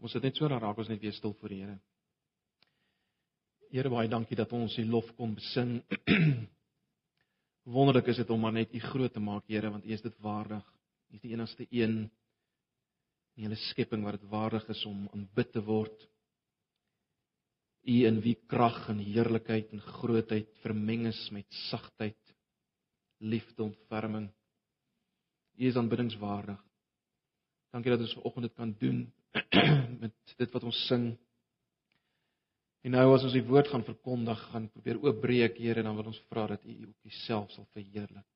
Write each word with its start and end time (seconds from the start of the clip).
Kom 0.00 0.08
ons 0.08 0.14
sit 0.16 0.24
net 0.24 0.38
so 0.40 0.48
dan 0.48 0.62
raak 0.62 0.78
ons 0.80 0.88
net 0.88 1.02
weer 1.04 1.12
stil 1.12 1.34
voor 1.36 1.52
die 1.52 1.58
Here. 1.60 1.74
Here 3.68 3.90
baie 3.92 4.08
dankie 4.08 4.38
dat 4.38 4.54
ons 4.56 4.78
U 4.80 4.84
lof 4.88 5.10
kon 5.18 5.34
besing. 5.36 5.74
Wonderlik 7.74 8.08
is 8.08 8.22
dit 8.22 8.32
om 8.32 8.40
maar 8.40 8.54
net 8.56 8.72
U 8.72 8.80
groot 8.80 9.12
te 9.12 9.20
maak, 9.20 9.44
Here, 9.52 9.68
want 9.68 9.84
U 9.84 9.92
is 9.92 10.00
dit 10.00 10.16
waardig. 10.24 10.64
U 11.12 11.18
is 11.18 11.26
die 11.26 11.34
enigste 11.34 11.68
een 11.68 11.98
in 13.36 13.44
hele 13.44 13.60
skepping 13.66 14.08
wat 14.08 14.16
dit 14.16 14.32
waardig 14.32 14.64
is 14.72 14.86
om 14.88 15.04
aanbid 15.12 15.52
te 15.52 15.66
word. 15.68 16.08
U 17.84 18.00
in 18.08 18.24
wie 18.24 18.38
krag 18.48 18.86
en 18.88 19.04
heerlikheid 19.04 19.76
en 19.76 19.84
grootheid 20.00 20.48
vermeng 20.64 21.10
is 21.12 21.26
met 21.28 21.60
sagtheid, 21.68 22.36
liefde, 23.20 23.68
ontferming. 23.68 24.30
U 25.60 25.68
is 25.68 25.76
aanbiddingswaardig. 25.76 26.68
Dankie 27.76 27.98
dat 27.98 28.08
ons 28.08 28.16
vanoggend 28.22 28.48
dit 28.48 28.60
kan 28.64 28.78
doen 28.80 29.08
met 30.02 30.36
dit 30.36 30.52
wat 30.54 30.64
ons 30.66 30.80
sing. 30.88 31.10
En 32.80 32.94
nou 32.96 33.06
as 33.12 33.24
ons 33.28 33.36
die 33.36 33.44
woord 33.44 33.68
gaan 33.68 33.84
verkondig, 33.84 34.40
gaan 34.52 34.68
probeer 34.72 35.00
oopbreek, 35.04 35.58
Here, 35.60 35.84
dan 35.84 35.96
wil 35.98 36.10
ons 36.12 36.22
vra 36.30 36.46
dat 36.54 36.64
U 36.64 36.76
ook 36.88 37.10
Uself 37.10 37.52
sal 37.52 37.68
verheerlik. 37.76 38.26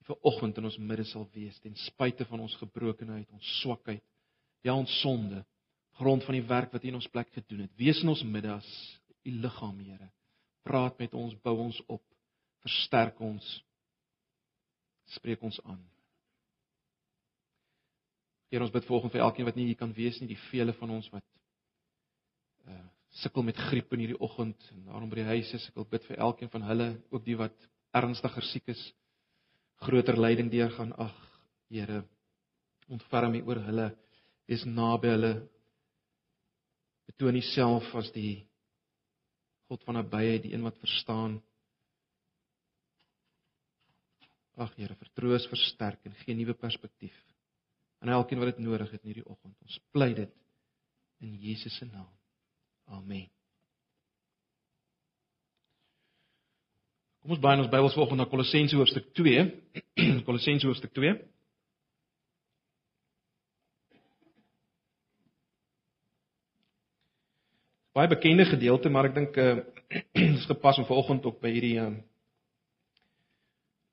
Die 0.00 0.08
vanoggend 0.08 0.60
in 0.60 0.70
ons 0.70 0.80
midde 0.80 1.04
sal 1.08 1.26
wees 1.34 1.58
ten 1.60 1.76
spyte 1.84 2.26
van 2.28 2.42
ons 2.44 2.56
gebrokenheid, 2.60 3.28
ons 3.32 3.52
swakheid, 3.60 4.02
ja 4.64 4.74
ons 4.76 5.00
sonde, 5.02 5.44
grond 6.00 6.24
van 6.24 6.38
die 6.38 6.46
werk 6.48 6.72
wat 6.72 6.84
U 6.84 6.90
in 6.90 7.00
ons 7.00 7.10
plek 7.12 7.30
gedoen 7.36 7.66
het. 7.66 7.76
Wees 7.78 8.00
in 8.02 8.12
ons 8.12 8.24
midde 8.24 8.52
as 8.56 8.70
U 9.24 9.36
liggaam, 9.44 9.78
Here. 9.84 10.10
Praat 10.64 10.98
met 10.98 11.12
ons, 11.14 11.36
bou 11.44 11.58
ons 11.68 11.80
op, 11.92 12.02
versterk 12.64 13.20
ons. 13.20 13.44
Spreek 15.12 15.44
ons 15.44 15.60
aan. 15.68 15.82
Here 18.54 18.62
ons 18.62 18.70
bid 18.70 18.84
volgens 18.86 19.10
vir 19.10 19.24
elkeen 19.24 19.48
wat 19.48 19.56
nie 19.58 19.64
hier 19.66 19.78
kan 19.80 19.90
wees 19.96 20.20
nie, 20.20 20.28
die 20.30 20.42
vele 20.46 20.70
van 20.78 20.92
ons 20.94 21.08
wat 21.10 21.24
uh 22.70 22.84
sukkel 23.14 23.44
met 23.46 23.58
griep 23.68 23.92
in 23.94 24.00
hierdie 24.02 24.18
oggend 24.26 24.58
en 24.74 24.88
daarom 24.88 25.10
by 25.10 25.20
die 25.20 25.26
huis 25.28 25.50
is, 25.54 25.64
ek 25.70 25.76
wil 25.78 25.86
bid 25.90 26.02
vir 26.08 26.18
elkeen 26.26 26.50
van 26.50 26.64
hulle, 26.66 26.86
ook 27.14 27.22
die 27.22 27.36
wat 27.38 27.66
ernstiger 27.94 28.42
siek 28.48 28.72
is, 28.72 28.80
groter 29.86 30.18
lyding 30.18 30.50
deurgaan. 30.50 30.90
Ag, 30.98 31.14
Here, 31.70 32.00
ontferm 32.90 33.34
U 33.38 33.42
oor 33.48 33.60
hulle. 33.68 33.86
Wees 34.50 34.64
naby 34.66 35.10
hulle. 35.10 35.32
Betoon 37.06 37.38
Uself 37.38 37.86
as 37.98 38.10
die 38.14 38.44
God 39.70 39.86
van 39.86 39.98
nabyheid, 39.98 40.44
die 40.48 40.54
een 40.54 40.66
wat 40.66 40.78
verstaan. 40.82 41.38
Ag 44.58 44.74
Here, 44.78 44.98
vertroos, 44.98 45.46
versterk 45.50 46.02
en 46.10 46.18
gee 46.22 46.34
nuwe 46.38 46.58
perspektief 46.58 47.14
aan 48.04 48.12
elkeen 48.12 48.38
wat 48.38 48.52
dit 48.52 48.64
nodig 48.64 48.90
het 48.90 49.00
in 49.02 49.12
hierdie 49.12 49.26
oggend. 49.26 49.56
Ons 49.64 49.80
pleit 49.90 50.16
dit 50.16 50.32
in 51.24 51.36
Jesus 51.40 51.76
se 51.76 51.86
naam. 51.88 52.10
Amen. 52.84 53.28
Kom 57.24 57.32
ons 57.32 57.40
baie 57.40 57.56
in 57.56 57.62
ons 57.64 57.70
Bybels 57.72 57.94
volgens 57.96 58.20
na 58.20 58.28
Kolossense 58.28 58.76
hoofstuk 58.76 59.06
2. 59.16 59.44
Kolossense 60.26 60.66
hoofstuk 60.68 60.92
2. 60.92 61.14
Baie 67.96 68.10
bekende 68.10 68.44
gedeelte, 68.44 68.90
maar 68.92 69.08
ek 69.08 69.16
dink 69.16 69.38
uh 69.40 69.62
is 70.34 70.44
gepas 70.50 70.76
om 70.82 70.84
vanoggend 70.88 71.24
ook 71.24 71.40
by 71.40 71.54
hierdie 71.54 71.78
uh 71.80 71.94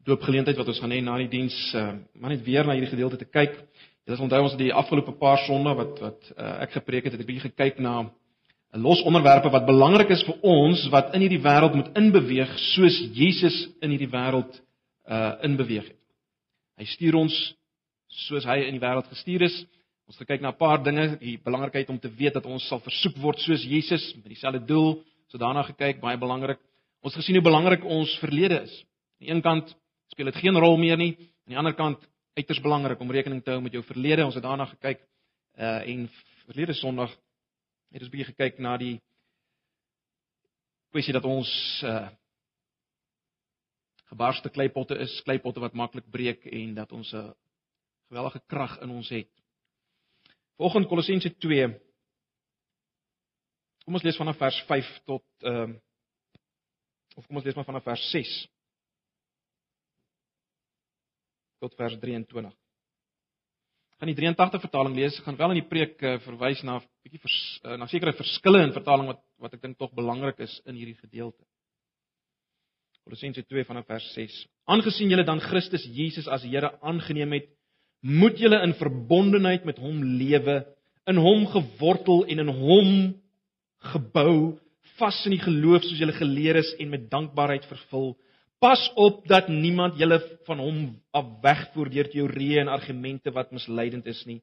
doopgeleentheid 0.04 0.58
wat 0.58 0.72
ons 0.74 0.80
gaan 0.82 0.92
hê 0.92 1.00
na 1.06 1.16
die 1.22 1.30
diens, 1.32 1.56
uh 1.78 1.94
maar 2.20 2.34
net 2.34 2.44
weer 2.44 2.68
na 2.68 2.76
hierdie 2.76 2.92
gedeelte 2.92 3.22
te 3.22 3.30
kyk. 3.32 3.56
Dit 4.12 4.20
is 4.20 4.26
onthou 4.26 4.42
ons 4.44 4.58
die 4.60 4.74
afgelope 4.76 5.14
paar 5.16 5.40
sonde 5.46 5.72
wat 5.72 6.00
wat 6.04 6.26
uh, 6.34 6.58
ek 6.66 6.74
gepreek 6.76 7.06
het, 7.08 7.14
het 7.16 7.22
ek 7.24 7.28
bietjie 7.30 7.46
gekyk 7.46 7.78
na 7.80 8.10
los 8.84 9.00
onderwerpe 9.08 9.48
wat 9.54 9.64
belangrik 9.64 10.12
is 10.12 10.26
vir 10.28 10.42
ons 10.52 10.82
wat 10.92 11.14
in 11.16 11.24
hierdie 11.24 11.40
wêreld 11.40 11.78
moet 11.80 11.94
inbeweeg 11.96 12.52
soos 12.74 12.98
Jesus 13.16 13.56
in 13.80 13.94
hierdie 13.94 14.10
wêreld 14.12 14.52
uh 15.08 15.38
inbeweeg 15.48 15.88
het. 15.94 16.02
Hy 16.76 16.90
stuur 16.92 17.22
ons 17.22 17.38
soos 18.26 18.50
hy 18.52 18.58
in 18.66 18.76
die 18.76 18.84
wêreld 18.84 19.08
gestuur 19.14 19.48
is. 19.48 19.56
Ons 20.12 20.20
kyk 20.20 20.44
na 20.44 20.52
'n 20.52 20.60
paar 20.60 20.84
dinge, 20.84 21.16
die 21.24 21.38
belangrikheid 21.40 21.88
om 21.88 22.00
te 22.00 22.12
weet 22.12 22.36
dat 22.36 22.52
ons 22.52 22.68
sal 22.68 22.84
versoek 22.84 23.16
word 23.16 23.40
soos 23.40 23.64
Jesus 23.64 24.12
met 24.20 24.28
dieselfde 24.36 24.66
doel. 24.68 25.00
So 25.32 25.38
daarna 25.38 25.64
gekyk, 25.64 26.04
baie 26.04 26.20
belangrik. 26.20 26.60
Ons 27.00 27.16
gesien 27.16 27.40
hoe 27.40 27.48
belangrik 27.48 27.86
ons 27.86 28.20
verlede 28.20 28.60
is. 28.68 28.76
Aan 28.76 29.24
die 29.24 29.32
een 29.32 29.42
kant 29.42 29.76
speel 30.12 30.26
dit 30.26 30.44
geen 30.44 30.60
rol 30.60 30.76
meer 30.76 30.98
nie, 30.98 31.16
aan 31.48 31.56
die 31.56 31.58
ander 31.64 31.74
kant 31.74 32.11
uiters 32.34 32.62
belangrik 32.62 33.00
om 33.00 33.12
rekening 33.12 33.44
te 33.44 33.52
hou 33.52 33.62
met 33.62 33.74
jou 33.76 33.84
verlede. 33.84 34.26
Ons 34.26 34.38
het 34.38 34.44
daarna 34.44 34.66
gekyk 34.66 35.04
uh 35.60 35.82
en 35.88 36.08
verlede 36.46 36.74
Sondag 36.74 37.12
het 37.92 38.02
ons 38.02 38.12
bietjie 38.12 38.32
gekyk 38.32 38.60
na 38.60 38.78
die 38.78 39.02
kwessie 40.92 41.14
dat 41.14 41.28
ons 41.28 41.52
uh 41.84 42.10
gebarste 44.12 44.50
kleipotte 44.50 44.98
is, 45.00 45.22
kleipotte 45.24 45.64
wat 45.64 45.74
maklik 45.74 46.10
breek 46.12 46.46
en 46.46 46.74
dat 46.76 46.92
ons 46.92 47.14
'n 47.14 47.34
geweldige 48.08 48.42
krag 48.48 48.80
in 48.82 48.90
ons 48.90 49.10
het. 49.10 49.32
Volgens 50.58 50.88
Kolossense 50.88 51.38
2 51.38 51.80
Kom 53.86 53.98
ons 53.98 54.04
lees 54.04 54.18
vanaf 54.18 54.38
vers 54.38 54.64
5 54.70 54.90
tot 55.10 55.24
ehm 55.40 55.72
uh, 55.72 55.80
of 57.20 57.26
kom 57.28 57.36
ons 57.36 57.46
lees 57.46 57.56
maar 57.56 57.68
vanaf 57.68 57.84
vers 57.84 58.04
6 58.12 58.30
tot 61.62 61.78
vers 61.78 61.96
23. 62.02 62.52
Gaan 64.02 64.10
die 64.10 64.18
83 64.18 64.64
vertaling 64.66 64.96
lees, 64.98 65.20
gaan 65.22 65.38
wel 65.38 65.54
in 65.54 65.60
die 65.62 65.70
preek 65.70 66.00
uh, 66.02 66.18
verwys 66.26 66.64
na 66.66 66.80
'n 66.80 66.86
bietjie 67.06 67.22
uh, 67.30 67.78
na 67.78 67.86
sekere 67.88 68.18
verskille 68.18 68.64
in 68.66 68.74
vertaling 68.74 69.08
wat 69.12 69.22
wat 69.38 69.54
ek 69.54 69.62
dink 69.62 69.78
tog 69.78 69.94
belangrik 69.94 70.40
is 70.42 70.62
in 70.66 70.76
hierdie 70.76 70.98
gedeelte. 70.98 71.46
Kolossense 73.06 73.44
2 73.46 73.66
vanaf 73.66 73.86
vers 73.90 74.08
6. 74.14 74.34
Aangesien 74.70 75.10
julle 75.10 75.26
dan 75.26 75.42
Christus 75.42 75.86
Jesus 75.86 76.28
as 76.28 76.44
Here 76.46 76.70
aangeneem 76.82 77.34
het, 77.34 77.48
moet 78.02 78.38
julle 78.38 78.62
in 78.66 78.74
verbondenheid 78.78 79.66
met 79.66 79.78
hom 79.82 80.04
lewe, 80.04 80.62
in 81.10 81.18
hom 81.18 81.48
gewortel 81.50 82.26
en 82.26 82.44
in 82.46 82.52
hom 82.54 82.92
gebou, 83.94 84.58
vas 85.00 85.18
in 85.26 85.36
die 85.36 85.42
geloof 85.42 85.86
soos 85.86 86.02
julle 86.02 86.18
geleer 86.18 86.60
is 86.62 86.74
en 86.80 86.90
met 86.94 87.10
dankbaarheid 87.10 87.66
vervul. 87.70 88.14
Pas 88.62 88.82
op 88.94 89.24
dat 89.26 89.48
niemand 89.50 89.98
julle 89.98 90.20
van 90.46 90.60
hom 90.62 90.82
af 91.18 91.30
wegvoer 91.42 91.90
deur 91.90 92.10
teorieë 92.14 92.62
en 92.62 92.70
argumente 92.70 93.34
wat 93.34 93.50
misleidend 93.56 94.06
is 94.06 94.22
nie. 94.30 94.38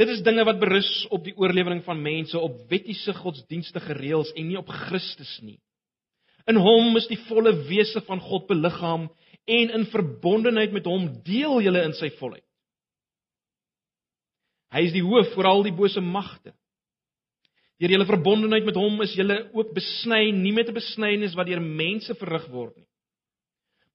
Dit 0.00 0.10
is 0.10 0.22
dinge 0.26 0.42
wat 0.48 0.58
berus 0.58 0.88
op 1.14 1.22
die 1.22 1.36
oorlewering 1.38 1.84
van 1.86 2.02
mense 2.02 2.38
op 2.38 2.56
wettiese 2.72 3.14
godsdienstige 3.14 3.94
reëls 3.94 4.32
en 4.34 4.48
nie 4.48 4.58
op 4.58 4.70
Christus 4.88 5.36
nie. 5.44 5.60
In 6.50 6.58
hom 6.58 6.96
is 6.98 7.06
die 7.10 7.20
volle 7.28 7.52
wese 7.68 8.02
van 8.08 8.22
God 8.24 8.48
beliggaam 8.48 9.06
en 9.46 9.74
in 9.76 9.86
verbondenheid 9.92 10.72
met 10.74 10.88
hom 10.90 11.06
deel 11.26 11.60
julle 11.62 11.84
in 11.86 11.94
sy 11.98 12.10
volheid. 12.18 12.46
Hy 14.74 14.86
is 14.88 14.94
die 14.94 15.04
hoof 15.06 15.34
vir 15.36 15.46
al 15.50 15.62
die 15.66 15.74
bose 15.74 16.02
magte. 16.02 16.54
Deur 17.80 17.94
julle 17.94 18.04
verbondenheid 18.04 18.66
met 18.68 18.76
hom 18.76 19.00
is 19.00 19.14
julle 19.16 19.38
ook 19.56 19.72
besny 19.72 20.28
nie 20.36 20.52
met 20.52 20.68
'n 20.68 20.76
besnyning 20.76 21.32
wat 21.34 21.46
deur 21.48 21.62
mense 21.62 22.14
verrig 22.14 22.46
word 22.52 22.76
nie, 22.76 22.88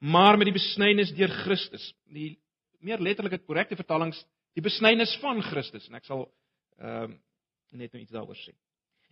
maar 0.02 0.38
met 0.38 0.50
die 0.50 0.58
besnyning 0.58 1.06
deur 1.16 1.30
Christus. 1.46 1.94
Die 2.10 2.40
meer 2.82 2.98
letterlike 2.98 3.38
korrekte 3.46 3.76
vertalings, 3.76 4.26
die 4.56 4.64
besnyning 4.64 5.08
van 5.22 5.42
Christus 5.42 5.88
en 5.88 5.96
ek 5.96 6.06
sal 6.06 6.26
ehm 6.80 7.12
uh, 7.12 7.18
net 7.76 7.92
nou 7.94 8.02
iets 8.02 8.12
daaroor 8.12 8.38
sê. 8.40 8.54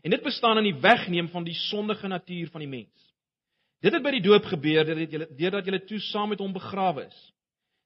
En 0.04 0.12
dit 0.12 0.24
bestaan 0.24 0.58
in 0.58 0.72
die 0.72 0.82
wegneem 0.82 1.28
van 1.30 1.44
die 1.44 1.56
sondige 1.70 2.08
natuur 2.08 2.50
van 2.50 2.60
die 2.60 2.70
mens. 2.70 3.14
Dit 3.82 3.94
het 3.94 4.04
by 4.04 4.12
die 4.12 4.24
doop 4.24 4.46
gebeur 4.46 4.86
deurdat 4.86 5.12
julle 5.12 5.28
deurdat 5.36 5.66
julle 5.66 5.86
toe 5.86 6.00
saam 6.00 6.30
met 6.30 6.40
hom 6.40 6.54
begrawe 6.54 7.06
is. 7.06 7.34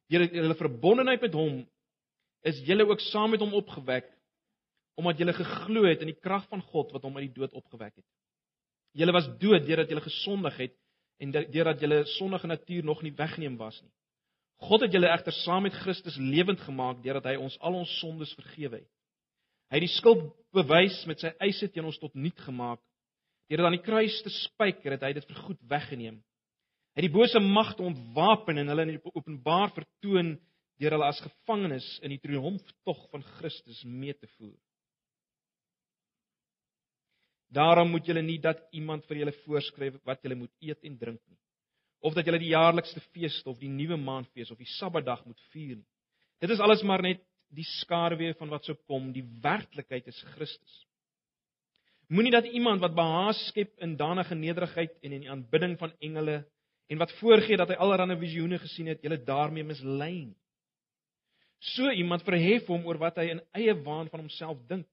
Deur 0.08 0.24
julle 0.24 0.56
verbondenheid 0.56 1.22
met 1.22 1.34
hom 1.34 1.66
is 2.48 2.62
julle 2.66 2.86
ook 2.88 3.02
saam 3.10 3.34
met 3.34 3.42
hom 3.44 3.54
opgewek 3.54 4.08
omdat 4.98 5.20
julle 5.22 5.34
geglo 5.38 5.86
het 5.86 6.02
in 6.02 6.10
die 6.12 6.20
krag 6.20 6.48
van 6.50 6.64
God 6.72 6.92
wat 6.96 7.06
hom 7.06 7.20
uit 7.20 7.28
die 7.28 7.38
dood 7.38 7.54
opgewek 7.54 7.96
het. 8.00 8.06
Julle 8.98 9.14
was 9.14 9.30
dood 9.42 9.66
deurdat 9.68 9.92
julle 9.94 10.02
gesondig 10.02 10.58
het 10.58 10.76
en 11.22 11.34
deurdat 11.34 11.82
julle 11.82 12.04
sondige 12.18 12.50
natuur 12.50 12.86
nog 12.86 13.04
nie 13.06 13.14
weggeneem 13.14 13.58
was 13.58 13.78
nie. 13.82 13.94
God 14.66 14.88
het 14.88 14.94
julle 14.94 15.10
egter 15.14 15.36
saam 15.44 15.68
met 15.68 15.76
Christus 15.84 16.18
lewend 16.18 16.62
gemaak 16.66 17.04
deurdat 17.04 17.30
hy 17.30 17.36
ons 17.38 17.58
al 17.62 17.78
ons 17.78 17.94
sondes 18.02 18.34
vergewe 18.40 18.82
het. 18.82 18.92
Hy 19.70 19.78
het 19.78 19.86
die 19.86 19.94
skuld 19.98 20.32
bewys 20.56 20.98
met 21.10 21.22
sy 21.22 21.34
eise 21.44 21.70
teen 21.70 21.86
ons 21.86 22.00
tot 22.02 22.16
niet 22.16 22.38
gemaak. 22.48 22.82
Deurdat 23.52 23.70
aan 23.70 23.78
die 23.78 23.86
kruis 23.86 24.18
te 24.26 24.34
spyker 24.34 24.96
het 24.96 25.06
hy 25.06 25.14
dit 25.20 25.30
vir 25.30 25.44
goed 25.46 25.60
weggeneem. 25.70 26.18
Hy 26.96 27.04
het 27.04 27.06
die 27.06 27.14
bose 27.14 27.40
magte 27.44 27.86
ontwapen 27.86 28.58
en 28.58 28.72
hulle 28.74 28.88
in 28.88 29.02
openbaar 29.14 29.76
vertoon 29.76 30.34
deur 30.82 30.96
hulle 30.96 31.10
as 31.10 31.22
gevangenes 31.22 31.86
in 32.02 32.16
die 32.16 32.22
triomftog 32.24 33.04
van 33.12 33.26
Christus 33.38 33.84
mee 33.86 34.16
te 34.18 34.30
voer. 34.38 34.58
Daarom 37.54 37.92
moet 37.92 38.06
julle 38.06 38.22
nie 38.22 38.40
dat 38.44 38.60
iemand 38.76 39.06
vir 39.08 39.22
julle 39.22 39.36
voorskryf 39.46 40.00
wat 40.06 40.24
julle 40.24 40.36
moet 40.36 40.52
eet 40.60 40.84
en 40.84 40.98
drink 40.98 41.22
nie. 41.28 41.40
Of 42.04 42.14
dat 42.14 42.28
julle 42.28 42.42
die 42.42 42.52
jaarlikste 42.52 43.02
fees 43.14 43.40
of 43.48 43.60
die 43.60 43.72
nuwe 43.72 43.98
maandfees 43.98 44.52
of 44.52 44.60
die 44.60 44.70
Sabbatdag 44.78 45.24
moet 45.26 45.40
vier 45.54 45.78
nie. 45.78 45.88
Dit 46.44 46.54
is 46.54 46.62
alles 46.62 46.84
maar 46.84 47.02
net 47.02 47.24
die 47.56 47.66
skaduwee 47.80 48.36
van 48.38 48.52
wat 48.52 48.68
sou 48.68 48.76
kom, 48.88 49.12
die 49.16 49.26
werklikheid 49.42 50.08
is 50.12 50.20
Christus. 50.36 50.84
Moenie 52.12 52.32
dat 52.32 52.48
iemand 52.56 52.84
wat 52.84 52.96
behaas 52.96 53.40
skep 53.50 53.74
in 53.84 53.96
danige 54.00 54.36
nederigheid 54.36 54.94
en 55.04 55.16
in 55.18 55.24
die 55.26 55.32
aanbidding 55.32 55.76
van 55.80 55.96
engele 56.04 56.44
en 56.88 57.00
wat 57.02 57.12
voorgee 57.20 57.58
dat 57.60 57.74
hy 57.74 57.80
allerlei 57.84 58.16
visioene 58.20 58.60
gesien 58.64 58.88
het, 58.88 59.02
julle 59.04 59.20
daarmee 59.24 59.68
mislei 59.68 60.14
nie. 60.30 60.38
So 61.74 61.90
iemand 61.92 62.24
verhef 62.24 62.68
hom 62.70 62.86
oor 62.88 63.00
wat 63.02 63.18
hy 63.20 63.32
in 63.34 63.42
eie 63.58 63.74
waan 63.84 64.12
van 64.12 64.24
homself 64.24 64.60
dink. 64.70 64.88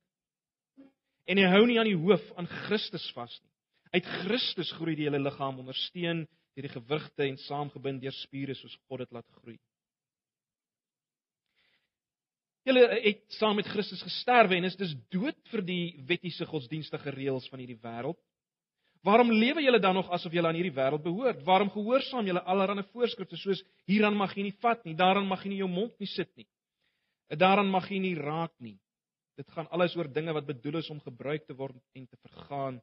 En 1.25 1.41
hy 1.41 1.45
hou 1.49 1.65
nie 1.67 1.79
aan 1.81 1.89
die 1.89 1.99
hoof 1.99 2.25
aan 2.39 2.49
Christus 2.67 3.07
vas 3.17 3.35
nie. 3.41 3.53
Uit 3.95 4.09
Christus 4.25 4.73
groei 4.77 4.97
die 4.99 5.07
hele 5.07 5.23
liggaam 5.23 5.61
ondersteun 5.63 6.25
deur 6.55 6.67
die 6.67 6.75
gewrigte 6.75 7.27
en 7.27 7.39
saamgebind 7.47 8.03
deur 8.03 8.15
spiere 8.23 8.57
soos 8.59 8.75
God 8.89 9.05
dit 9.05 9.15
laat 9.15 9.29
groei. 9.41 9.57
Julle 12.65 12.85
het 13.05 13.25
saam 13.37 13.59
met 13.61 13.69
Christus 13.69 14.03
gesterwe 14.03 14.57
en 14.57 14.65
is 14.65 14.77
dus 14.81 14.95
dood 15.13 15.37
vir 15.51 15.63
die 15.67 15.83
wettiese 16.09 16.47
godsdienstige 16.49 17.13
reëls 17.13 17.49
van 17.53 17.61
hierdie 17.61 17.81
wêreld. 17.83 18.19
Waarom 19.05 19.33
lewe 19.37 19.61
julle 19.61 19.81
dan 19.85 19.99
nog 19.99 20.09
asof 20.17 20.33
julle 20.33 20.49
aan 20.49 20.57
hierdie 20.57 20.73
wêreld 20.73 21.05
behoort? 21.05 21.43
Waarom 21.45 21.69
gehoorsaam 21.75 22.25
julle 22.25 22.41
allerlei 22.41 22.87
voorskrifte 22.95 23.37
soos 23.37 23.61
hieraan 23.85 24.17
mag 24.17 24.33
jy 24.33 24.47
nie 24.47 24.57
vat 24.65 24.81
nie, 24.89 24.97
daaraan 24.97 25.29
mag 25.29 25.45
jy 25.45 25.53
nie 25.53 25.61
jou 25.61 25.69
mond 25.69 25.93
nie 26.01 26.09
sit 26.09 26.31
nie. 26.41 26.49
Daaraan 27.29 27.69
mag 27.69 27.91
jy 27.93 28.01
nie 28.01 28.15
raak 28.17 28.55
nie. 28.65 28.79
Dit 29.35 29.51
gaan 29.51 29.69
alles 29.75 29.97
oor 29.97 30.09
dinge 30.13 30.33
wat 30.33 30.47
bedoel 30.47 30.79
is 30.79 30.91
om 30.91 31.01
gebruik 31.03 31.47
te 31.47 31.55
word 31.59 31.79
en 31.93 32.07
te 32.07 32.17
vergaan. 32.23 32.81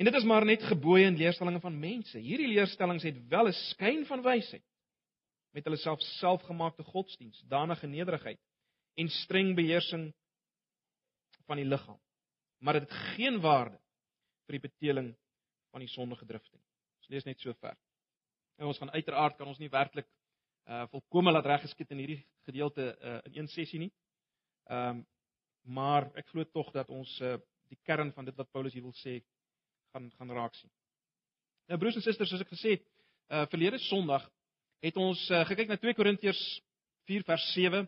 En 0.00 0.08
dit 0.08 0.14
is 0.14 0.24
maar 0.24 0.44
net 0.44 0.62
gebooie 0.64 1.06
en 1.06 1.16
leerstellings 1.16 1.60
van 1.60 1.78
mense. 1.78 2.18
Hierdie 2.18 2.48
leerstellings 2.48 3.04
het 3.04 3.18
wel 3.28 3.48
'n 3.48 3.52
skyn 3.52 4.06
van 4.06 4.22
wysheid 4.22 4.64
met 5.52 5.64
hulle 5.64 5.76
self 5.76 6.00
selfgemaakte 6.00 6.82
godsdiens, 6.82 7.42
danige 7.48 7.86
nederigheid 7.86 8.40
en 8.94 9.08
streng 9.08 9.54
beheersing 9.56 10.14
van 11.46 11.56
die 11.56 11.66
liggaam. 11.66 12.00
Maar 12.58 12.72
dit 12.72 12.82
het 12.82 12.98
geen 13.16 13.40
waarde 13.40 13.78
vir 14.46 14.58
die 14.58 14.68
beteeling 14.68 15.16
van 15.70 15.80
die 15.80 15.88
sondige 15.88 16.26
drifte 16.26 16.56
nie. 16.56 16.68
Ons 17.02 17.08
lees 17.08 17.24
net 17.24 17.40
so 17.40 17.52
ver. 17.52 17.76
En 18.56 18.66
ons 18.66 18.78
gaan 18.78 18.90
uiteraard 18.90 19.36
kan 19.36 19.48
ons 19.48 19.58
nie 19.58 19.70
werklik 19.72 20.08
uh 20.70 20.86
volkome 20.86 21.32
laat 21.32 21.46
reggeskied 21.46 21.90
in 21.90 21.98
hierdie 21.98 22.20
gedeelte 22.46 22.84
uh 23.00 23.18
in 23.24 23.40
een 23.40 23.48
sessie 23.48 23.78
nie. 23.78 23.92
Ehm 24.70 24.88
um, 24.88 25.06
maar 25.62 26.08
ek 26.18 26.26
glo 26.26 26.44
tog 26.44 26.72
dat 26.74 26.88
ons 26.90 27.20
uh 27.20 27.38
die 27.70 27.78
kern 27.86 28.10
van 28.12 28.24
dit 28.24 28.36
wat 28.36 28.50
Paulus 28.50 28.74
hier 28.74 28.82
wil 28.82 28.96
sê 28.98 29.22
gaan 29.92 30.10
gaan 30.18 30.30
raak 30.30 30.54
sien. 30.54 30.70
Nou 31.68 31.78
broers 31.78 31.96
en 31.96 32.02
susters, 32.02 32.28
soos 32.28 32.42
ek 32.44 32.50
gesê 32.52 32.76
het, 32.76 32.84
uh 33.30 33.46
verlede 33.52 33.78
Sondag 33.78 34.26
het 34.82 34.96
ons 34.98 35.20
uh, 35.30 35.44
gekyk 35.46 35.70
na 35.70 35.78
2 35.78 35.94
Korintiërs 35.94 36.42
4 37.06 37.24
vers 37.28 37.44
7. 37.54 37.86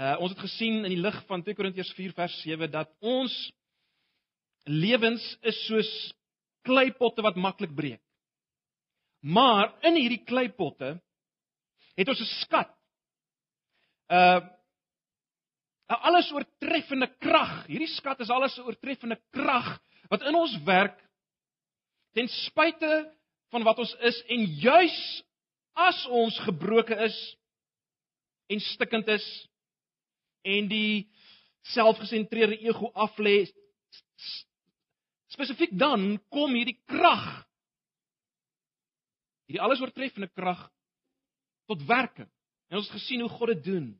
Uh 0.00 0.14
ons 0.24 0.32
het 0.32 0.42
gesien 0.46 0.84
in 0.84 0.94
die 0.94 1.02
lig 1.02 1.18
van 1.28 1.44
2 1.44 1.54
Korintiërs 1.58 1.92
4 1.98 2.14
vers 2.16 2.36
7 2.42 2.70
dat 2.72 2.90
ons 3.00 3.34
lewens 4.64 5.24
is 5.42 5.58
soos 5.66 5.90
kleipotte 6.66 7.22
wat 7.24 7.36
maklik 7.36 7.74
breek. 7.76 8.02
Maar 9.20 9.74
in 9.84 9.98
hierdie 10.00 10.24
kleipotte 10.24 10.94
het 11.96 12.08
ons 12.08 12.20
'n 12.20 12.32
skat. 12.40 12.72
Uh 14.08 14.40
'n 15.90 15.98
alles 16.06 16.30
oortreffende 16.32 17.08
krag. 17.18 17.66
Hierdie 17.66 17.90
skat 17.96 18.20
is 18.20 18.30
alles 18.30 18.56
'n 18.58 18.66
oortreffende 18.68 19.18
krag 19.34 19.80
wat 20.10 20.22
in 20.22 20.34
ons 20.34 20.54
werk 20.62 20.98
ten 22.14 22.28
spyte 22.28 22.92
van 23.50 23.62
wat 23.66 23.78
ons 23.78 23.94
is 24.06 24.22
en 24.30 24.44
juis 24.62 24.98
as 25.74 26.06
ons 26.06 26.38
gebroke 26.46 26.96
is 27.06 27.18
en 28.50 28.60
stikkend 28.60 29.08
is 29.08 29.26
en 30.42 30.68
die 30.70 31.10
selfgesentreerde 31.74 32.58
ego 32.66 32.90
aflê 33.06 33.44
spesifiek 35.30 35.74
dan 35.78 36.16
kom 36.34 36.54
hierdie 36.58 36.78
krag 36.90 37.26
hierdie 39.46 39.62
alles 39.62 39.82
oortreffende 39.82 40.30
krag 40.34 40.62
tot 41.70 41.86
werking 41.86 42.30
en 42.70 42.80
ons 42.80 42.90
het 42.90 42.98
gesien 42.98 43.22
hoe 43.22 43.30
God 43.30 43.54
dit 43.54 43.64
doen 43.70 43.90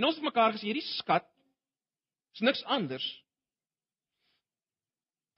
en 0.00 0.08
ons 0.08 0.16
het 0.16 0.24
mekaar 0.24 0.54
gesê 0.56 0.70
hierdie 0.70 0.86
skat 0.96 1.26
is 2.32 2.44
niks 2.46 2.62
anders 2.72 3.04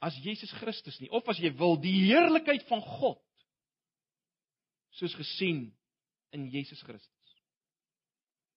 as 0.02 0.14
Jesus 0.22 0.50
Christus 0.60 0.98
nie 1.02 1.10
of 1.14 1.26
as 1.30 1.40
jy 1.42 1.50
wil 1.58 1.74
die 1.82 1.96
heerlikheid 2.06 2.62
van 2.70 2.82
God 2.86 3.20
soos 4.98 5.14
gesien 5.16 5.70
in 6.36 6.48
Jesus 6.52 6.80
Christus. 6.84 7.32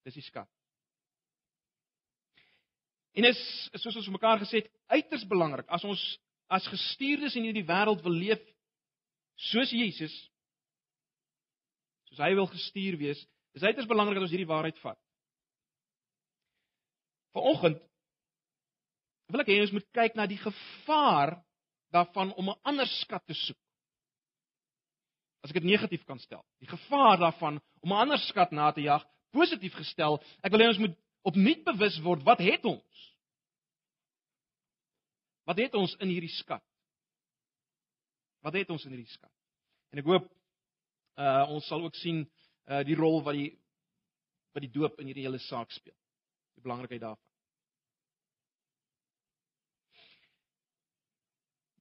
Dis 0.06 0.18
die 0.18 0.26
skat. 0.26 0.50
En 3.16 3.28
is 3.30 3.40
soos 3.80 3.96
ons 3.96 4.12
mekaar 4.12 4.42
gesê 4.44 4.62
het, 4.62 4.70
uiters 4.92 5.24
belangrik 5.28 5.70
as 5.72 5.86
ons 5.88 6.02
as 6.52 6.68
gestuurdes 6.70 7.38
in 7.40 7.48
hierdie 7.48 7.66
wêreld 7.66 8.04
wil 8.06 8.14
leef 8.14 8.42
soos 9.50 9.72
Jesus 9.74 10.14
soos 12.10 12.22
hy 12.22 12.36
wil 12.38 12.50
gestuur 12.52 13.00
wees, 13.02 13.22
is 13.58 13.64
uiters 13.66 13.90
belangrik 13.90 14.20
dat 14.20 14.28
ons 14.28 14.36
hierdie 14.36 14.52
waarheid 14.52 14.78
vat. 14.84 15.00
Vanoggend 17.36 17.82
wil 19.34 19.42
ek 19.42 19.50
hê 19.50 19.60
ons 19.64 19.74
moet 19.76 19.88
kyk 19.98 20.16
na 20.16 20.28
die 20.30 20.40
gevaar 20.40 21.34
daarvan 21.96 22.32
om 22.40 22.50
'n 22.52 22.60
ander 22.64 22.88
skat 23.02 23.26
te 23.26 23.34
soek 23.34 23.60
as 25.46 25.52
ek 25.52 25.62
dit 25.62 25.70
negatief 25.70 26.06
kan 26.10 26.20
stel. 26.20 26.42
Die 26.58 26.70
gevaar 26.70 27.20
daarvan 27.22 27.62
om 27.82 27.92
'n 27.92 28.02
ander 28.02 28.18
skat 28.18 28.52
na 28.52 28.72
te 28.72 28.82
jag, 28.82 29.06
positief 29.32 29.74
gestel. 29.74 30.22
Ek 30.42 30.52
wil 30.52 30.60
hê 30.60 30.68
ons 30.68 30.82
moet 30.82 30.98
opnuut 31.24 31.64
bewus 31.64 32.00
word 32.02 32.24
wat 32.24 32.40
het 32.40 32.66
ons? 32.66 33.16
Wat 35.46 35.58
het 35.58 35.74
ons 35.76 35.96
in 36.00 36.10
hierdie 36.10 36.34
skat? 36.42 36.64
Wat 38.42 38.54
het 38.54 38.70
ons 38.70 38.86
in 38.86 38.92
hierdie 38.92 39.14
skat? 39.14 39.32
En 39.92 40.00
ek 40.00 40.06
hoop 40.06 40.32
uh 41.18 41.46
ons 41.50 41.68
sal 41.68 41.84
ook 41.84 41.96
sien 41.96 42.26
uh 42.68 42.84
die 42.84 42.96
rol 42.96 43.22
wat 43.24 43.36
die 43.36 43.52
wat 44.54 44.62
die 44.62 44.72
doop 44.72 45.00
in 45.00 45.08
hierdie 45.08 45.28
hele 45.28 45.40
saak 45.40 45.72
speel. 45.72 45.96
Die 46.56 46.64
belangrikheid 46.64 47.02
daarvan. 47.02 47.24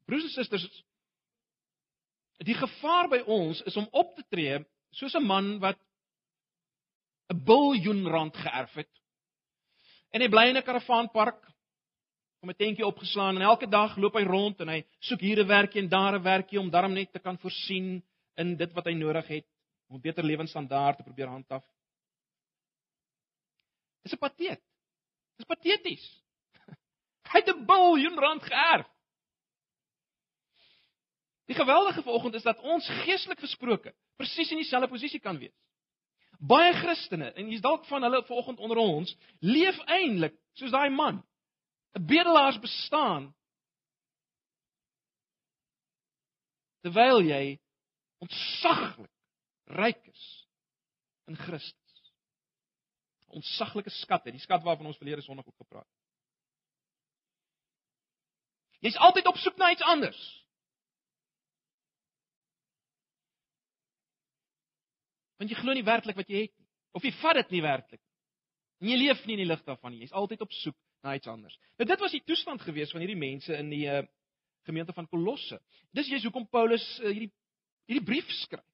Broers 0.04 0.24
en 0.24 0.30
susters, 0.30 0.84
Die 2.42 2.56
gevaar 2.58 3.08
by 3.08 3.20
ons 3.30 3.62
is 3.68 3.76
om 3.78 3.86
op 3.92 4.14
te 4.16 4.24
tree 4.32 4.58
soos 4.94 5.14
'n 5.14 5.26
man 5.26 5.58
wat 5.60 5.78
'n 7.32 7.44
biljoen 7.44 8.06
rand 8.06 8.36
geërf 8.36 8.74
het. 8.74 8.90
En 10.12 10.20
hy 10.20 10.28
bly 10.28 10.48
in 10.48 10.56
'n 10.56 10.62
karavaanpark 10.62 11.40
om 12.42 12.50
'n 12.50 12.56
tentjie 12.56 12.86
opgeslaan 12.86 13.36
en 13.36 13.42
elke 13.42 13.66
dag 13.66 13.96
loop 13.96 14.14
hy 14.14 14.24
rond 14.24 14.60
en 14.60 14.68
hy 14.68 14.84
soek 15.00 15.20
hier 15.20 15.38
'n 15.38 15.46
werkie 15.46 15.80
en 15.82 15.88
daar 15.88 16.14
'n 16.14 16.22
werkie 16.22 16.60
om 16.60 16.70
darm 16.70 16.92
net 16.92 17.12
te 17.12 17.18
kan 17.18 17.38
voorsien 17.38 18.02
in 18.36 18.56
dit 18.56 18.72
wat 18.72 18.84
hy 18.84 18.92
nodig 18.92 19.26
het 19.26 19.46
om 19.88 20.00
beter 20.00 20.24
lewensstandaard 20.24 20.96
te 20.96 21.02
probeer 21.02 21.28
handhaaf. 21.28 21.64
Dis 24.04 24.12
'n 24.12 24.20
pateet. 24.20 24.60
Dis 25.40 25.48
pateties. 25.48 26.04
Hy 27.32 27.40
het 27.40 27.50
'n 27.50 27.64
biljoen 27.66 28.18
rand 28.18 28.42
geërf. 28.42 28.88
Die 31.44 31.56
geweldige 31.56 32.02
vanoggend 32.02 32.34
is 32.34 32.42
dat 32.42 32.60
ons 32.60 32.88
geestelik 32.88 33.40
gesproke 33.40 33.94
presies 34.16 34.50
in 34.50 34.56
dieselfde 34.56 34.88
posisie 34.88 35.20
kan 35.20 35.38
wees. 35.38 35.56
Baie 36.38 36.72
Christene, 36.72 37.30
en 37.32 37.48
jy's 37.48 37.62
dalk 37.64 37.84
van 37.86 38.02
hulle 38.02 38.24
vanoggend 38.24 38.58
onder 38.58 38.80
ons, 38.80 39.16
leef 39.40 39.78
eintlik 39.86 40.36
soos 40.58 40.72
daai 40.72 40.90
man. 40.90 41.22
'n 41.94 42.06
Bedelaars 42.06 42.58
bestaan 42.60 43.32
terwyl 46.82 47.22
jy 47.24 47.58
ontsaglik 48.20 49.12
ryk 49.72 50.02
is 50.12 50.24
in 51.30 51.36
Christus. 51.36 51.83
Ontsaglike 53.34 53.90
skatte, 53.90 54.32
die 54.32 54.42
skat 54.42 54.62
waarvan 54.64 54.86
ons 54.90 54.98
verlede 55.00 55.22
Sondag 55.24 55.46
ook 55.48 55.62
gepraat 55.64 55.86
het. 55.86 56.00
Jy's 58.84 58.98
altyd 59.00 59.26
op 59.26 59.38
soek 59.40 59.56
na 59.56 59.70
iets 59.72 59.84
anders. 59.88 60.20
Want 65.40 65.50
jy 65.50 65.56
glo 65.58 65.72
nie 65.76 65.86
werklik 65.86 66.18
wat 66.20 66.28
jy 66.30 66.44
het 66.46 66.52
nie. 66.52 66.68
Of 66.94 67.06
jy 67.06 67.12
vat 67.22 67.40
dit 67.40 67.56
nie 67.56 67.62
werklik 67.64 68.00
nie. 68.00 68.12
En 68.84 68.90
jy 68.92 68.98
leef 69.00 69.22
nie 69.24 69.38
in 69.38 69.44
die 69.44 69.48
lig 69.48 69.62
daarvan 69.64 69.94
nie. 69.94 70.02
Jy's 70.04 70.12
altyd 70.12 70.44
op 70.44 70.52
soek 70.52 70.76
na 71.04 71.14
iets 71.16 71.30
anders. 71.30 71.56
Nou 71.78 71.88
dit 71.88 72.04
was 72.04 72.12
die 72.12 72.22
toestand 72.28 72.62
gewees 72.64 72.92
van 72.92 73.04
hierdie 73.04 73.18
mense 73.18 73.56
in 73.56 73.72
die 73.72 73.86
uh, 73.88 74.02
gemeente 74.68 74.92
van 74.96 75.08
Kolosse. 75.08 75.58
Dis 75.96 76.10
jy's 76.12 76.24
hoekom 76.28 76.46
Paulus 76.52 76.84
uh, 77.00 77.08
hierdie 77.08 77.32
hierdie 77.88 78.04
brief 78.04 78.28
skryf. 78.44 78.64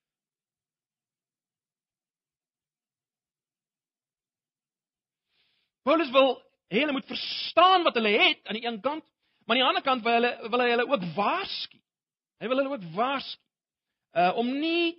Paulus 5.90 6.11
wil 6.14 6.37
hulle 6.70 6.92
moet 6.94 7.06
verstaan 7.11 7.82
wat 7.82 7.97
hulle 7.99 8.12
het 8.14 8.47
aan 8.47 8.54
die 8.54 8.66
een 8.66 8.80
kant, 8.80 9.02
maar 9.44 9.56
aan 9.56 9.62
die 9.62 9.68
ander 9.68 9.82
kant 9.82 10.04
wil 10.06 10.20
hulle 10.20 10.50
wil 10.52 10.62
hy 10.62 10.68
hulle 10.70 10.87
ook 10.87 11.06
waarsku. 11.16 11.78
Hy 12.38 12.50
wil 12.50 12.62
hulle 12.62 12.76
ook 12.76 12.90
waarsku 12.94 13.42
uh 14.20 14.32
om 14.38 14.49
nie 14.59 14.94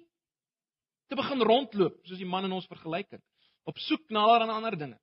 te 1.12 1.18
begin 1.20 1.44
rondloop 1.44 1.98
soos 2.08 2.20
die 2.20 2.28
man 2.28 2.48
in 2.48 2.56
ons 2.56 2.68
vergelyking 2.72 3.20
op 3.68 3.80
soek 3.88 4.12
na 4.12 4.24
allerlei 4.24 4.56
ander 4.58 4.78
dinge. 4.80 5.00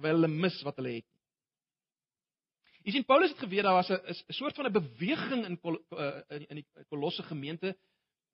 Wel 0.00 0.16
hulle 0.16 0.32
mis 0.32 0.60
wat 0.64 0.80
hulle 0.80 0.98
het. 0.98 1.08
Jy 2.84 2.94
sien 2.96 3.08
Paulus 3.08 3.32
het 3.32 3.44
geweet 3.44 3.64
daar 3.64 3.80
was 3.80 3.90
'n 3.90 4.00
'n 4.00 4.38
soort 4.40 4.56
van 4.56 4.68
'n 4.68 4.76
beweging 4.80 5.44
in 5.48 5.60
uh, 5.64 6.20
in 6.36 6.46
in 6.48 6.56
die 6.60 6.68
Kolosse 6.88 7.22
gemeente 7.22 7.76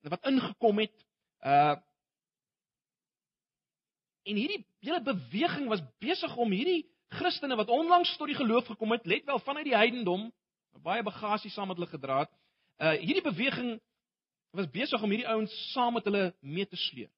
wat 0.03 0.27
ingekom 0.27 0.79
het. 0.79 1.05
Uh 1.39 1.75
en 4.25 4.39
hierdie 4.39 4.63
hele 4.85 5.01
beweging 5.05 5.69
was 5.69 5.83
besig 6.01 6.33
om 6.41 6.53
hierdie 6.53 6.83
Christene 7.15 7.57
wat 7.57 7.69
onlangs 7.69 8.15
tot 8.17 8.29
die 8.29 8.37
geloof 8.37 8.67
gekom 8.71 8.95
het, 8.95 9.05
let 9.05 9.25
wel 9.25 9.39
vanuit 9.45 9.67
die 9.67 9.77
heidendom, 9.77 10.31
baie 10.83 11.03
bagasie 11.05 11.51
saam 11.53 11.69
met 11.71 11.79
hulle 11.79 11.91
gedra 11.91 12.23
het. 12.25 12.31
Uh 12.81 12.95
hierdie 12.99 13.23
beweging 13.23 13.75
was 14.55 14.69
besig 14.71 15.01
om 15.03 15.11
hierdie 15.11 15.29
ouens 15.29 15.53
saam 15.71 15.95
met 15.95 16.07
hulle 16.07 16.25
mee 16.41 16.67
te 16.67 16.79
sleep. 16.79 17.11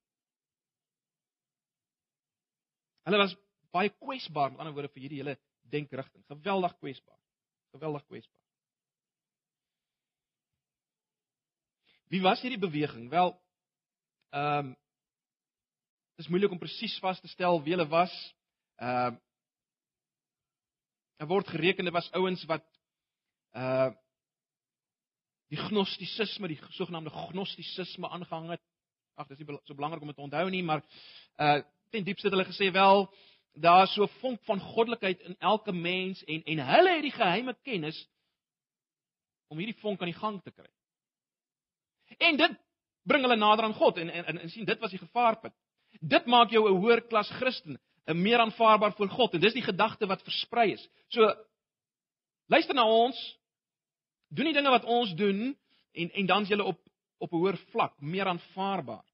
Hulle 3.08 3.22
was 3.24 3.34
baie 3.74 3.90
kwesbaar, 3.90 4.52
met 4.52 4.60
ander 4.60 4.74
woorde 4.76 4.92
vir 4.92 5.06
hierdie 5.06 5.22
hele 5.22 5.38
denkrigting. 5.72 6.24
Geweldig 6.28 6.76
kwesbaar. 6.78 7.18
Geweldig 7.74 8.04
kwesbaar. 8.06 8.44
Wie 12.08 12.22
was 12.24 12.40
hierdie 12.40 12.60
beweging? 12.60 13.08
Wel, 13.12 13.34
ehm 14.30 14.68
um, 14.68 14.76
Dit 16.18 16.26
is 16.26 16.32
moeilik 16.34 16.50
om 16.50 16.58
presies 16.58 16.96
vas 16.98 17.20
te 17.22 17.28
stel 17.30 17.60
wie 17.62 17.76
hulle 17.76 17.86
was. 17.86 18.14
Ehm 18.82 19.14
uh, 19.14 19.16
Er 21.18 21.26
word 21.26 21.48
gereken 21.50 21.84
dit 21.84 21.94
was 21.94 22.10
ouens 22.14 22.44
wat 22.46 22.66
uh 23.54 23.90
die 25.48 25.58
gnostisisme, 25.58 26.48
die 26.50 26.58
sogenaamde 26.76 27.10
gnostisisme 27.10 28.08
aangehang 28.08 28.50
het. 28.50 28.62
Ag, 29.14 29.30
dis 29.30 29.38
nie 29.40 29.58
so 29.64 29.74
belangrik 29.74 30.02
om 30.02 30.10
dit 30.10 30.16
te 30.18 30.22
onthou 30.26 30.44
nie, 30.50 30.62
maar 30.62 30.82
uh 31.38 31.62
ten 31.90 32.04
diepste 32.04 32.28
het 32.28 32.36
hulle 32.36 32.50
gesê 32.50 32.72
wel 32.74 33.06
daar's 33.54 33.94
so 33.94 34.02
'n 34.02 34.18
vonk 34.20 34.42
van 34.44 34.60
goddelikheid 34.60 35.20
in 35.20 35.38
elke 35.38 35.72
mens 35.72 36.24
en 36.24 36.42
en 36.42 36.66
hulle 36.66 36.94
het 36.94 37.02
die 37.02 37.18
geheime 37.18 37.54
kennis 37.62 38.08
om 39.46 39.58
hierdie 39.58 39.80
vonk 39.80 40.00
aan 40.00 40.12
die 40.12 40.20
gang 40.20 40.42
te 40.42 40.50
kry. 40.50 40.70
En 42.18 42.36
dit 42.36 42.58
bring 43.02 43.22
hulle 43.22 43.36
nader 43.36 43.64
aan 43.64 43.74
God 43.74 43.96
en, 43.96 44.10
en, 44.10 44.38
en 44.38 44.50
sien 44.50 44.64
dit 44.64 44.78
was 44.78 44.90
die 44.90 45.06
gevaarpunt. 45.06 45.54
Dit 46.00 46.26
maak 46.26 46.50
jou 46.50 46.68
'n 46.68 46.80
hoër 46.80 47.02
klas 47.08 47.30
Christen, 47.30 47.78
'n 48.06 48.22
meer 48.22 48.38
aanvaarbaar 48.38 48.92
voor 48.92 49.08
God 49.08 49.34
en 49.34 49.40
dis 49.40 49.52
die 49.52 49.62
gedagte 49.62 50.06
wat 50.06 50.22
versprei 50.22 50.72
is. 50.72 50.88
So 51.08 51.34
luister 52.46 52.74
na 52.74 52.84
ons. 52.84 53.38
Doen 54.28 54.44
die 54.44 54.54
dinge 54.54 54.70
wat 54.70 54.84
ons 54.84 55.14
doen 55.14 55.56
en 55.92 56.10
en 56.10 56.26
dan's 56.26 56.48
jy 56.48 56.58
op 56.58 56.80
op 57.18 57.32
'n 57.32 57.36
hoër 57.36 57.56
vlak, 57.56 58.00
meer 58.00 58.26
aanvaarbaar. 58.26 59.04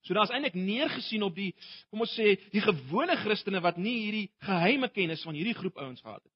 So 0.00 0.14
daar's 0.14 0.30
eintlik 0.30 0.54
neergesien 0.54 1.22
op 1.22 1.34
die 1.34 1.54
kom 1.90 2.00
ons 2.00 2.14
sê 2.18 2.50
die 2.50 2.60
gewone 2.60 3.16
Christene 3.16 3.60
wat 3.60 3.76
nie 3.76 3.96
hierdie 4.02 4.30
geheime 4.38 4.88
kennis 4.88 5.22
van 5.22 5.34
hierdie 5.34 5.54
groep 5.54 5.76
ouens 5.76 6.00
gehad 6.00 6.22
het. 6.22 6.32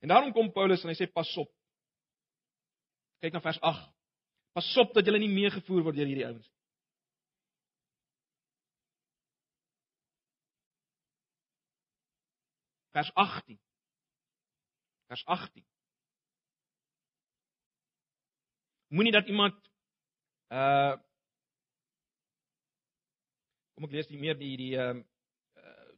En 0.00 0.08
daarom 0.08 0.32
kom 0.32 0.52
Paulus 0.52 0.82
en 0.82 0.88
hy 0.88 0.96
sê 0.98 1.12
pas 1.12 1.36
op. 1.36 1.50
Kyk 3.20 3.32
na 3.32 3.40
vers 3.40 3.60
8. 3.60 3.97
Pas 4.58 4.76
op 4.82 4.90
dat 4.96 5.06
jy 5.06 5.20
nie 5.22 5.30
meegevoer 5.30 5.84
word 5.86 5.94
deur 5.94 6.08
hierdie 6.10 6.24
ouens 6.26 6.42
nie. 6.42 6.54
Vers 12.98 13.12
18. 13.22 13.58
Vers 15.12 15.22
18. 15.36 15.62
Moenie 18.98 19.14
dat 19.14 19.30
iemand 19.30 19.54
uh 20.50 20.96
Kom 23.78 23.86
ek 23.86 23.94
lees 23.94 24.10
die 24.10 24.18
meer 24.18 24.34
die 24.42 24.56
die 24.58 24.72
uh 24.74 24.96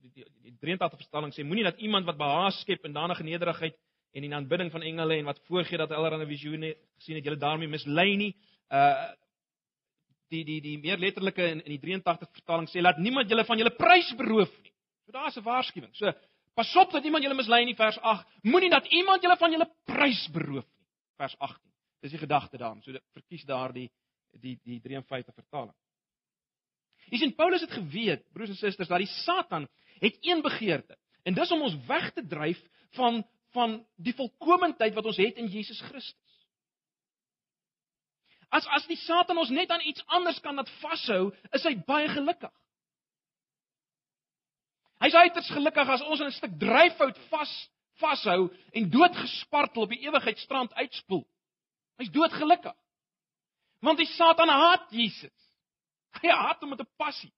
die, 0.05 0.13
die, 0.19 0.29
die 0.51 0.55
83 0.67 1.01
vertaling 1.07 1.33
sê 1.33 1.49
moenie 1.49 1.65
dat 1.65 1.81
iemand 1.81 2.05
wat 2.13 2.21
behaas 2.21 2.61
skep 2.61 2.85
en 2.85 2.93
daarna 2.93 3.17
nederigheid 3.25 3.81
en 4.13 4.29
in 4.29 4.37
aanbidding 4.37 4.69
van 4.71 4.83
engele 4.83 5.17
en 5.17 5.33
wat 5.33 5.41
voorgee 5.49 5.81
dat 5.81 5.89
hulle 5.89 6.13
allerlei 6.13 6.29
visioene 6.29 6.77
gesien 6.99 7.17
het, 7.17 7.25
julle 7.25 7.41
daarmee 7.41 7.73
mislei 7.73 8.17
nie. 8.17 8.33
Uh 8.71 9.11
die 10.31 10.45
die 10.47 10.61
die 10.63 10.77
meer 10.79 10.99
letterlike 10.99 11.43
in 11.43 11.61
in 11.65 11.73
die 11.75 11.81
83 11.83 12.29
vertaling 12.31 12.69
sê 12.71 12.79
laat 12.81 13.01
niemand 13.03 13.31
julle 13.31 13.45
van 13.45 13.59
julle 13.59 13.73
prys 13.75 14.13
beroof 14.15 14.53
nie. 14.63 14.73
So 15.05 15.13
daar's 15.13 15.37
'n 15.37 15.43
waarskuwing. 15.43 15.95
So 15.95 16.13
Pas 16.55 16.77
op 16.77 16.91
dat 16.91 17.05
iemand 17.05 17.23
julle 17.23 17.35
mislei 17.39 17.65
nie 17.65 17.75
vers 17.75 17.99
8. 17.99 18.27
Moenie 18.43 18.71
dat 18.71 18.87
iemand 18.87 19.23
julle 19.23 19.37
van 19.37 19.51
julle 19.55 19.69
prys 19.89 20.27
beroof 20.35 20.67
nie. 20.67 20.87
Vers 21.17 21.37
18. 21.39 21.71
Dis 22.01 22.15
die 22.15 22.21
gedagte 22.21 22.59
daarin. 22.59 22.83
So 22.83 22.97
verkies 23.17 23.45
daardie 23.49 23.89
die 24.41 24.59
die 24.65 24.81
53 24.81 25.35
vertaling. 25.35 25.75
Jy 27.11 27.19
sien 27.19 27.35
Paulus 27.35 27.65
het 27.65 27.73
geweet, 27.75 28.27
broers 28.35 28.53
en 28.53 28.59
susters, 28.59 28.89
dat 28.89 29.03
die 29.03 29.11
Satan 29.25 29.67
het 30.03 30.19
een 30.23 30.43
begeerte. 30.43 30.99
En 31.27 31.35
dis 31.35 31.53
om 31.53 31.65
ons 31.67 31.79
weg 31.89 32.13
te 32.15 32.27
dryf 32.27 32.61
van 32.99 33.25
van 33.51 33.81
die 33.99 34.15
volkomendheid 34.15 34.95
wat 34.95 35.09
ons 35.11 35.17
het 35.19 35.39
in 35.43 35.49
Jesus 35.51 35.81
Christus. 35.89 36.30
As 38.51 38.67
as 38.75 38.87
die 38.91 38.99
Satan 38.99 39.39
ons 39.39 39.53
net 39.55 39.71
aan 39.71 39.85
iets 39.87 40.03
anders 40.07 40.41
kan 40.43 40.59
laat 40.59 40.71
vashou, 40.81 41.31
is 41.55 41.65
hy 41.65 41.77
baie 41.87 42.09
gelukkig. 42.11 42.53
Hy's 45.01 45.15
uiters 45.15 45.51
gelukkig 45.55 45.89
as 45.89 46.03
ons 46.03 46.21
in 46.21 46.27
'n 46.27 46.37
stuk 46.37 46.59
dryfhout 46.61 47.19
vas 47.31 47.53
vashou 48.01 48.51
en 48.73 48.91
doodgespartel 48.91 49.83
op 49.83 49.93
die 49.93 50.03
ewigheidsstrand 50.07 50.75
uitspoel. 50.75 51.25
Hy's 52.01 52.11
doodgelukkig. 52.11 52.77
Want 53.81 53.99
die 53.99 54.09
Satan 54.17 54.49
haat 54.49 54.91
Jesus. 54.91 55.37
Hy 56.21 56.29
haat 56.29 56.61
hom 56.61 56.71
met 56.71 56.81
'n 56.81 56.91
passie. 56.97 57.33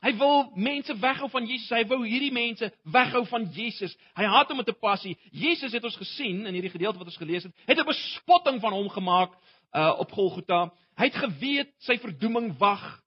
Hy 0.00 0.12
wil 0.16 0.52
mense 0.56 0.94
weghou 0.96 1.28
van 1.30 1.46
Jesus. 1.46 1.68
Hy 1.68 1.84
wou 1.90 2.00
hierdie 2.06 2.32
mense 2.32 2.70
weghou 2.88 3.24
van 3.28 3.44
Jesus. 3.52 3.96
Hy 4.16 4.24
haat 4.24 4.48
hom 4.48 4.56
met 4.56 4.68
'n 4.68 4.80
passie. 4.80 5.18
Jesus 5.30 5.72
het 5.72 5.84
ons 5.84 5.96
gesien 5.96 6.46
in 6.46 6.54
hierdie 6.54 6.72
gedeelte 6.72 6.98
wat 6.98 7.06
ons 7.06 7.20
gelees 7.20 7.44
het, 7.44 7.52
het 7.66 7.78
'n 7.78 7.86
bespotting 7.86 8.60
van 8.60 8.72
hom 8.72 8.88
gemaak 8.88 9.32
uh 9.72 9.98
op 9.98 10.12
Golgotha. 10.12 10.72
Hy 10.96 11.04
het 11.04 11.14
geweet 11.14 11.74
sy 11.78 11.98
verdoeming 11.98 12.56
wag. 12.58 13.02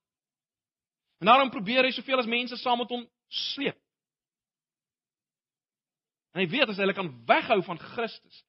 En 1.20 1.26
daarom 1.26 1.50
probeer 1.50 1.84
hy 1.84 1.92
soveel 1.92 2.20
as 2.20 2.26
mense 2.26 2.58
saam 2.58 2.78
met 2.78 2.90
hom 2.90 3.08
sleep. 3.28 3.78
En 6.34 6.42
hy 6.42 6.48
weet 6.50 6.70
as 6.70 6.78
hy 6.78 6.86
hulle 6.88 6.98
kan 6.98 7.12
weghou 7.30 7.62
van 7.64 7.80
Christus, 7.80 8.44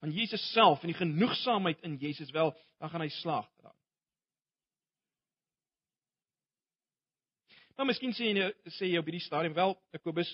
van 0.00 0.10
Jesus 0.10 0.52
self 0.52 0.82
en 0.82 0.92
die 0.92 0.98
genoegsaamheid 0.98 1.80
in 1.82 1.96
Jesus 1.96 2.30
wel, 2.30 2.54
dan 2.78 2.90
gaan 2.90 3.00
hy 3.00 3.08
slaag 3.08 3.48
daarin. 3.58 3.83
Nou 7.78 7.86
miskien 7.88 8.14
sê 8.14 8.30
jy 8.30 8.50
sê 8.76 8.90
jy 8.90 8.98
op 9.00 9.08
hierdie 9.08 9.24
stadium 9.24 9.54
wel 9.56 9.74
Jakobus 9.96 10.30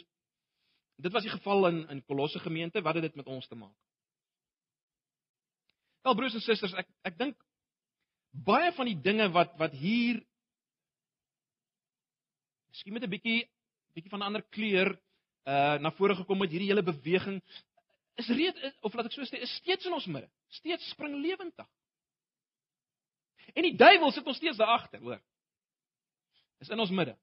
dit 1.00 1.12
was 1.12 1.24
die 1.24 1.32
geval 1.32 1.68
in 1.70 1.78
in 1.88 2.02
Kolosse 2.04 2.38
gemeente, 2.38 2.82
wat 2.82 2.94
het 2.94 3.08
dit 3.08 3.14
met 3.16 3.26
ons 3.26 3.46
te 3.48 3.56
maak? 3.56 3.76
Wel 6.04 6.14
broers 6.14 6.34
en 6.36 6.44
susters, 6.44 6.74
ek 6.76 6.88
ek 7.08 7.16
dink 7.18 7.38
baie 8.30 8.72
van 8.72 8.86
die 8.86 9.00
dinge 9.08 9.30
wat 9.32 9.56
wat 9.58 9.72
hier 9.72 10.20
Miskien 12.70 12.94
met 12.94 13.02
'n 13.02 13.10
bietjie 13.10 13.48
bietjie 13.94 14.10
van 14.10 14.20
'n 14.20 14.28
ander 14.28 14.42
kleur 14.42 14.92
uh 15.48 15.76
na 15.80 15.90
vore 15.90 16.14
gekom 16.14 16.38
met 16.38 16.50
hierdie 16.50 16.68
hele 16.68 16.82
beweging 16.82 17.42
is 18.20 18.28
reed 18.28 18.56
of 18.80 18.94
laat 18.94 19.06
ek 19.06 19.12
so 19.12 19.24
sê 19.24 19.40
is 19.40 19.56
steeds 19.56 19.86
in 19.86 19.92
ons 19.92 20.06
midde. 20.06 20.28
Steeds 20.48 20.90
spring 20.90 21.16
lewendig. 21.24 21.68
En 23.54 23.62
die 23.62 23.76
duiwel 23.76 24.12
sit 24.12 24.26
ons 24.26 24.36
steeds 24.36 24.56
daar 24.56 24.76
agter, 24.76 25.00
hoor. 25.00 25.20
Is 26.60 26.68
in 26.68 26.80
ons 26.80 26.90
midde. 26.90 27.16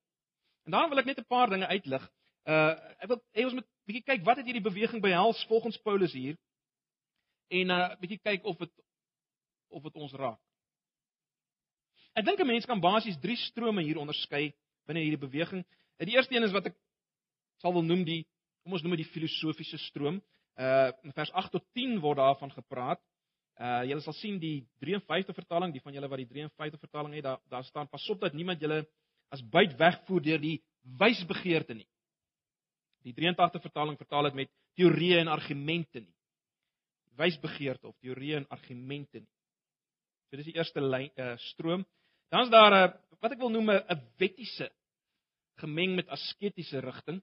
En 0.68 0.74
daarom 0.76 0.90
wil 0.92 1.00
ek 1.00 1.06
net 1.06 1.20
'n 1.20 1.32
paar 1.32 1.50
dinge 1.50 1.68
uitlig. 1.68 2.04
Uh 2.44 2.76
ek 3.00 3.08
wil 3.08 3.24
hê 3.32 3.44
ons 3.48 3.54
moet 3.54 3.68
bietjie 3.88 4.04
kyk 4.04 4.26
wat 4.28 4.38
het 4.38 4.46
hierdie 4.46 4.68
beweging 4.70 5.02
behels 5.02 5.46
volgens 5.48 5.78
Paulus 5.78 6.12
hier. 6.12 6.36
En 7.48 7.70
uh 7.72 7.96
bietjie 8.02 8.20
kyk 8.20 8.44
of 8.44 8.58
dit 8.58 8.74
of 9.68 9.84
dit 9.84 9.96
ons 9.96 10.14
raak. 10.14 10.40
Ek 12.20 12.26
dink 12.26 12.40
'n 12.40 12.48
mens 12.48 12.66
kan 12.66 12.84
basies 12.84 13.20
drie 13.20 13.38
strome 13.38 13.82
hier 13.82 13.98
onderskei 13.98 14.52
binne 14.86 15.02
hierdie 15.02 15.24
beweging. 15.28 15.64
Die 16.04 16.16
eerste 16.16 16.36
een 16.36 16.44
is 16.44 16.52
wat 16.52 16.66
ek 16.66 16.76
sal 17.64 17.74
wil 17.74 17.84
noem 17.84 18.04
die 18.04 18.28
kom 18.64 18.74
ons 18.74 18.84
noem 18.84 18.98
dit 18.98 19.06
die 19.06 19.14
filosofiese 19.14 19.78
stroom. 19.78 20.22
Uh 20.60 20.92
in 21.04 21.14
vers 21.16 21.32
8 21.32 21.52
tot 21.52 21.64
10 21.74 22.00
word 22.00 22.18
daarvan 22.18 22.52
gepraat. 22.52 23.00
Uh 23.56 23.84
julle 23.88 24.02
sal 24.02 24.14
sien 24.14 24.40
die 24.40 24.68
53 24.84 25.36
vertaling, 25.36 25.72
die 25.72 25.82
van 25.82 25.94
julle 25.94 26.10
wat 26.12 26.20
die 26.20 26.28
53 26.28 26.80
vertaling 26.80 27.14
het, 27.16 27.24
daar 27.24 27.40
daar 27.50 27.64
staan 27.64 27.88
pas 27.88 28.10
op 28.10 28.20
dat 28.20 28.34
niemand 28.34 28.60
julle 28.60 28.84
as 29.34 29.44
buit 29.52 29.76
wegvoer 29.78 30.22
deur 30.22 30.42
die 30.42 30.58
wysbegeerte 31.00 31.74
nie. 31.74 31.88
Die 33.04 33.14
83 33.16 33.62
vertaling 33.62 33.98
vertaal 34.00 34.30
dit 34.30 34.40
met 34.44 34.52
teorieë 34.80 35.22
en 35.24 35.32
argumente 35.32 36.02
nie. 36.02 36.14
Wysbegeerte 37.18 37.88
of 37.88 37.98
teorieë 38.04 38.42
en 38.42 38.50
argumente 38.54 39.22
nie. 39.22 39.32
So 40.28 40.40
dis 40.40 40.50
die 40.50 40.58
eerste 40.60 40.84
lyn 40.84 41.12
uh 41.16 41.36
stroom. 41.52 41.86
Dan 42.32 42.44
is 42.44 42.52
daar 42.52 42.72
'n 42.72 42.90
uh, 42.90 42.94
wat 43.22 43.32
ek 43.32 43.40
wil 43.40 43.50
noem 43.50 43.72
'n 43.72 44.02
wettiese 44.20 44.70
gemeng 45.58 45.96
met 45.96 46.08
asketiese 46.08 46.80
rigting. 46.80 47.22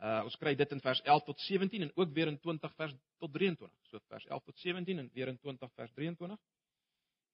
Uh 0.00 0.22
ons 0.24 0.36
kry 0.36 0.54
dit 0.54 0.72
in 0.72 0.80
vers 0.80 1.00
11 1.02 1.24
tot 1.24 1.40
17 1.40 1.82
en 1.82 1.92
ook 1.96 2.12
weer 2.12 2.28
in 2.28 2.38
20 2.38 2.74
vers 2.74 2.94
tot 3.18 3.32
23. 3.32 3.70
So 3.90 3.98
vers 4.08 4.26
11 4.26 4.44
tot 4.44 4.58
17 4.58 4.98
en 4.98 5.10
weer 5.12 5.28
in 5.28 5.38
20 5.38 5.72
vers 5.74 5.92
23. 5.92 6.38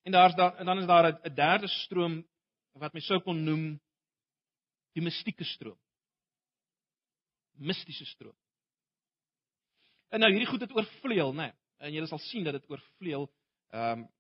En 0.03 0.13
daar's 0.13 0.35
daar 0.35 0.57
en 0.57 0.67
dan 0.67 0.79
is 0.79 0.87
daar 0.87 1.13
'n 1.13 1.35
derde 1.35 1.69
stroom 1.69 2.25
wat 2.81 2.95
my 2.95 3.03
sou 3.05 3.19
kon 3.25 3.39
noem 3.45 3.69
die 4.97 5.05
mistieke 5.05 5.45
stroom. 5.45 5.79
Mistiese 7.57 8.05
stroom. 8.09 8.37
En 10.13 10.23
nou 10.23 10.31
hierdie 10.33 10.49
goed 10.49 10.63
het 10.65 10.75
oorvleuel, 10.77 11.33
né? 11.35 11.51
Nee, 11.51 11.55
en 11.87 11.97
jy 11.97 12.05
sal 12.09 12.21
sien 12.29 12.45
dat 12.47 12.57
dit 12.57 12.71
oorvleuel. 12.73 13.27
Ehm 13.75 14.05
um, 14.05 14.13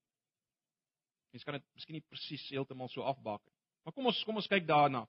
mens 1.36 1.44
kan 1.44 1.56
dit 1.58 1.64
miskien 1.76 1.98
nie 1.98 2.06
presies 2.08 2.44
heeltemal 2.48 2.88
so 2.88 3.04
afbak 3.04 3.42
nie. 3.44 3.52
Maar 3.84 3.92
kom 3.92 4.06
ons 4.08 4.20
kom 4.24 4.38
ons 4.40 4.48
kyk 4.48 4.64
daarna. 4.68 5.02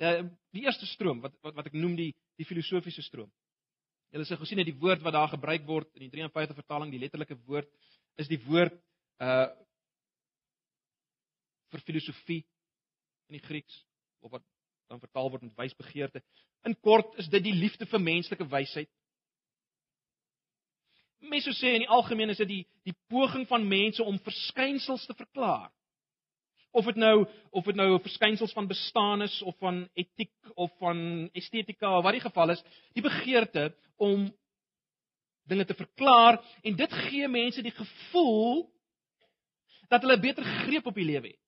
Uh 0.00 0.24
die 0.56 0.64
eerste 0.64 0.86
stroom 0.88 1.20
wat 1.20 1.34
wat 1.44 1.58
wat 1.58 1.68
ek 1.68 1.76
noem 1.76 1.96
die 1.98 2.12
die 2.40 2.46
filosofiese 2.48 3.04
stroom. 3.04 3.28
Julle 4.14 4.24
sê 4.24 4.38
gesien 4.40 4.62
het 4.62 4.70
die 4.70 4.78
woord 4.80 5.02
wat 5.04 5.16
daar 5.16 5.32
gebruik 5.32 5.66
word 5.68 5.90
in 5.98 6.06
die 6.06 6.10
53 6.14 6.56
vertaling, 6.56 6.92
die 6.92 7.02
letterlike 7.02 7.36
woord 7.46 7.68
is 8.16 8.30
die 8.30 8.40
woord 8.46 8.74
uh 9.20 9.50
vir 11.74 11.82
filosofie 11.84 12.42
in 13.28 13.38
die 13.38 13.46
Grieks 13.46 13.84
of 14.20 14.30
wat 14.30 14.44
dan 14.88 15.00
vertaal 15.00 15.30
word 15.30 15.42
met 15.42 15.56
wysbegeerte. 15.56 16.22
In 16.64 16.76
kort 16.80 17.16
is 17.20 17.28
dit 17.32 17.44
die 17.44 17.54
liefde 17.56 17.86
vir 17.88 18.00
menslike 18.00 18.46
wysheid. 18.48 18.90
Mense 21.24 21.54
sê 21.56 21.72
in 21.74 21.84
die 21.86 21.92
algemeen 21.92 22.32
is 22.32 22.40
dit 22.42 22.50
die 22.50 22.62
die 22.84 22.96
poging 23.08 23.46
van 23.48 23.64
mense 23.68 24.04
om 24.04 24.20
verskynsels 24.20 25.06
te 25.08 25.16
verklaar. 25.16 25.70
Of 26.74 26.88
dit 26.90 26.98
nou 27.00 27.24
of 27.50 27.64
dit 27.64 27.78
nou 27.78 27.88
verskynsels 28.04 28.52
van 28.52 28.68
bestaan 28.68 29.24
is 29.24 29.38
of 29.42 29.56
van 29.62 29.84
etiek 29.94 30.34
of 30.54 30.72
van 30.82 31.30
estetika 31.32 31.96
of 31.98 32.04
wat 32.04 32.18
die 32.18 32.24
geval 32.26 32.52
is, 32.56 32.64
die 32.92 33.04
begeerte 33.04 33.70
om 33.96 34.28
dinge 35.48 35.64
te 35.64 35.76
verklaar 35.76 36.40
en 36.62 36.76
dit 36.76 36.92
gee 37.08 37.28
mense 37.28 37.62
die 37.62 37.74
gevoel 37.74 38.66
dat 39.88 40.04
hulle 40.04 40.20
beter 40.20 40.44
greep 40.64 40.86
op 40.86 40.96
die 40.96 41.08
lewe 41.08 41.32
het. 41.32 41.43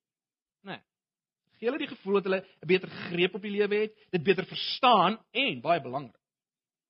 Gee 1.56 1.70
hulle 1.70 1.80
die 1.80 1.88
gevoel 1.88 2.20
dat 2.20 2.28
hulle 2.28 2.40
'n 2.44 2.68
beter 2.68 2.90
greep 3.08 3.34
op 3.34 3.42
die 3.42 3.50
lewe 3.50 3.76
het, 3.86 3.94
dit 4.10 4.22
beter 4.22 4.44
verstaan 4.44 5.18
en 5.32 5.60
baie 5.60 5.80
belangrik. 5.80 6.20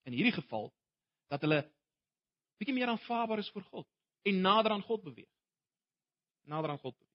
In 0.05 0.13
hierdie 0.13 0.35
geval 0.35 0.73
dat 1.29 1.41
hulle 1.41 1.63
bietjie 2.59 2.75
meer 2.75 2.89
aanvaarbaar 2.89 3.39
is 3.39 3.51
vir 3.51 3.63
God 3.63 3.87
en 4.23 4.41
nader 4.41 4.73
aan 4.73 4.83
God 4.83 5.03
beweeg. 5.03 5.31
Nader 6.43 6.71
aan 6.71 6.79
God 6.79 6.97
beweeg. 6.99 7.07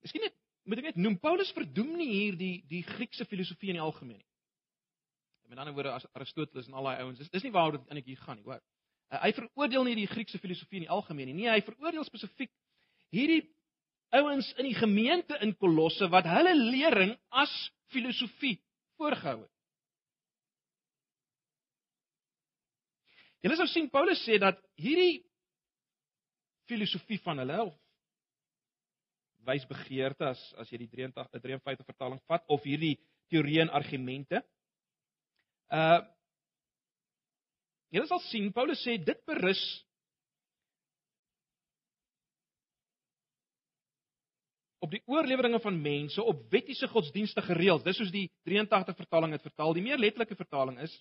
Miskien 0.00 0.22
net 0.22 0.34
moet 0.68 0.78
ek 0.78 0.90
net 0.90 0.96
noem 1.00 1.18
Paulus 1.18 1.52
verdoem 1.52 1.96
nie 1.96 2.08
hier 2.08 2.36
die 2.36 2.64
die 2.68 2.82
Griekse 2.82 3.24
filosofie 3.24 3.72
in 3.72 3.78
die 3.80 3.84
algemeen 3.84 4.20
nie. 4.20 4.28
Met 5.48 5.58
ander 5.58 5.74
woorde 5.74 5.92
as 5.92 6.06
Aristoteles 6.12 6.66
en 6.68 6.76
al 6.76 6.84
daai 6.84 7.02
ouens, 7.04 7.18
dis 7.18 7.30
dis 7.32 7.44
nie 7.46 7.52
waaroor 7.52 7.78
dit 7.78 7.88
eintlik 7.88 8.10
hier 8.12 8.20
gaan 8.20 8.36
nie, 8.36 8.44
hoor. 8.44 8.60
Hy 9.08 9.30
veroordeel 9.32 9.86
nie 9.88 9.94
die 9.96 10.10
Griekse 10.10 10.38
filosofie 10.38 10.82
in 10.82 10.84
die 10.84 10.92
algemeen 10.92 11.30
nie. 11.30 11.36
Nee, 11.40 11.48
hy 11.48 11.62
veroordeel 11.64 12.04
spesifiek 12.04 12.52
hierdie 13.16 13.40
ouens 14.16 14.48
in 14.56 14.68
die 14.68 14.76
gemeente 14.76 15.36
in 15.44 15.54
Kolosse 15.60 16.08
wat 16.12 16.28
hulle 16.28 16.54
lering 16.56 17.14
as 17.28 17.52
filosofie 17.92 18.56
voorgehou 18.96 19.42
het. 19.42 19.54
Julle 23.44 23.58
sou 23.58 23.68
sien 23.70 23.90
Paulus 23.92 24.20
sê 24.26 24.38
dat 24.42 24.58
hierdie 24.80 25.22
filosofie 26.68 27.20
van 27.24 27.38
hulle 27.44 27.60
of 27.68 27.76
wysbegeerte 29.48 30.26
as 30.28 30.40
as 30.60 30.70
jy 30.72 30.82
die 30.82 30.90
83 30.92 31.40
53 31.44 31.86
vertaling 31.86 32.20
vat 32.28 32.44
of 32.52 32.64
hierdie 32.66 32.96
teorieë 33.32 33.66
en 33.66 33.74
argumente 33.80 34.44
uh 35.72 36.00
Julle 37.88 38.04
sal 38.04 38.20
sien 38.26 38.50
Paulus 38.52 38.82
sê 38.84 38.98
dit 39.00 39.20
berus 39.24 39.60
op 44.78 44.90
die 44.90 45.02
oorleweringe 45.06 45.60
van 45.60 45.80
mense 45.82 46.22
op 46.22 46.44
wettiese 46.50 46.88
godsdienstige 46.88 47.54
reëls. 47.58 47.82
Dis 47.82 47.98
soos 47.98 48.12
die 48.14 48.28
83 48.46 48.96
vertaling 48.96 49.32
het 49.34 49.42
vertaal. 49.42 49.74
Die 49.74 49.82
meer 49.82 49.98
letterlike 49.98 50.36
vertaling 50.38 50.78
is 50.84 50.94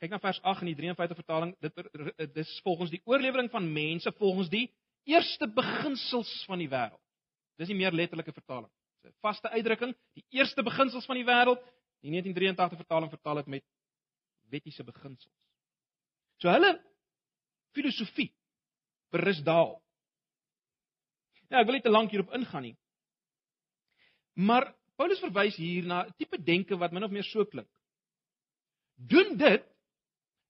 Kyk 0.00 0.14
na 0.14 0.18
vers 0.22 0.38
8 0.48 0.62
in 0.64 0.70
die 0.70 0.78
53 0.78 1.18
vertaling. 1.18 1.50
Dit 1.60 2.32
dis 2.32 2.50
volgens 2.64 2.92
die 2.92 3.02
oorlewering 3.04 3.50
van 3.52 3.66
mense 3.72 4.12
volgens 4.16 4.48
die 4.48 4.70
eerste 5.04 5.48
beginsels 5.52 6.30
van 6.48 6.62
die 6.62 6.70
wêreld. 6.72 7.00
Dis 7.60 7.68
die 7.68 7.76
meer 7.76 7.92
letterlike 7.92 8.32
vertaling. 8.32 8.70
Dis 9.04 9.12
'n 9.12 9.20
vaste 9.20 9.50
uitdrukking, 9.50 9.92
die 10.16 10.24
eerste 10.30 10.62
beginsels 10.62 11.04
van 11.04 11.20
die 11.20 11.24
wêreld. 11.24 11.60
Die 12.00 12.10
1983 12.10 12.80
vertaling 12.80 13.10
vertaal 13.10 13.34
dit 13.34 13.46
met 13.46 13.64
wettiese 14.48 14.84
beginsels. 14.84 15.36
So 16.40 16.48
hulle 16.48 16.80
filosofie 17.76 18.32
berus 19.12 19.42
daarop. 19.44 19.82
Ja, 21.50 21.60
ek 21.60 21.66
wil 21.66 21.78
nie 21.78 21.84
te 21.84 21.92
lank 21.92 22.12
hierop 22.14 22.30
ingaan 22.36 22.68
nie. 22.68 22.76
Maar 24.38 24.70
Paulus 24.96 25.20
verwys 25.22 25.56
hier 25.58 25.86
na 25.86 26.04
'n 26.04 26.14
tipe 26.16 26.38
denke 26.38 26.76
wat 26.78 26.92
min 26.92 27.04
of 27.04 27.10
meer 27.10 27.24
so 27.24 27.44
klink. 27.44 27.68
Doen 28.96 29.36
dit 29.36 29.64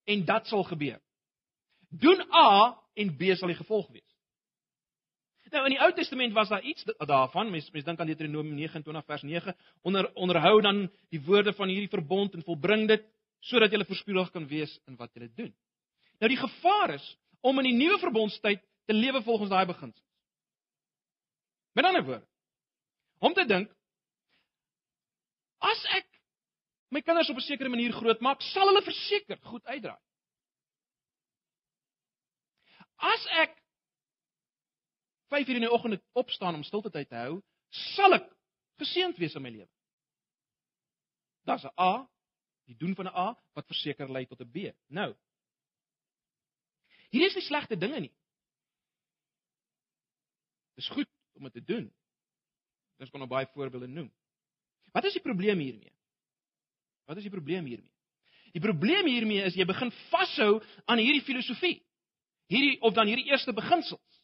en 0.04 0.24
dat 0.24 0.46
sal 0.46 0.64
gebeur. 0.64 1.00
Doen 1.90 2.20
A 2.34 2.76
en 2.94 3.16
B 3.16 3.34
sal 3.34 3.48
die 3.48 3.56
gevolg 3.56 3.88
wees. 3.90 4.10
Nou 5.50 5.64
in 5.66 5.74
die 5.74 5.80
Ou 5.82 5.90
Testament 5.92 6.32
was 6.32 6.48
daar 6.48 6.62
iets 6.62 6.84
daarvan. 6.84 7.50
Mens 7.50 7.70
mens 7.70 7.84
dink 7.84 8.00
aan 8.00 8.06
Deuteronomium 8.06 8.54
29 8.54 9.04
vers 9.04 9.22
9, 9.22 9.56
onder 9.82 10.14
onderhou 10.14 10.60
dan 10.60 10.90
die 11.10 11.22
woorde 11.24 11.52
van 11.52 11.68
hierdie 11.68 11.88
verbond 11.88 12.34
en 12.34 12.42
volbring 12.42 12.86
dit 12.88 13.06
sodat 13.40 13.72
jy 13.72 13.84
voorspoedig 13.84 14.30
kan 14.30 14.46
wees 14.46 14.78
in 14.86 14.96
wat 14.96 15.10
jy 15.14 15.30
doen. 15.34 15.54
Nou 16.20 16.28
die 16.28 16.38
gevaar 16.38 16.94
is 16.94 17.16
om 17.40 17.58
in 17.58 17.70
die 17.70 17.78
nuwe 17.78 17.98
verbondstyd 17.98 18.60
te 18.86 18.94
lewe 18.94 19.22
volgens 19.22 19.50
daai 19.50 19.66
beginsels. 19.66 20.09
Met 21.72 21.84
ander 21.84 22.04
woorde, 22.04 22.28
om 23.18 23.34
te 23.34 23.44
dink 23.46 23.70
as 25.60 25.82
ek 25.96 26.06
my 26.90 27.02
kinders 27.04 27.28
op 27.30 27.36
'n 27.36 27.46
sekere 27.46 27.68
manier 27.68 27.92
grootmaak, 27.92 28.42
sal 28.42 28.66
hulle 28.66 28.82
verseker 28.82 29.38
goed 29.42 29.64
uitdraai. 29.64 30.00
As 32.96 33.26
ek 33.26 33.54
5 35.30 35.48
uur 35.48 35.54
in 35.54 35.66
die 35.66 35.70
oggend 35.70 36.02
opstaan 36.12 36.54
om 36.54 36.62
stilte 36.62 36.90
tyd 36.90 37.08
te 37.08 37.14
hou, 37.14 37.42
sal 37.94 38.14
ek 38.14 38.26
geseënd 38.82 39.16
wees 39.16 39.34
in 39.34 39.42
my 39.42 39.50
lewe. 39.50 39.68
Daar's 41.46 41.64
'n 41.64 41.74
A, 41.78 42.08
die 42.66 42.76
doen 42.76 42.94
van 42.94 43.06
'n 43.06 43.14
A 43.14 43.28
wat 43.54 43.66
verseker 43.66 44.10
lei 44.10 44.26
tot 44.26 44.40
'n 44.40 44.50
B. 44.50 44.74
Nou. 44.88 45.14
Hier 47.10 47.26
is 47.26 47.34
nie 47.34 47.42
slegte 47.42 47.76
dinge 47.76 48.00
nie. 48.00 48.14
Dis 50.74 50.88
goed 50.88 51.08
om 51.38 51.46
dit 51.48 51.52
te 51.58 51.64
doen. 51.64 51.86
Ons 53.00 53.10
kan 53.10 53.22
nou 53.22 53.30
baie 53.30 53.48
voorbeelde 53.54 53.88
noem. 53.88 54.10
Wat 54.92 55.06
is 55.08 55.16
die 55.16 55.24
probleem 55.24 55.58
hiermee? 55.58 55.92
Wat 57.08 57.16
is 57.16 57.26
die 57.26 57.32
probleem 57.32 57.64
hiermee? 57.64 57.94
Die 58.54 58.62
probleem 58.62 59.06
hiermee 59.06 59.44
is 59.46 59.56
jy 59.58 59.64
begin 59.66 59.92
vashou 60.10 60.58
aan 60.90 61.00
hierdie 61.02 61.24
filosofie. 61.26 61.78
Hierdie 62.50 62.80
of 62.82 62.94
dan 62.94 63.08
hierdie 63.10 63.30
eerste 63.30 63.54
beginsels. 63.54 64.20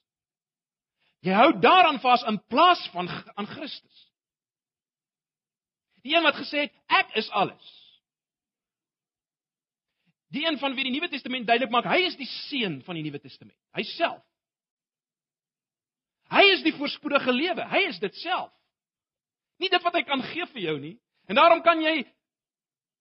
Jy 1.25 1.35
hou 1.35 1.51
daaraan 1.63 2.01
vas 2.03 2.25
in 2.29 2.39
plaas 2.51 2.83
van 2.95 3.09
aan 3.09 3.49
Christus. 3.51 4.03
Die 6.07 6.15
een 6.15 6.27
wat 6.27 6.39
gesê 6.39 6.67
het 6.67 6.75
ek 7.01 7.17
is 7.19 7.31
alles. 7.35 7.73
Die 10.35 10.45
een 10.47 10.59
van 10.59 10.75
wie 10.75 10.85
die 10.87 10.95
Nuwe 10.95 11.09
Testament 11.11 11.47
duidelik 11.47 11.73
maak 11.73 11.87
hy 11.91 12.03
is 12.07 12.19
die 12.19 12.29
seun 12.47 12.81
van 12.87 12.99
die 12.99 13.05
Nuwe 13.07 13.23
Testament. 13.23 13.59
Hy 13.75 13.87
self. 13.95 14.23
Hy 16.33 16.43
is 16.57 16.63
die 16.67 16.75
voorspoedige 16.75 17.33
lewe. 17.33 17.65
Hy 17.71 17.87
is 17.91 17.99
dit 18.03 18.15
self. 18.23 18.53
Nie 19.63 19.71
dit 19.73 19.83
wat 19.83 19.95
hy 19.95 20.03
kan 20.05 20.23
gee 20.33 20.47
vir 20.53 20.63
jou 20.63 20.77
nie. 20.83 20.97
En 21.31 21.39
daarom 21.39 21.63
kan 21.63 21.81
jy 21.83 22.05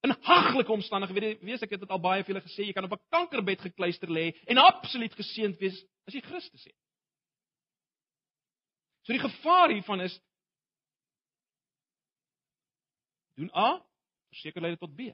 in 0.05 0.13
haglike 0.21 0.71
omstandighede, 0.71 1.37
weet 1.41 1.63
ek 1.65 1.75
het 1.75 1.81
dit 1.81 1.93
al 1.93 2.01
baie 2.01 2.23
vir 2.23 2.35
julle 2.35 2.45
gesê, 2.45 2.67
jy 2.67 2.73
kan 2.77 2.85
op 2.85 2.93
'n 2.93 3.09
kankerbed 3.09 3.61
gekluister 3.61 4.09
lê 4.09 4.35
en 4.45 4.61
absoluut 4.61 5.13
geseënd 5.13 5.57
wees 5.59 5.77
as 6.07 6.13
jy 6.13 6.21
Christus 6.21 6.63
het. 6.63 6.77
So 9.05 9.13
die 9.13 9.21
gevaar 9.21 9.69
hiervan 9.69 10.01
is 10.01 10.19
doen 13.35 13.51
A, 13.55 13.81
verseker 14.29 14.61
lei 14.61 14.71
dit 14.71 14.79
tot 14.79 14.95
B. 14.95 15.11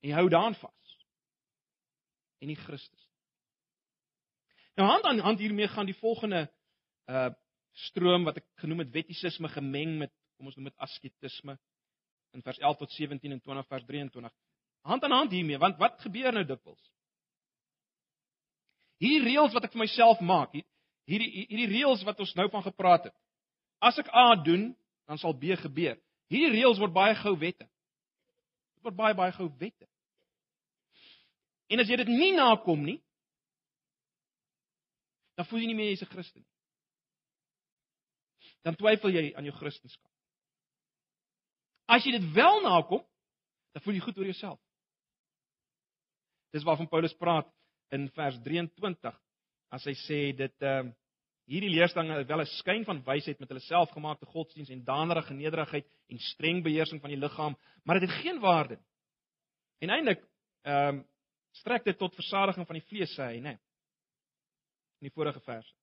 En 0.00 0.08
jy 0.08 0.14
hou 0.16 0.28
daaraan 0.28 0.54
vas. 0.54 0.96
En 2.40 2.48
nie 2.48 2.56
Christus. 2.56 3.08
Nou 4.76 4.88
hand 4.88 5.04
aan 5.04 5.18
hand 5.18 5.38
hiermee 5.38 5.68
gaan 5.68 5.86
die 5.86 5.98
volgende 6.00 6.48
uh 7.10 7.30
stroom 7.80 8.26
wat 8.26 8.40
ek 8.40 8.46
genoem 8.60 8.82
het 8.82 8.90
wettisisme 8.92 9.48
gemeng 9.48 9.92
met 10.00 10.10
kom 10.36 10.48
ons 10.50 10.56
noem 10.58 10.68
dit 10.68 10.82
asketisme 10.84 11.54
in 12.34 12.42
vers 12.42 12.58
11 12.58 12.80
tot 12.80 12.92
17 12.96 13.32
en 13.32 13.40
20 13.40 13.68
vers 13.68 13.84
23. 13.86 14.32
Hand 14.88 15.04
aan 15.04 15.14
hand 15.14 15.32
hiermee, 15.32 15.58
want 15.58 15.78
wat 15.78 16.00
gebeur 16.02 16.32
nou 16.34 16.44
dikwels? 16.44 16.82
Hierdie 19.00 19.24
reëls 19.30 19.54
wat 19.56 19.66
ek 19.68 19.74
vir 19.74 19.82
myself 19.84 20.20
maak, 20.24 20.54
hierdie 21.08 21.46
hierdie 21.48 21.68
reëls 21.72 22.04
wat 22.08 22.20
ons 22.20 22.34
nou 22.38 22.48
van 22.52 22.64
gepraat 22.64 23.08
het. 23.08 23.16
As 23.80 23.98
ek 24.00 24.10
A 24.12 24.34
doen, 24.36 24.70
dan 25.08 25.20
sal 25.20 25.36
B 25.36 25.56
gebeur. 25.58 25.96
Hierdie 26.32 26.52
reëls 26.58 26.80
word 26.80 26.94
baie 26.96 27.16
gou 27.22 27.34
wette. 27.40 27.66
Dit 28.76 28.88
word 28.88 28.98
baie 28.98 29.16
baie 29.16 29.32
gou 29.36 29.48
wette. 29.60 29.88
En 31.70 31.80
as 31.80 31.88
jy 31.88 32.00
dit 32.00 32.12
nie 32.12 32.32
nakom 32.36 32.82
nie, 32.84 32.98
dan 35.38 35.48
voel 35.48 35.62
jy 35.62 35.70
nie 35.70 35.78
meer 35.78 35.92
jy's 35.92 36.02
'n 36.04 36.12
Christen 36.12 36.42
nie. 36.42 36.48
Dan 38.66 38.76
twyfel 38.76 39.14
jy 39.14 39.30
aan 39.34 39.46
jou 39.48 39.54
Christendom. 39.56 40.10
As 41.90 42.04
jy 42.04 42.12
dit 42.18 42.26
wel 42.36 42.60
nakom, 42.62 43.02
dan 43.74 43.82
voel 43.82 43.96
jy 43.96 44.04
goed 44.04 44.18
oor 44.18 44.30
jouself. 44.30 44.60
Dis 46.54 46.66
waarvan 46.66 46.88
Paulus 46.90 47.14
praat 47.18 47.48
in 47.94 48.08
vers 48.14 48.38
23 48.44 49.16
as 49.74 49.86
hy 49.86 49.94
sê 50.06 50.20
dit 50.36 50.66
ehm 50.66 50.90
uh, 50.90 50.96
hierdie 51.50 51.72
leerstange 51.72 52.14
het 52.14 52.28
wel 52.30 52.42
'n 52.42 52.46
skyn 52.62 52.84
van 52.86 53.02
wysheid 53.02 53.40
met 53.40 53.48
hulle 53.48 53.60
selfgemaakte 53.60 54.26
godsdiens 54.26 54.70
en 54.70 54.84
danerige 54.84 55.34
nederigheid 55.34 55.86
en 56.06 56.18
streng 56.18 56.62
beheersing 56.62 57.00
van 57.00 57.10
die 57.10 57.18
liggaam, 57.18 57.56
maar 57.82 57.98
dit 57.98 58.08
het, 58.08 58.16
het 58.16 58.22
geen 58.22 58.38
waarde 58.38 58.76
nie. 58.76 58.86
En 59.80 59.90
eintlik 59.90 60.22
ehm 60.62 60.94
um, 60.94 61.06
strek 61.50 61.84
dit 61.84 61.98
tot 61.98 62.14
versadiging 62.14 62.66
van 62.66 62.76
die 62.78 62.86
vlees 62.86 63.10
sê 63.18 63.26
hy, 63.32 63.40
né? 63.40 63.58
In 65.00 65.08
die 65.08 65.14
vorige 65.14 65.40
verse. 65.40 65.74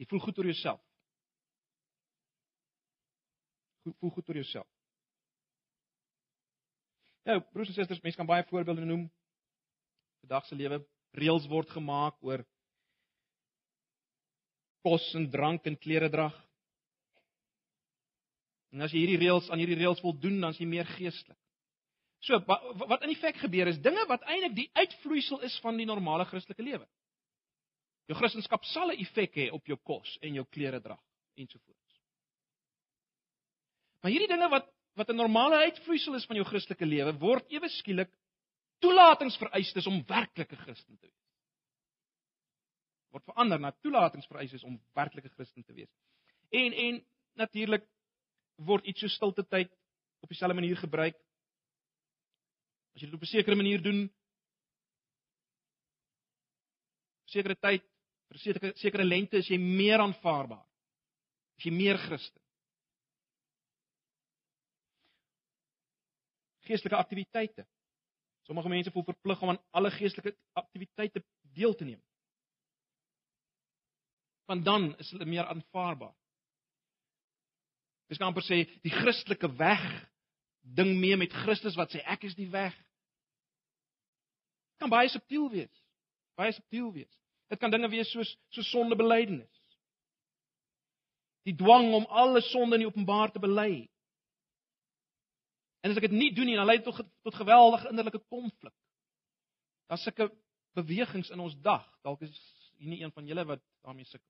Jy 0.00 0.06
voel 0.08 0.22
goed 0.24 0.38
oor 0.40 0.48
jouself. 0.48 0.80
Goed 3.84 3.96
voel 4.00 4.12
goed 4.16 4.30
oor 4.32 4.38
jouself. 4.40 4.68
Nou, 7.28 7.36
broers 7.52 7.68
en 7.68 7.76
susters, 7.76 8.00
mense 8.00 8.16
kan 8.16 8.28
baie 8.28 8.46
voorbeelde 8.48 8.86
noem. 8.88 9.04
Vandag 10.24 10.46
se 10.48 10.56
lewe 10.56 10.80
reëls 11.20 11.48
word 11.50 11.68
gemaak 11.74 12.16
oor 12.24 12.44
kos 14.86 15.04
en 15.18 15.26
drank 15.28 15.66
en 15.68 15.76
klere 15.76 16.08
drag. 16.08 16.36
En 18.72 18.86
as 18.86 18.94
jy 18.94 19.02
hierdie 19.02 19.20
reëls 19.20 19.50
aan 19.50 19.60
hierdie 19.60 19.78
reëls 19.82 20.00
voldoen, 20.00 20.38
dan 20.40 20.54
is 20.54 20.60
jy 20.62 20.68
meer 20.70 20.88
geestelik. 20.94 21.36
So 22.24 22.36
wat, 22.46 23.04
in 23.04 23.14
feite 23.16 23.40
gebeur 23.40 23.68
is 23.68 23.80
dinge 23.80 24.04
wat 24.08 24.24
eintlik 24.28 24.56
die 24.56 24.68
uitvloeisel 24.76 25.40
is 25.48 25.56
van 25.64 25.76
die 25.80 25.88
normale 25.88 26.26
Christelike 26.28 26.64
lewe. 26.64 26.86
Jou 28.10 28.18
Christendom 28.18 28.64
sal 28.66 28.90
'n 28.90 28.98
effek 28.98 29.36
hê 29.38 29.50
op 29.54 29.66
jou 29.66 29.78
kos 29.78 30.18
en 30.20 30.34
jou 30.34 30.44
klere 30.50 30.80
drag 30.82 31.00
ensovoorts. 31.38 32.00
Maar 34.02 34.10
hierdie 34.10 34.32
dinge 34.32 34.48
wat 34.50 34.66
wat 34.98 35.08
'n 35.10 35.16
normale 35.16 35.56
uitvloeisel 35.70 36.14
is 36.14 36.26
van 36.26 36.36
jou 36.36 36.44
Christelike 36.44 36.86
lewe, 36.86 37.12
word 37.18 37.46
ewe 37.52 37.68
skielik 37.68 38.10
toelatingsvereistes 38.80 39.86
om 39.86 40.02
werklike 40.06 40.56
Christen 40.56 40.98
te 40.98 41.06
wees. 41.06 41.24
Word 43.10 43.24
verander 43.24 43.60
na 43.60 43.70
toelatingsvereistes 43.70 44.64
om 44.64 44.80
werklike 44.92 45.28
Christen 45.28 45.64
te 45.64 45.72
wees. 45.72 45.90
En 46.50 46.72
en 46.72 47.06
natuurlik 47.34 47.86
word 48.56 48.84
iets 48.84 49.00
so 49.00 49.08
stilte 49.08 49.46
tyd 49.46 49.70
op 50.20 50.28
dieselfde 50.28 50.54
manier 50.54 50.76
gebruik. 50.76 51.16
As 52.94 53.00
jy 53.02 53.06
dit 53.06 53.14
op 53.14 53.22
'n 53.22 53.26
sekere 53.26 53.56
manier 53.56 53.82
doen, 53.82 54.10
sekere 57.24 57.54
tyd, 57.54 57.84
vir 58.30 58.38
sekere 58.38 58.72
sekere 58.78 59.04
lengte 59.04 59.40
is 59.42 59.48
jy 59.50 59.58
meer 59.58 60.00
aanvaarbaar. 60.00 60.66
Is 61.58 61.66
jy 61.66 61.74
meer 61.74 61.98
Christen. 61.98 62.40
geestelike 66.70 66.96
aktiwiteite. 66.96 67.66
Sommige 68.46 68.68
mense 68.68 68.90
voel 68.90 69.04
verplig 69.04 69.42
om 69.42 69.48
aan 69.48 69.62
alle 69.70 69.90
geestelike 69.90 70.36
aktiwiteite 70.52 71.24
deel 71.54 71.74
te 71.74 71.84
neem. 71.84 72.02
Want 74.50 74.64
dan 74.64 74.96
is 74.98 75.10
hulle 75.10 75.26
meer 75.26 75.46
aanvaarbaar. 75.46 76.14
Dis 78.10 78.18
kan 78.18 78.30
amper 78.30 78.46
sê 78.46 78.64
die 78.82 78.94
Christelike 78.94 79.50
weg 79.58 79.84
ding 80.60 80.96
mee 80.98 81.16
met 81.16 81.34
Christus 81.44 81.78
wat 81.78 81.92
sê 81.94 82.02
ek 82.10 82.26
is 82.26 82.34
die 82.38 82.50
weg. 82.50 82.74
Kan 84.82 84.90
baie 84.90 85.10
subtiel 85.12 85.46
wees. 85.52 85.84
Baie 86.38 86.54
subtiel 86.56 86.90
wees. 86.94 87.19
Dit 87.50 87.58
kan 87.58 87.72
dinge 87.72 87.90
wees 87.90 88.10
soos 88.14 88.30
so 88.54 88.62
sondebelydenis. 88.62 89.50
Die 91.48 91.56
dwang 91.56 91.90
om 91.96 92.06
alle 92.06 92.42
sonde 92.46 92.76
in 92.78 92.84
die 92.84 92.90
openbaar 92.90 93.32
te 93.34 93.42
bely. 93.42 93.88
En 95.80 95.90
as 95.90 95.98
ek 95.98 96.10
dit 96.10 96.18
nie 96.18 96.30
doen 96.36 96.46
nie, 96.46 96.58
dan 96.58 96.68
lei 96.68 96.78
dit 96.78 96.86
tot 96.86 97.00
tot 97.24 97.38
geweldige 97.40 97.90
innerlike 97.90 98.20
konflik. 98.30 98.74
Daar's 99.90 100.04
sulke 100.06 100.28
bewegings 100.78 101.32
in 101.34 101.42
ons 101.42 101.56
dag. 101.64 101.86
Dalk 102.06 102.22
is 102.22 102.36
hier 102.78 102.92
nie 102.92 103.00
een 103.02 103.12
van 103.12 103.26
julle 103.26 103.44
wat 103.48 103.62
daarmee 103.82 104.06
sukkel. 104.06 104.28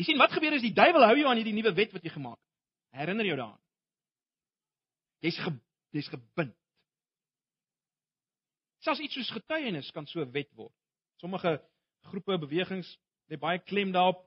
Jy 0.00 0.08
sien 0.08 0.20
wat 0.20 0.32
gebeur 0.32 0.56
is 0.56 0.64
die 0.64 0.74
duiwel 0.74 1.04
hou 1.04 1.16
jou 1.18 1.28
aan 1.28 1.38
hierdie 1.38 1.54
nuwe 1.54 1.74
wet 1.76 1.92
wat 1.92 2.06
jy 2.06 2.12
gemaak 2.14 2.38
het. 2.40 2.48
Herinner 2.96 3.28
jou 3.28 3.36
daaraan. 3.36 3.62
Jy's 5.20 5.38
ge, 5.44 5.52
jy's 5.92 6.08
gebind. 6.08 6.56
Selfs 8.84 9.02
iets 9.04 9.14
soos 9.14 9.30
getuienis 9.36 9.90
kan 9.92 10.06
so 10.06 10.24
wet 10.32 10.50
word. 10.56 10.74
Sommige 11.20 11.58
groepe 12.10 12.38
bewegings 12.40 12.88
lê 13.28 13.38
baie 13.38 13.60
klem 13.62 13.92
daarop 13.92 14.26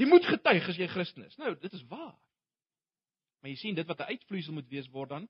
Jy 0.00 0.06
moet 0.08 0.24
getuig 0.24 0.64
as 0.64 0.78
jy 0.80 0.86
Christen 0.88 1.26
is. 1.26 1.36
Nou, 1.36 1.52
dit 1.60 1.72
is 1.76 1.82
waar. 1.90 2.14
Maar 3.40 3.50
jy 3.52 3.56
sien 3.60 3.76
dit 3.76 3.86
wat 3.86 4.00
'n 4.00 4.12
uitvloeisel 4.16 4.52
moet 4.56 4.68
wees 4.68 4.88
word 4.88 5.10
dan 5.10 5.28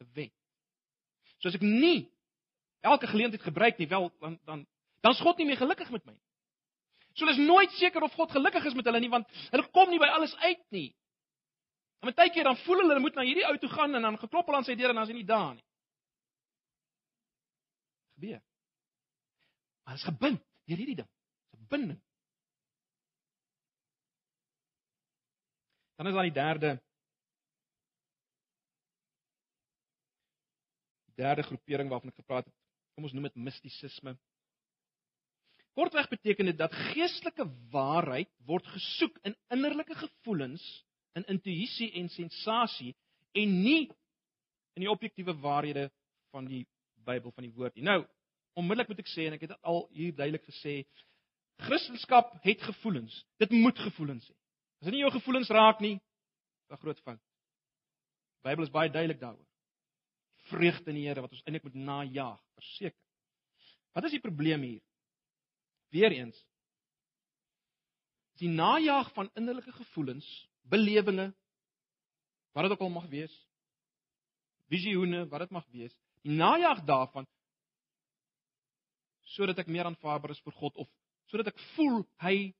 'n 0.00 0.10
wet. 0.14 0.34
So 1.38 1.48
as 1.48 1.54
ek 1.54 1.62
nie 1.62 2.10
elke 2.80 3.06
geleentheid 3.06 3.42
gebruik 3.42 3.78
nie, 3.78 3.88
wel 3.88 4.10
dan 4.20 4.38
dan 4.44 4.66
dan 5.00 5.12
is 5.12 5.20
God 5.20 5.38
nie 5.38 5.46
meer 5.46 5.56
gelukkig 5.56 5.90
met 5.90 6.04
my 6.04 6.12
nie. 6.12 6.22
So 7.14 7.24
hulle 7.24 7.38
is 7.38 7.46
nooit 7.46 7.70
seker 7.70 8.02
of 8.02 8.12
God 8.12 8.30
gelukkig 8.30 8.64
is 8.64 8.74
met 8.74 8.84
hulle 8.84 9.00
nie 9.00 9.10
want 9.10 9.28
hulle 9.50 9.70
kom 9.70 9.90
nie 9.90 9.98
by 9.98 10.06
alles 10.06 10.34
uit 10.36 10.70
nie. 10.70 10.94
En 12.00 12.14
baie 12.14 12.30
keer 12.30 12.44
dan 12.44 12.56
voel 12.56 12.76
hulle 12.76 12.88
hulle 12.88 13.00
moet 13.00 13.14
na 13.14 13.22
hierdie 13.22 13.46
ou 13.46 13.56
toe 13.58 13.68
gaan 13.68 13.94
en 13.94 14.02
dan 14.02 14.18
geklop 14.18 14.46
hulle 14.46 14.56
aan 14.56 14.64
sy 14.64 14.74
deur 14.74 14.88
en 14.88 14.94
dan 14.94 15.04
is 15.04 15.10
hy 15.10 15.14
nie 15.14 15.24
daar 15.28 15.54
nie. 15.54 15.64
Gebeur. 18.20 18.42
Maar 19.84 19.94
is 19.96 20.04
gebind 20.04 20.42
deur 20.68 20.76
hierdie 20.76 21.00
ding. 21.00 21.08
Dis 21.50 21.60
'n 21.60 21.68
binding. 21.72 22.00
Dan 25.96 26.06
is 26.06 26.14
daar 26.14 26.28
die 26.28 26.32
derde 26.32 26.82
derde 31.14 31.42
groepering 31.42 31.88
waarvan 31.88 32.08
ek 32.08 32.20
gepraat 32.20 32.44
het. 32.44 32.54
Kom 32.94 33.04
ons 33.04 33.12
noem 33.12 33.28
dit 33.28 33.34
mistisisme. 33.34 34.18
Kortweg 35.72 36.08
beteken 36.08 36.44
dit 36.44 36.58
dat 36.58 36.72
geestelike 36.72 37.46
waarheid 37.70 38.30
word 38.44 38.66
gesoek 38.66 39.18
in 39.22 39.36
innerlike 39.48 39.94
gevoelens, 39.94 40.64
in 41.12 41.24
intuïsie 41.24 41.92
en 41.92 42.08
sensasie 42.08 42.94
en 43.32 43.62
nie 43.62 43.88
in 44.76 44.84
die 44.84 44.90
objektiewe 44.90 45.34
waarhede 45.40 45.90
van 46.30 46.44
die 46.44 46.66
Bybel 47.06 47.32
van 47.36 47.46
die 47.46 47.52
woord 47.54 47.76
nie. 47.76 47.84
Nou, 47.86 48.02
onmiddellik 48.58 48.90
moet 48.92 49.02
ek 49.02 49.12
sê 49.12 49.28
en 49.28 49.36
ek 49.36 49.46
het 49.46 49.54
dit 49.54 49.70
al 49.72 49.80
hier 49.96 50.14
duidelik 50.16 50.44
gesê, 50.48 50.82
Christendom 51.60 52.40
het 52.44 52.62
gevoelens. 52.64 53.16
Dit 53.42 53.52
moet 53.52 53.78
gevoelens 53.78 54.26
hê. 54.28 54.36
As 54.80 54.88
dit 54.88 54.96
nie 54.96 55.02
jou 55.04 55.12
gevoelens 55.12 55.50
raak 55.52 55.80
nie, 55.84 55.96
is 55.96 56.72
'n 56.72 56.80
groot 56.80 57.00
fout. 57.04 57.20
Die 57.20 58.48
Bybel 58.48 58.64
is 58.64 58.72
baie 58.72 58.90
duidelik 58.90 59.20
daaroor. 59.20 59.46
Vreugde 60.48 60.90
in 60.90 60.96
die 60.96 61.06
Here 61.06 61.20
wat 61.20 61.32
ons 61.32 61.42
eintlik 61.44 61.64
moet 61.64 61.74
najag, 61.74 62.40
verseker. 62.54 63.02
Wat 63.92 64.04
is 64.04 64.10
die 64.10 64.20
probleem 64.20 64.62
hier? 64.62 64.82
Weereens 65.90 66.38
die 68.40 68.48
najag 68.48 69.10
van 69.16 69.28
innerlike 69.36 69.72
gevoelens, 69.76 70.26
belewinge, 70.72 71.28
wat 72.56 72.66
dit 72.66 72.72
ook 72.72 72.84
al 72.86 72.92
mag 72.94 73.08
wees, 73.12 73.32
visioene, 74.72 75.26
wat 75.28 75.44
dit 75.44 75.52
mag 75.54 75.66
wees, 75.74 75.94
najag 76.22 76.84
daarvan 76.84 77.26
sodat 79.34 79.58
ek 79.62 79.70
meer 79.70 79.86
aanvaarbaar 79.86 80.34
is 80.34 80.42
vir 80.44 80.56
God 80.58 80.76
of 80.76 80.88
sodat 81.30 81.52
ek 81.52 81.60
voel 81.76 82.02
hy 82.24 82.50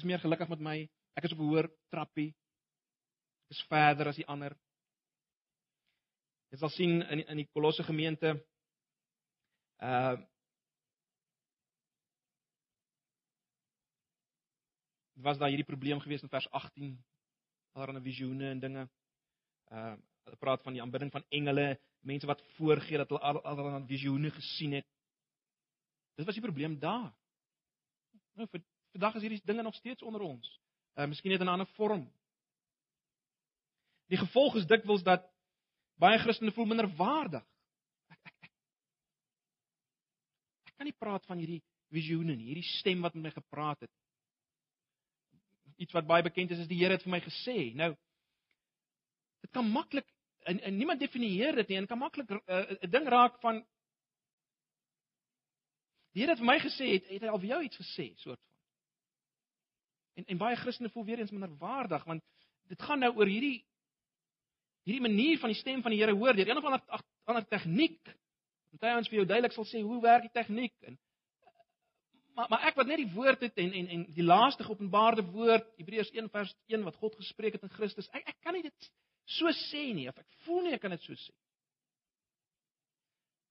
is 0.00 0.04
meer 0.08 0.18
gelukkig 0.18 0.48
met 0.48 0.60
my. 0.60 0.76
Ek 1.14 1.24
is 1.24 1.32
op 1.32 1.38
'n 1.38 1.48
hoër 1.48 1.68
trappie. 1.92 2.34
Ek 3.46 3.50
is 3.56 3.64
verder 3.68 4.08
as 4.08 4.16
die 4.16 4.26
ander. 4.26 4.56
Jy 6.50 6.58
sal 6.58 6.70
sien 6.70 7.02
in 7.02 7.26
in 7.26 7.36
die 7.36 7.48
Kolosse 7.52 7.82
gemeente 7.82 8.44
uh 9.82 10.16
was 15.22 15.38
daar 15.38 15.48
hierdie 15.48 15.68
probleem 15.68 16.00
gewees 16.00 16.22
in 16.22 16.28
vers 16.28 16.48
18 16.50 17.04
allerlei 17.72 18.02
visioene 18.02 18.50
en 18.50 18.60
dinge. 18.60 18.88
Uh 19.70 19.96
hulle 20.24 20.40
praat 20.40 20.62
van 20.62 20.72
die 20.72 20.82
aanbidding 20.82 21.10
van 21.12 21.24
engele, 21.30 21.78
mense 22.00 22.26
wat 22.26 22.42
voorgee 22.56 22.98
dat 22.98 23.08
hulle 23.08 23.42
allerlei 23.42 23.84
visioene 23.86 24.30
gesien 24.30 24.72
het. 24.78 24.86
Dit 26.16 26.26
was 26.26 26.34
die 26.34 26.44
probleem 26.44 26.78
daar. 26.78 27.10
Nou 28.36 28.48
vir 28.50 28.62
Vandag 28.92 29.14
is 29.16 29.24
hierdie 29.24 29.40
dinge 29.48 29.62
nog 29.62 29.74
steeds 29.74 30.02
onder 30.04 30.20
ons. 30.20 30.48
Uh 31.00 31.06
miskien 31.08 31.32
net 31.32 31.40
in 31.40 31.46
'n 31.46 31.52
ander 31.52 31.66
vorm. 31.66 32.04
Die 34.12 34.18
gevolg 34.20 34.56
is 34.60 34.66
dikwels 34.66 35.02
dat 35.02 35.24
Baie 35.96 36.18
Christene 36.18 36.52
voel 36.52 36.66
minderwaardig. 36.66 37.44
Ek 38.10 38.18
ek 38.22 38.36
ek, 38.42 38.52
ek 40.66 40.74
kan 40.76 40.86
nie 40.88 40.98
praat 40.98 41.26
van 41.26 41.38
hierdie 41.38 41.62
visioene 41.88 42.36
nie, 42.36 42.50
hierdie 42.50 42.70
stem 42.80 43.00
wat 43.00 43.14
met 43.14 43.22
my 43.22 43.30
gepraat 43.30 43.80
het. 43.80 43.92
Iets 45.76 45.92
wat 45.92 46.06
baie 46.06 46.22
bekend 46.22 46.50
is 46.50 46.58
is 46.64 46.68
die 46.68 46.80
Here 46.80 46.96
het 46.96 47.04
vir 47.06 47.14
my 47.14 47.20
gesê. 47.20 47.74
Nou 47.74 47.94
dit 49.42 49.50
kan 49.50 49.66
maklik 49.66 50.06
en, 50.44 50.60
en 50.60 50.76
niemand 50.76 51.00
definieer 51.00 51.56
dit 51.62 51.68
nie 51.68 51.78
en 51.78 51.86
kan 51.86 51.98
maklik 51.98 52.30
eh, 52.30 52.38
'n 52.38 52.78
uh, 52.82 52.90
ding 52.90 53.08
raak 53.08 53.40
van 53.40 53.62
Die 56.12 56.20
Here 56.20 56.34
het 56.34 56.42
vir 56.42 56.48
my 56.48 56.58
gesê 56.60 56.88
het, 56.92 57.06
het 57.08 57.22
hy 57.24 57.28
al 57.32 57.40
vir 57.40 57.54
jou 57.54 57.60
iets 57.64 57.78
gesê, 57.80 58.10
soort 58.20 58.40
van. 58.40 58.56
En 60.20 60.26
en 60.34 60.40
baie 60.42 60.56
Christene 60.60 60.90
voel 60.92 61.06
weer 61.08 61.22
eens 61.22 61.32
minderwaardig 61.32 62.04
want 62.04 62.24
dit 62.68 62.82
gaan 62.82 63.00
nou 63.00 63.14
oor 63.16 63.28
hierdie 63.28 63.64
hierdie 64.84 65.04
manier 65.04 65.38
van 65.38 65.52
die 65.52 65.60
stem 65.60 65.80
van 65.82 65.94
die 65.94 66.00
Here 66.02 66.16
hoor 66.16 66.36
deur 66.36 66.48
een 66.48 66.60
of 66.60 66.68
ander 66.68 67.06
ander 67.24 67.46
tegniek. 67.48 68.12
Party 68.76 68.98
ons 68.98 69.08
vir 69.08 69.22
jou 69.22 69.26
duidelik 69.28 69.56
sal 69.56 69.68
sê 69.68 69.80
hoe 69.84 70.00
werk 70.04 70.28
die 70.28 70.36
tegniek 70.36 70.74
en 70.88 70.98
maar 72.36 72.48
maar 72.48 72.68
ek 72.68 72.76
wat 72.80 72.88
net 72.88 73.00
die 73.00 73.12
woord 73.14 73.44
het 73.44 73.56
en 73.60 73.72
en 73.80 73.88
en 73.96 74.04
die 74.12 74.24
laaste 74.24 74.64
geopenbaarde 74.64 75.24
woord 75.32 75.68
Hebreërs 75.80 76.12
1 76.12 76.28
vers 76.32 76.52
1 76.68 76.84
wat 76.84 77.00
God 77.00 77.16
gespreek 77.16 77.56
het 77.56 77.64
in 77.64 77.72
Christus. 77.72 78.08
Ek 78.12 78.28
ek 78.34 78.38
kan 78.44 78.56
nie 78.56 78.64
dit 78.68 78.92
so 79.38 79.52
sê 79.68 79.84
nie 79.94 80.08
of 80.10 80.18
ek 80.18 80.28
voel 80.44 80.66
nie 80.66 80.74
ek 80.76 80.82
kan 80.84 80.94
dit 80.94 81.04
so 81.04 81.16
sê. 81.16 81.34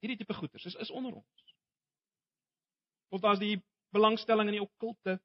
Hierdie 0.02 0.18
tipe 0.22 0.36
goeters 0.38 0.66
is 0.66 0.78
is 0.86 0.92
onder 0.92 1.16
ons. 1.20 1.54
Of 3.12 3.22
daar's 3.22 3.42
die 3.42 3.60
belangstelling 3.92 4.50
in 4.50 4.60
die 4.60 4.66
okkulte 4.66 5.18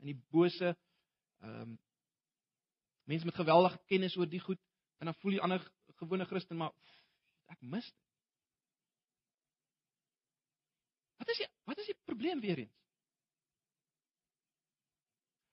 en 0.00 0.12
die 0.12 0.18
bose 0.34 0.72
ehm 0.72 1.62
um, 1.62 1.76
mense 3.06 3.26
met 3.28 3.38
geweldige 3.38 3.78
kennis 3.86 4.16
oor 4.18 4.26
die 4.26 4.42
goed 4.42 4.58
en 4.98 5.06
dan 5.06 5.14
voel 5.20 5.36
jy 5.36 5.42
ander 5.46 5.62
gewone 6.00 6.26
Christen 6.26 6.58
maar 6.58 6.72
ek 7.52 7.60
mis 7.62 7.86
dit. 7.86 8.02
Wat 11.22 11.30
is 11.30 11.42
die 11.42 11.48
wat 11.70 11.78
is 11.82 11.92
die 11.92 11.98
probleem 12.08 12.40
weer 12.40 12.64
eens? 12.64 12.74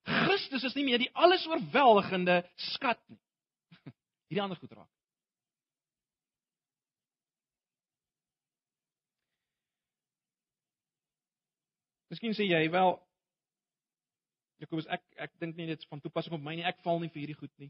Christus 0.04 0.66
is 0.68 0.76
nie 0.76 0.86
meer 0.88 1.00
die 1.02 1.12
alles 1.16 1.46
oorweldigende 1.48 2.42
skat 2.74 3.00
nie. 3.08 3.23
Hierdie 4.34 4.48
ander 4.48 4.58
goed 4.58 4.72
raak. 4.74 4.90
Miskien 12.10 12.34
sê 12.34 12.48
jy 12.50 12.64
wel 12.74 12.96
Jakobus 14.64 14.88
ek 14.90 15.04
ek 15.22 15.36
dink 15.38 15.60
nie 15.60 15.68
dit 15.70 15.78
is 15.78 15.90
van 15.92 16.02
toepassing 16.02 16.34
op 16.34 16.42
my 16.42 16.56
nie. 16.58 16.66
Ek 16.66 16.82
val 16.82 16.98
nie 17.04 17.12
vir 17.14 17.22
hierdie 17.22 17.38
goed 17.38 17.54
nie. 17.62 17.70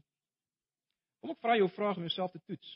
Kom 1.20 1.34
ek 1.34 1.42
vra 1.44 1.58
jou 1.60 1.68
'n 1.68 1.76
vraag 1.76 2.00
om 2.00 2.08
jouself 2.08 2.32
te 2.32 2.40
toets. 2.48 2.70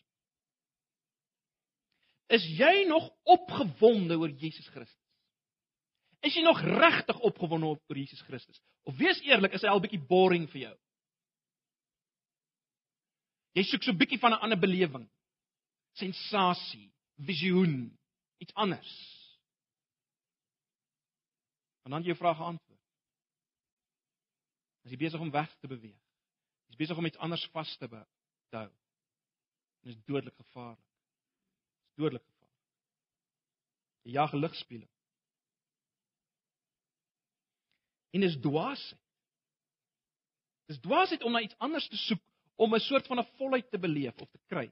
Is 2.29 2.45
jy 2.59 2.85
nog 2.93 3.09
opgewonde 3.25 4.21
oor 4.21 4.29
Jesus 4.29 4.69
Christus? 4.69 5.09
Is 6.21 6.35
jy 6.37 6.43
nog 6.45 6.61
regtig 6.61 7.21
opgewonde 7.25 7.73
oor 7.73 7.97
Jesus 7.97 8.21
Christus? 8.29 8.61
Of 8.85 8.99
wees 9.01 9.21
eerlik, 9.25 9.55
is 9.55 9.63
hy 9.63 9.73
al 9.73 9.81
bietjie 9.81 10.05
boring 10.09 10.45
vir 10.53 10.61
jou? 10.61 10.77
Jy 13.59 13.65
soek 13.67 13.83
so 13.83 13.91
'n 13.91 13.99
bietjie 13.99 14.21
van 14.23 14.33
'n 14.33 14.43
ander 14.45 14.59
belewing. 14.59 15.07
Sensasie, 15.99 16.93
visioen, 17.27 17.99
iets 18.39 18.55
anders. 18.55 18.93
En 21.83 21.91
dan 21.91 22.03
jy 22.03 22.15
vra 22.15 22.35
geantwoord. 22.35 22.85
As 24.85 24.91
jy 24.91 24.97
besig 24.97 25.21
om 25.21 25.31
weg 25.31 25.51
te 25.59 25.67
beweeg. 25.67 25.99
Jy's 26.69 26.77
besig 26.77 26.97
om 26.97 27.07
iets 27.07 27.17
anders 27.17 27.47
vas 27.51 27.77
te 27.77 27.89
hou. 28.51 28.71
Dit 29.83 29.97
is 29.97 30.05
dodelik 30.05 30.37
gevaarlik. 30.37 30.85
Dit 30.85 31.91
is 31.91 31.97
dodelik 31.97 32.23
gevaarlik. 32.23 32.63
Jy 34.03 34.13
jag 34.13 34.33
ligspieële. 34.33 34.89
En 38.11 38.23
is 38.23 38.39
dwaasheid. 38.41 39.03
Dis 40.67 40.81
dwaasheid 40.81 41.23
om 41.23 41.33
na 41.33 41.41
iets 41.41 41.59
anders 41.59 41.89
te 41.89 41.97
soek 41.97 42.23
om 42.59 42.75
'n 42.75 42.81
soort 42.81 43.07
van 43.07 43.19
'n 43.19 43.31
volheid 43.39 43.71
te 43.71 43.79
beleef 43.79 44.21
of 44.21 44.31
te 44.31 44.41
kry. 44.47 44.67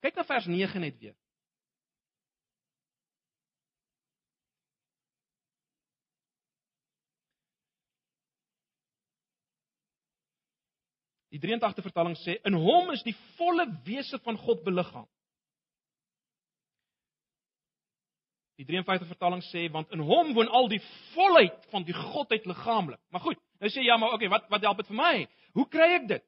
Kyk 0.00 0.14
na 0.14 0.24
vers 0.24 0.46
9 0.46 0.80
net 0.80 0.98
weer. 0.98 1.16
Die 11.30 11.38
83 11.38 11.84
vertaling 11.84 12.16
sê 12.18 12.40
in 12.44 12.56
hom 12.58 12.90
is 12.90 13.02
die 13.06 13.14
volle 13.38 13.66
wese 13.86 14.18
van 14.24 14.36
God 14.36 14.64
beliggaam. 14.66 15.06
Die 18.58 18.66
53 18.66 19.08
vertaling 19.08 19.42
sê 19.48 19.68
want 19.72 19.92
in 19.94 20.02
hom 20.04 20.34
woon 20.34 20.48
al 20.48 20.68
die 20.68 20.82
volheid 21.14 21.62
van 21.70 21.86
die 21.86 21.94
godheid 21.94 22.48
liggaamlik. 22.50 23.00
Maar 23.08 23.20
goed, 23.20 23.38
nou 23.62 23.70
sê 23.70 23.86
ja, 23.86 23.96
maar 23.96 24.12
okay, 24.12 24.28
wat 24.28 24.50
wat 24.50 24.66
help 24.66 24.82
dit 24.82 24.90
vir 24.90 24.98
my? 24.98 25.14
Hoe 25.54 25.68
kry 25.68 25.88
ek 26.00 26.08
dit? 26.10 26.26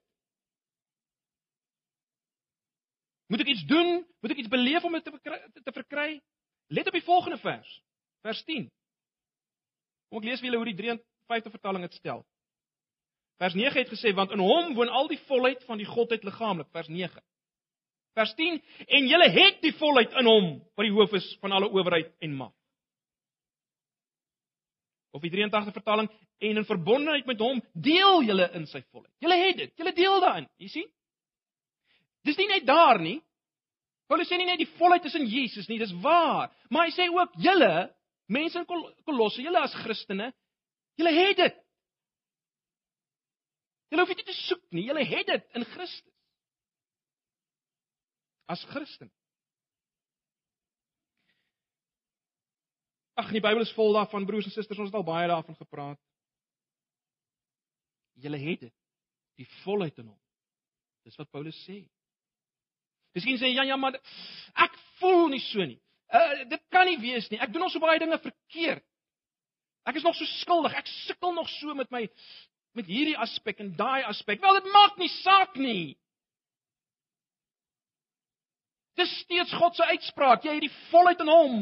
Moet 3.31 3.45
ek 3.45 3.53
iets 3.55 3.65
doen? 3.71 4.03
Moet 4.21 4.35
ek 4.35 4.43
iets 4.43 4.53
beleef 4.53 4.85
om 4.85 4.93
dit 4.97 5.05
te 5.05 5.15
verkry, 5.15 5.39
te 5.63 5.73
verkry? 5.73 6.09
Let 6.73 6.89
op 6.91 6.97
die 6.97 7.05
volgende 7.07 7.39
vers. 7.43 7.83
Vers 8.27 8.45
10. 8.49 8.69
Kom 10.11 10.23
ek 10.23 10.29
lees 10.29 10.41
vir 10.41 10.51
julle 10.51 10.63
hoe 10.63 10.71
die 10.71 10.79
53 10.79 11.55
vertaling 11.55 11.87
dit 11.87 11.99
stel. 12.01 12.25
Vers 13.43 13.57
9 13.59 13.79
het 13.81 13.91
gesê 13.91 14.13
want 14.15 14.35
in 14.35 14.43
hom 14.43 14.75
woon 14.77 14.91
al 14.93 15.09
die 15.11 15.21
volheid 15.27 15.63
van 15.67 15.81
die 15.81 15.89
godheid 15.89 16.25
liggaamlik, 16.25 16.69
vers 16.71 16.91
9. 16.93 17.23
Vers 18.15 18.35
10 18.39 18.61
en 18.87 19.09
julle 19.09 19.29
het 19.33 19.63
die 19.65 19.73
volheid 19.81 20.13
in 20.21 20.29
hom 20.29 20.51
wat 20.77 20.87
die 20.87 20.95
hoof 20.95 21.17
is 21.17 21.29
van 21.41 21.57
alle 21.57 21.71
owerheid 21.73 22.13
en 22.23 22.37
mag. 22.45 22.53
Of 25.13 25.25
die 25.25 25.33
83 25.33 25.75
vertaling 25.75 26.09
en 26.43 26.61
in 26.61 26.69
verbondenheid 26.69 27.27
met 27.27 27.41
hom 27.41 27.61
deel 27.73 28.23
julle 28.29 28.49
in 28.59 28.67
sy 28.69 28.83
volheid. 28.91 29.13
Julle 29.25 29.39
het 29.43 29.59
dit, 29.65 29.73
julle 29.81 29.95
deel 29.97 30.21
daarin, 30.25 30.49
jy 30.61 30.71
sien? 30.73 30.89
Dis 32.27 32.39
nie 32.39 32.49
net 32.51 32.67
daar 32.67 33.01
nie. 33.03 33.19
Paulus 34.11 34.29
sê 34.31 34.39
nie 34.39 34.47
net 34.47 34.61
die 34.61 34.71
volheid 34.77 35.05
is 35.09 35.17
in 35.17 35.27
Jesus 35.27 35.69
nie, 35.71 35.79
dis 35.81 35.95
waar, 36.05 36.51
maar 36.71 36.85
hy 36.85 36.93
sê 36.93 37.07
ook 37.09 37.35
julle 37.41 37.89
mense 38.33 38.61
in 38.61 38.67
Kolosse, 39.07 39.43
julle 39.45 39.63
as 39.63 39.75
Christene, 39.83 40.31
julle 41.01 41.13
het 41.17 41.39
dit. 41.41 41.63
Julle 43.93 44.05
hoef 44.05 44.13
dit 44.15 44.23
nie 44.23 44.29
te 44.31 44.39
soek 44.39 44.63
nie. 44.73 44.87
Julle 44.89 45.03
het 45.05 45.27
dit 45.29 45.59
in 45.59 45.67
Christus. 45.69 46.15
As 48.49 48.63
Christen. 48.71 49.11
Ag, 53.21 53.29
die 53.35 53.43
Bybel 53.45 53.67
is 53.67 53.73
vol 53.77 53.93
daarvan, 53.93 54.25
broers 54.25 54.49
en 54.49 54.55
susters, 54.55 54.81
ons 54.81 54.89
het 54.89 54.97
al 54.97 55.05
baie 55.05 55.29
daarvan 55.29 55.59
gepraat. 55.59 56.01
Julle 58.25 58.41
het 58.41 58.65
dit. 58.65 58.75
Die 59.41 59.49
volheid 59.61 60.01
in 60.01 60.09
hom. 60.09 60.21
Dis 61.05 61.19
wat 61.21 61.29
Paulus 61.33 61.59
sê. 61.67 61.83
Miskien 63.17 63.39
sê 63.41 63.51
jy 63.51 63.59
ja, 63.61 63.67
ja, 63.73 63.77
maar 63.77 63.99
ek 64.65 64.79
voel 65.01 65.29
nie 65.35 65.43
so 65.51 65.65
nie. 65.65 65.79
Uh 66.13 66.45
dit 66.49 66.63
kan 66.73 66.89
nie 66.89 66.99
wees 67.01 67.29
nie. 67.33 67.41
Ek 67.41 67.53
doen 67.53 67.65
nog 67.65 67.73
so 67.73 67.83
baie 67.83 68.01
dinge 68.01 68.19
verkeerd. 68.21 68.85
Ek 69.89 69.99
is 69.99 70.07
nog 70.07 70.17
so 70.17 70.29
skuldig. 70.39 70.75
Ek 70.79 70.89
sukkel 71.07 71.35
nog 71.35 71.49
so 71.59 71.75
met 71.75 71.91
my 71.91 72.07
met 72.77 72.89
hierdie 72.89 73.19
aspek 73.21 73.61
en 73.61 73.75
daai 73.77 74.05
aspek. 74.09 74.41
Wel, 74.41 74.61
dit 74.61 74.73
maak 74.73 74.97
nie 75.01 75.11
saak 75.21 75.59
nie. 75.61 75.93
Dis 78.97 79.13
steeds 79.23 79.53
God 79.57 79.77
se 79.77 79.85
uitspraak. 79.93 80.45
Jy 80.45 80.57
het 80.57 80.67
die 80.67 80.77
volheid 80.91 81.21
in 81.25 81.33
hom. 81.33 81.57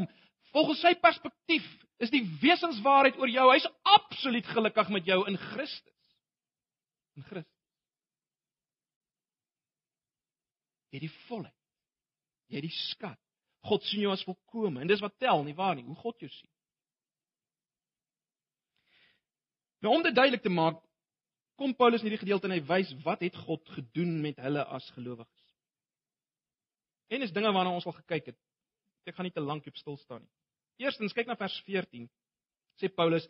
Volgens 0.55 0.83
sy 0.83 0.95
perspektief 1.03 1.67
is 2.03 2.13
die 2.15 2.23
wesenswaarheid 2.43 3.19
oor 3.21 3.31
jou. 3.31 3.47
Hy's 3.53 3.69
absoluut 3.97 4.47
gelukkig 4.55 4.91
met 4.95 5.07
jou 5.07 5.23
in 5.31 5.39
Christus. 5.51 6.15
In 7.19 7.27
Christus. 7.27 7.60
Jy 10.91 10.99
het 10.99 11.07
die 11.07 11.17
volheid. 11.29 11.57
Jy 12.51 12.59
het 12.59 12.67
die 12.67 12.79
skat. 12.91 13.21
God 13.69 13.85
sien 13.87 14.03
jou 14.05 14.13
as 14.13 14.25
volkome 14.25 14.81
en 14.83 14.89
dis 14.89 15.03
wat 15.05 15.19
tel, 15.21 15.43
nie 15.45 15.55
waar 15.55 15.77
nie? 15.77 15.85
Hoe 15.85 15.99
God 16.01 16.23
jou 16.23 16.31
sien. 16.33 16.51
Nou 19.85 19.95
om 19.97 20.05
dit 20.05 20.17
duidelik 20.17 20.43
te 20.45 20.53
maak, 20.53 20.81
kom 21.61 21.75
Paulus 21.77 22.01
in 22.01 22.09
hierdie 22.09 22.23
gedeelte 22.23 22.49
en 22.49 22.57
hy 22.57 22.63
wys 22.69 22.93
wat 23.05 23.23
het 23.25 23.37
God 23.47 23.65
gedoen 23.77 24.19
met 24.25 24.41
hulle 24.41 24.65
as 24.77 24.87
gelowiges. 24.97 25.47
En 27.13 27.25
is 27.25 27.33
dinge 27.37 27.53
waarna 27.53 27.75
ons 27.77 27.87
al 27.89 27.97
gekyk 27.99 28.33
het. 28.33 28.39
Ek 29.09 29.17
gaan 29.17 29.29
nie 29.29 29.35
te 29.35 29.45
lank 29.45 29.67
op 29.69 29.77
stil 29.81 29.99
staan 30.01 30.23
nie. 30.25 30.33
Eerstens 30.87 31.13
kyk 31.17 31.29
na 31.29 31.37
vers 31.37 31.57
14. 31.67 32.07
Sê 32.81 32.89
Paulus, 32.89 33.27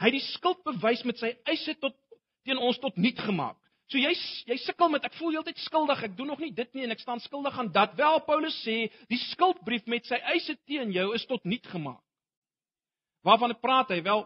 hy 0.00 0.08
het 0.08 0.16
die 0.16 0.26
skuld 0.32 0.62
bewys 0.64 1.04
met 1.08 1.20
sy 1.20 1.34
eise 1.50 1.74
tot 1.80 1.96
teen 2.44 2.60
ons 2.60 2.78
tot 2.80 2.96
niet 3.00 3.18
gemaak. 3.20 3.58
So 3.92 4.00
jy 4.00 4.12
jy 4.48 4.56
sukkel 4.64 4.88
met 4.88 5.04
ek 5.04 5.16
voel 5.18 5.36
heeltyd 5.36 5.58
skuldig. 5.64 6.02
Ek 6.02 6.16
doen 6.16 6.30
nog 6.32 6.40
nie 6.40 6.52
dit 6.52 6.70
nie 6.74 6.84
en 6.84 6.94
ek 6.94 7.02
staan 7.04 7.20
skuldig 7.20 7.58
aan 7.58 7.72
dat. 7.72 7.96
Wel 7.96 8.20
Paulus 8.24 8.56
sê, 8.64 8.88
die 9.08 9.20
skuldbrief 9.30 9.86
met 9.86 10.06
sy 10.08 10.16
eise 10.34 10.56
teen 10.64 10.92
jou 10.92 11.10
is 11.14 11.26
tot 11.26 11.44
niet 11.44 11.66
gemaak. 11.66 12.00
Waarvan 13.24 13.54
praat 13.60 13.92
hy? 13.92 14.02
Wel, 14.04 14.24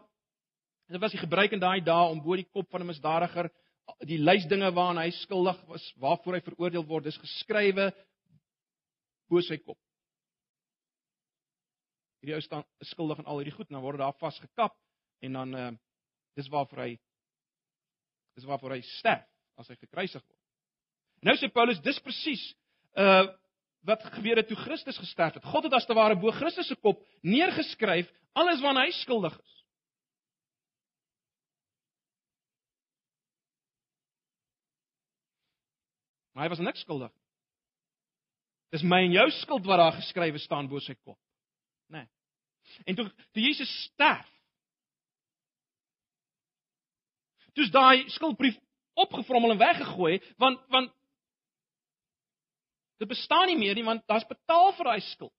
Dit 0.89 1.01
was 1.01 1.13
die 1.13 1.21
gebruik 1.21 1.53
in 1.53 1.61
daai 1.61 1.83
dae 1.85 2.09
om 2.09 2.21
bo 2.25 2.37
die 2.37 2.49
kop 2.49 2.71
van 2.73 2.81
'n 2.81 2.89
misdadiger 2.89 3.51
die 4.09 4.19
lys 4.19 4.47
dinge 4.49 4.71
waaraan 4.73 5.01
hy 5.01 5.11
skuldig 5.11 5.59
was, 5.69 5.85
waarvoor 5.97 6.35
hy 6.35 6.41
veroordeel 6.41 6.85
word, 6.85 7.07
is 7.07 7.17
geskrywe 7.17 7.91
bo 9.29 9.41
sy 9.41 9.59
kop. 9.59 9.79
Hierdie 12.21 12.37
ou 12.37 12.41
staan 12.41 12.65
skuldig 12.85 13.19
aan 13.19 13.29
al 13.29 13.41
hierdie 13.41 13.57
goed 13.57 13.69
dan 13.69 13.85
word 13.85 13.99
daar 13.99 14.17
vasgekap 14.17 14.77
en 15.21 15.33
dan 15.33 15.55
uh 15.55 15.71
dis 16.37 16.49
waarvoor 16.49 16.79
hy 16.79 16.93
dis 18.37 18.45
waarvoor 18.47 18.77
hy 18.77 18.81
sterf 18.81 19.27
as 19.59 19.69
hy 19.69 19.77
gekruisig 19.77 20.23
word. 20.23 20.41
Nou 21.27 21.35
sê 21.39 21.51
Paulus 21.53 21.83
dis 21.85 22.01
presies 22.05 22.45
uh 22.99 23.27
wat 23.87 24.03
gebeur 24.13 24.37
het 24.37 24.49
toe 24.51 24.57
Christus 24.59 24.99
gesterf 24.99 25.37
het. 25.39 25.45
God 25.49 25.65
het 25.65 25.75
as 25.79 25.87
te 25.87 25.95
ware 25.97 26.17
bo 26.19 26.33
Christus 26.35 26.67
se 26.69 26.77
kop 26.77 26.99
neergeskryf 27.23 28.11
alles 28.37 28.61
waarna 28.61 28.83
hy 28.85 28.91
skuldig 28.99 29.37
is. 29.39 29.55
Maar 36.35 36.47
hy 36.47 36.51
was 36.53 36.63
niks 36.63 36.83
skuldig. 36.85 37.15
Dis 38.75 38.85
my 38.85 39.01
en 39.07 39.15
jou 39.15 39.27
skuld 39.41 39.65
wat 39.67 39.81
daar 39.81 39.97
geskrywe 39.97 40.39
staan 40.43 40.69
bo 40.69 40.83
sy 40.85 40.95
kop. 41.01 41.19
Né? 41.89 42.05
Nee. 42.05 42.09
En 42.93 42.99
toe 42.99 43.09
toe 43.33 43.43
Jesus 43.43 43.71
sterf. 43.87 44.29
Toe's 47.57 47.73
daai 47.75 48.05
skuldbrief 48.13 48.59
opgevrommel 49.05 49.55
en 49.55 49.61
weggegooi 49.63 50.19
want 50.43 50.63
want 50.75 50.95
dit 52.99 53.09
bestaan 53.09 53.47
nie 53.51 53.59
meer 53.59 53.75
nie 53.79 53.87
want 53.87 54.07
daar's 54.11 54.27
betaal 54.27 54.73
vir 54.77 54.91
daai 54.91 55.01
skuld. 55.13 55.35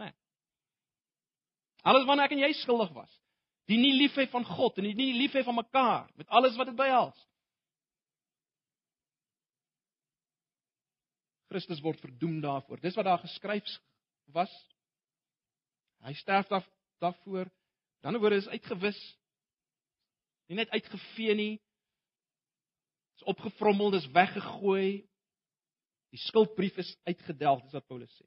Né? 0.00 0.08
Nee. 0.08 0.16
Alles 1.86 2.06
wat 2.08 2.24
ek 2.24 2.34
en 2.34 2.42
jy 2.42 2.52
skuldig 2.62 2.90
was. 2.96 3.12
Die 3.70 3.78
nie 3.80 3.94
liefhet 3.96 4.32
van 4.32 4.44
God 4.44 4.80
en 4.80 4.88
die 4.90 4.96
nie 4.98 5.14
liefhet 5.16 5.46
van 5.46 5.56
mekaar 5.60 6.10
met 6.18 6.28
alles 6.28 6.56
wat 6.60 6.68
dit 6.72 6.76
behels. 6.76 7.16
Christus 11.54 11.82
word 11.84 12.00
verdoem 12.02 12.40
daarvoor. 12.42 12.80
Dis 12.82 12.96
wat 12.98 13.06
daar 13.06 13.22
geskryf 13.22 13.68
was. 14.34 14.52
Hy 16.04 16.12
sterf 16.18 16.48
daar 16.50 16.64
daarvoor. 16.98 17.48
Dan 18.02 18.18
word 18.20 18.42
hy 18.42 18.56
uitgewis. 18.58 18.98
Nie 20.50 20.58
net 20.58 20.72
uitgevee 20.74 21.36
nie. 21.38 21.52
Is 23.18 23.26
opgevrommel, 23.30 23.92
dis 23.94 24.06
weggegooi. 24.14 25.04
Die 26.14 26.22
skuldbrief 26.28 26.78
is 26.82 26.94
uitgedelg, 27.08 27.62
dis 27.66 27.76
wat 27.76 27.86
Paulus 27.90 28.14
sê. 28.14 28.26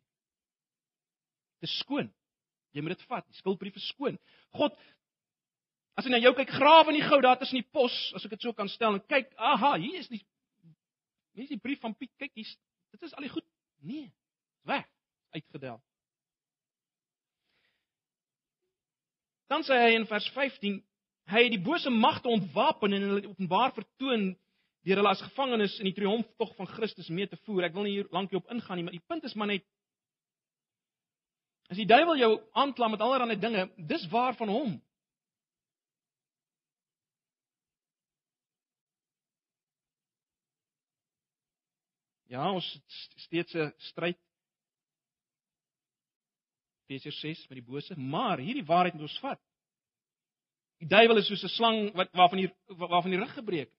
Dis 1.64 1.74
skoon. 1.82 2.10
Jy 2.76 2.84
moet 2.84 2.98
dit 2.98 3.08
vat. 3.10 3.26
Die 3.26 3.40
skuldbrief 3.40 3.78
is 3.80 3.90
skoon. 3.94 4.20
God 4.56 4.76
As 5.98 6.06
jy 6.06 6.12
na 6.14 6.20
jou 6.22 6.30
kyk, 6.38 6.52
grawe 6.54 6.92
in 6.92 7.00
die 7.00 7.08
goud 7.08 7.24
daar 7.26 7.40
tussen 7.42 7.58
die 7.58 7.70
pos, 7.74 7.94
as 8.14 8.22
ek 8.28 8.36
dit 8.36 8.44
so 8.46 8.54
kan 8.54 8.68
stel 8.70 9.00
en 9.00 9.02
kyk, 9.10 9.32
aha, 9.42 9.72
hier 9.82 9.96
is 9.98 10.06
die 10.12 10.20
hier 11.34 11.48
is 11.48 11.50
die 11.50 11.62
brief 11.62 11.82
van 11.82 11.96
Piet. 11.98 12.12
Kyk, 12.22 12.36
hier's 12.38 12.54
Dit 12.94 13.02
is 13.02 13.14
al 13.14 13.26
die 13.26 13.30
goed. 13.30 13.46
Nee. 13.86 14.08
Weg. 14.66 14.86
Uitgedel. 15.36 15.78
Dan 19.52 19.64
sê 19.68 19.78
hy 19.80 19.92
in 19.96 20.08
vers 20.10 20.28
15, 20.36 20.80
hy 21.32 21.44
het 21.46 21.54
die 21.54 21.62
bose 21.64 21.92
magte 21.94 22.32
ontwapen 22.32 22.96
en 22.96 23.06
hulle 23.06 23.30
openbaar 23.30 23.76
vertoon 23.76 24.32
deur 24.88 25.02
hulle 25.02 25.12
as 25.12 25.22
gevangenes 25.22 25.80
in 25.82 25.90
die 25.90 25.96
triomftog 25.98 26.54
van 26.56 26.70
Christus 26.72 27.10
mee 27.12 27.28
te 27.28 27.38
voer. 27.44 27.66
Ek 27.68 27.76
wil 27.76 27.88
nie 27.88 27.98
hier 27.98 28.12
lank 28.16 28.32
op 28.38 28.52
ingaan 28.54 28.80
nie, 28.80 28.86
maar 28.88 28.96
die 28.96 29.04
punt 29.04 29.26
is 29.28 29.36
maar 29.36 29.52
net 29.52 29.66
as 31.68 31.80
die 31.82 31.88
duiwel 31.90 32.16
jou 32.16 32.30
aankla 32.56 32.88
met 32.88 33.02
allerlei 33.04 33.36
dinge, 33.40 33.66
dis 33.90 34.06
waar 34.08 34.38
van 34.40 34.48
hom. 34.48 34.78
Ja, 42.32 42.48
ons 42.52 42.68
steeds 43.28 43.56
'n 43.56 43.74
stryd. 43.90 44.20
Efesiërs 46.88 47.20
6 47.20 47.48
met 47.50 47.60
die 47.60 47.68
bose, 47.72 48.00
maar 48.00 48.40
hierdie 48.40 48.66
waarheid 48.66 48.94
moet 48.94 49.08
ons 49.10 49.20
vat. 49.20 49.42
Die 50.80 50.88
duiwel 50.88 51.18
is 51.18 51.28
soos 51.28 51.44
'n 51.44 51.56
slang 51.56 51.94
wat 51.96 52.12
waarvan 52.12 52.40
die 52.40 52.52
waarvan 52.68 53.12
die 53.12 53.20
rug 53.20 53.34
gebreek 53.34 53.72
is. 53.72 53.78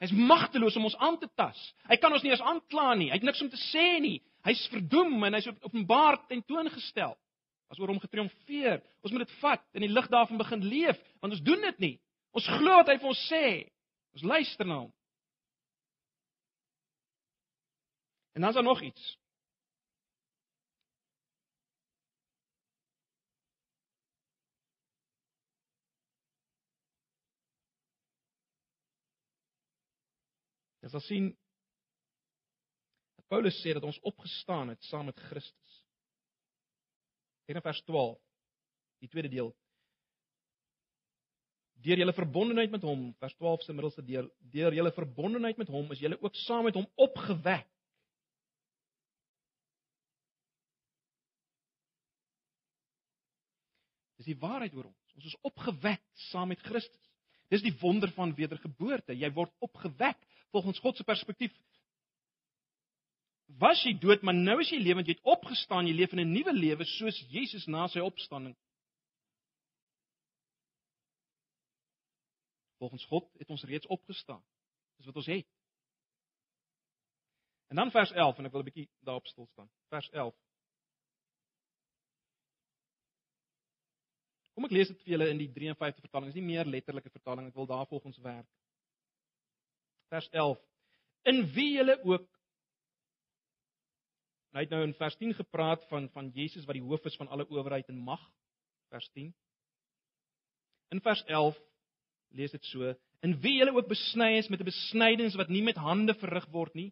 Hy's 0.00 0.12
magteloos 0.16 0.76
om 0.80 0.86
ons 0.88 0.96
aan 0.96 1.18
te 1.20 1.28
tas. 1.36 1.58
Hy 1.90 1.96
kan 2.00 2.12
ons 2.16 2.22
nie 2.24 2.32
eens 2.32 2.44
aankla 2.44 2.94
nie. 2.96 3.10
Hy 3.10 3.18
het 3.18 3.26
niks 3.26 3.42
om 3.44 3.50
te 3.52 3.60
sê 3.68 3.98
nie. 4.00 4.16
Hy's 4.48 4.62
verdoem 4.72 5.18
en 5.28 5.36
hy's 5.36 5.48
openbaar 5.50 6.22
tentoongestel. 6.30 7.12
As 7.70 7.78
oor 7.78 7.92
hom 7.92 8.00
getriomfeer. 8.00 8.80
Ons 9.04 9.12
moet 9.12 9.26
dit 9.26 9.34
vat 9.42 9.60
en 9.60 9.82
in 9.82 9.86
die 9.86 9.92
lig 9.92 10.08
daarvan 10.10 10.40
begin 10.40 10.64
leef, 10.64 11.02
want 11.20 11.36
ons 11.36 11.44
doen 11.44 11.68
dit 11.68 11.84
nie. 11.84 11.92
Ons 12.32 12.48
glo 12.48 12.80
wat 12.80 12.88
hy 12.88 12.96
vir 13.02 13.12
ons 13.12 13.26
sê. 13.28 13.44
Ons 14.16 14.24
luister 14.26 14.66
na 14.66 14.80
hom. 14.86 14.90
En 18.34 18.46
dan 18.46 18.54
is 18.54 18.56
daar 18.56 18.64
nog 18.64 18.80
iets. 18.82 19.16
Ons 30.90 30.98
sal 30.98 31.06
sien 31.06 31.26
dat 33.14 33.26
Paulus 33.30 33.54
sê 33.62 33.76
dat 33.76 33.84
ons 33.86 33.98
opgestaan 34.10 34.72
het 34.72 34.82
saam 34.88 35.06
met 35.06 35.18
Christus. 35.28 35.74
In 37.46 37.58
vers 37.62 37.78
12, 37.86 38.16
die 39.02 39.10
tweede 39.10 39.30
deel. 39.30 39.52
Deur 41.86 42.02
julle 42.02 42.14
verbondenheid 42.14 42.74
met 42.74 42.82
hom, 42.82 43.04
vers 43.22 43.36
12 43.38 43.62
se 43.64 43.74
middelste 43.74 44.02
deel, 44.02 44.26
deur 44.54 44.74
julle 44.74 44.92
verbondenheid 44.96 45.62
met 45.62 45.70
hom 45.70 45.94
is 45.94 46.02
julle 46.02 46.18
ook 46.18 46.34
saam 46.42 46.66
met 46.66 46.78
hom 46.78 46.88
opgewek 47.06 47.68
Dis 54.20 54.34
die 54.34 54.40
waarheid 54.42 54.74
oor 54.76 54.90
ons. 54.90 55.12
Ons 55.16 55.30
is 55.30 55.36
opgewek 55.48 56.02
saam 56.26 56.50
met 56.52 56.60
Christus. 56.60 57.06
Dis 57.48 57.62
die 57.64 57.72
wonder 57.80 58.10
van 58.12 58.34
wedergeboorte. 58.36 59.14
Jy 59.16 59.30
word 59.32 59.54
opgewek 59.64 60.18
volgens 60.50 60.78
God 60.78 60.96
se 60.96 61.04
perspektief. 61.04 61.52
Was 63.58 63.82
jy 63.82 63.96
dood, 63.98 64.22
maar 64.22 64.34
nou 64.34 64.60
is 64.62 64.70
jy 64.70 64.78
lewend, 64.78 65.08
jy 65.08 65.16
het 65.18 65.26
opgestaan, 65.26 65.86
jy 65.86 65.94
leef 65.94 66.12
in 66.12 66.20
'n 66.20 66.32
nuwe 66.32 66.52
lewe 66.52 66.84
soos 66.84 67.18
Jesus 67.28 67.66
na 67.66 67.86
sy 67.88 67.98
opstanding. 67.98 68.56
Volgens 72.78 73.04
God 73.04 73.28
het 73.38 73.50
ons 73.50 73.64
reeds 73.64 73.86
opgestaan. 73.86 74.42
Dis 74.96 75.06
wat 75.06 75.16
ons 75.16 75.26
het. 75.26 75.46
En 77.68 77.76
dan 77.76 77.90
vers 77.90 78.12
11 78.12 78.38
en 78.38 78.44
ek 78.44 78.52
wil 78.52 78.60
'n 78.60 78.64
bietjie 78.64 78.88
daarop 79.00 79.26
stil 79.26 79.46
staan. 79.46 79.70
Vers 79.88 80.08
11. 80.10 80.34
Kom 84.54 84.64
ek 84.64 84.70
lees 84.70 84.88
dit 84.88 85.02
vir 85.02 85.12
julle 85.12 85.28
in 85.30 85.38
die 85.38 85.52
53 85.52 86.00
vertaling. 86.00 86.26
Dit 86.28 86.36
is 86.36 86.40
nie 86.40 86.54
meer 86.54 86.66
letterlike 86.66 87.10
vertaling. 87.10 87.46
Ek 87.48 87.54
wil 87.54 87.66
daar 87.66 87.86
volgens 87.86 88.18
werk. 88.18 88.48
Vers 90.10 90.28
11. 90.34 90.58
In 91.30 91.44
wie 91.54 91.72
julle 91.78 91.96
ook 92.04 92.26
Hy 94.50 94.64
het 94.64 94.72
nou 94.74 94.80
in 94.82 94.96
vers 94.98 95.14
10 95.14 95.36
gepraat 95.38 95.84
van 95.88 96.08
van 96.10 96.32
Jesus 96.34 96.64
wat 96.66 96.74
die 96.74 96.82
hoof 96.82 97.04
is 97.06 97.16
van 97.20 97.28
alle 97.30 97.46
owerheid 97.54 97.86
en 97.92 98.00
mag. 98.02 98.22
Vers 98.90 99.06
10. 99.14 99.28
In 100.90 101.00
vers 101.00 101.22
11 101.30 101.60
lees 102.34 102.50
dit 102.50 102.64
so: 102.66 102.90
In 103.22 103.36
wie 103.44 103.60
julle 103.60 103.76
ook 103.76 103.86
besny 103.86 104.32
is 104.40 104.50
met 104.50 104.60
'n 104.60 104.66
besnydings 104.66 105.38
wat 105.38 105.48
nie 105.48 105.62
met 105.62 105.78
hande 105.78 106.14
verrig 106.18 106.48
word 106.50 106.74
nie, 106.74 106.90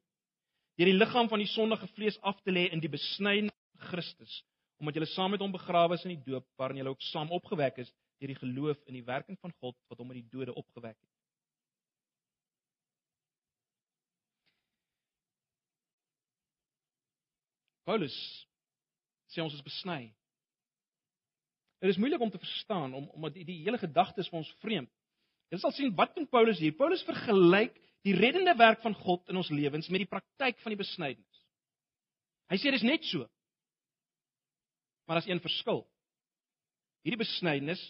deur 0.79 0.87
die 0.87 0.99
liggaam 0.99 1.29
van 1.29 1.43
die 1.43 1.51
sondige 1.51 1.89
vlees 1.97 2.19
af 2.23 2.39
te 2.43 2.55
lê 2.55 2.69
in 2.71 2.81
die 2.81 2.93
besnyding 2.93 3.51
Christus 3.91 4.43
omdat 4.79 4.95
julle 4.95 5.11
saam 5.11 5.33
met 5.35 5.43
hom 5.43 5.51
begrawe 5.53 5.97
is 5.99 6.05
in 6.07 6.15
die 6.15 6.25
doop 6.31 6.47
waarin 6.61 6.79
julle 6.79 6.93
ook 6.95 7.03
saam 7.11 7.33
opgewek 7.35 7.81
is 7.83 7.91
deur 8.21 8.31
die 8.31 8.39
geloof 8.39 8.79
in 8.87 8.95
die 8.95 9.07
werking 9.07 9.39
van 9.43 9.55
God 9.59 9.75
wat 9.91 9.99
hom 9.99 10.13
uit 10.13 10.21
die 10.21 10.31
dode 10.31 10.55
opgewek 10.55 10.95
het. 10.95 11.18
Paulus 17.89 18.15
sê 19.33 19.41
ons 19.41 19.55
is 19.55 19.65
besny. 19.65 20.11
Dit 21.81 21.95
is 21.95 22.01
moeilik 22.01 22.21
om 22.21 22.31
te 22.33 22.41
verstaan 22.41 22.93
om 22.93 23.07
omdat 23.17 23.39
die, 23.39 23.47
die 23.49 23.61
hele 23.65 23.81
gedagte 23.81 24.21
is 24.21 24.29
vir 24.29 24.43
ons 24.43 24.51
vreemd. 24.65 24.91
Jy 25.49 25.61
sal 25.63 25.73
sien 25.73 25.95
wat 25.97 26.13
doen 26.17 26.29
Paulus 26.29 26.61
hier? 26.61 26.75
Paulus 26.77 27.05
vergelyk 27.09 27.77
die 28.05 28.17
reddende 28.19 28.53
werk 28.59 28.83
van 28.85 28.97
God 28.99 29.25
in 29.33 29.41
ons 29.41 29.49
lewens 29.53 29.89
met 29.89 30.05
die 30.05 30.11
praktyk 30.11 30.61
van 30.61 30.75
die 30.75 30.81
besnydings. 30.81 31.43
Hy 32.53 32.59
sê 32.61 32.73
dit 32.73 32.81
is 32.81 32.87
net 32.87 33.09
so. 33.09 33.25
Maar 35.09 35.19
daar's 35.19 35.31
een 35.31 35.41
verskil. 35.45 35.83
Hierdie 37.07 37.23
besnydenis 37.23 37.81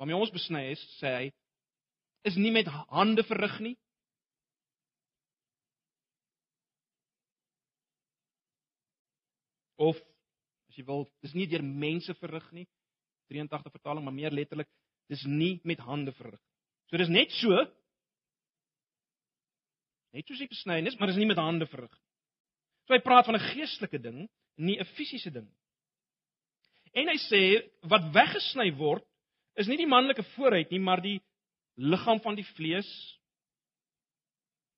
waarmee 0.00 0.16
ons 0.16 0.32
besny 0.32 0.70
is, 0.72 0.80
sê 0.98 1.12
hy, 1.12 1.26
is 2.24 2.40
nie 2.40 2.52
met 2.54 2.70
hande 2.88 3.22
verrig 3.28 3.58
nie. 3.60 3.76
Of 9.76 9.98
as 10.70 10.78
jy 10.78 10.84
wil, 10.88 11.06
dis 11.22 11.34
nie 11.34 11.46
deur 11.50 11.62
mense 11.62 12.14
verrig 12.20 12.46
nie. 12.52 12.66
83 13.32 13.72
vertaling, 13.72 14.04
maar 14.04 14.14
meer 14.14 14.34
letterlik, 14.34 14.68
dis 15.08 15.24
nie 15.28 15.60
met 15.64 15.80
hande 15.84 16.12
verrig. 16.16 16.40
So 16.90 17.00
dis 17.00 17.12
net 17.12 17.32
so. 17.40 17.56
Net 20.14 20.28
soos 20.28 20.42
die 20.42 20.50
besnydenis, 20.50 20.96
maar 20.98 21.10
dit 21.10 21.16
is 21.16 21.22
nie 21.22 21.30
met 21.30 21.40
hande 21.40 21.66
verrig 21.70 21.92
nie. 21.92 22.02
So 22.84 22.94
hy 22.94 23.00
praat 23.00 23.26
van 23.26 23.36
'n 23.36 23.48
geestelike 23.54 23.98
ding, 23.98 24.28
nie 24.56 24.78
'n 24.78 24.84
fisiese 24.96 25.30
ding 25.32 25.46
nie. 25.48 25.60
En 26.94 27.08
hy 27.08 27.18
sê 27.26 27.40
wat 27.90 28.12
weggesny 28.14 28.70
word 28.78 29.04
is 29.58 29.66
nie 29.66 29.76
die 29.76 29.90
manlike 29.90 30.22
vooruit 30.34 30.70
nie, 30.70 30.80
maar 30.80 31.00
die 31.02 31.20
liggaam 31.74 32.20
van 32.20 32.34
die 32.34 32.46
vlees. 32.54 32.88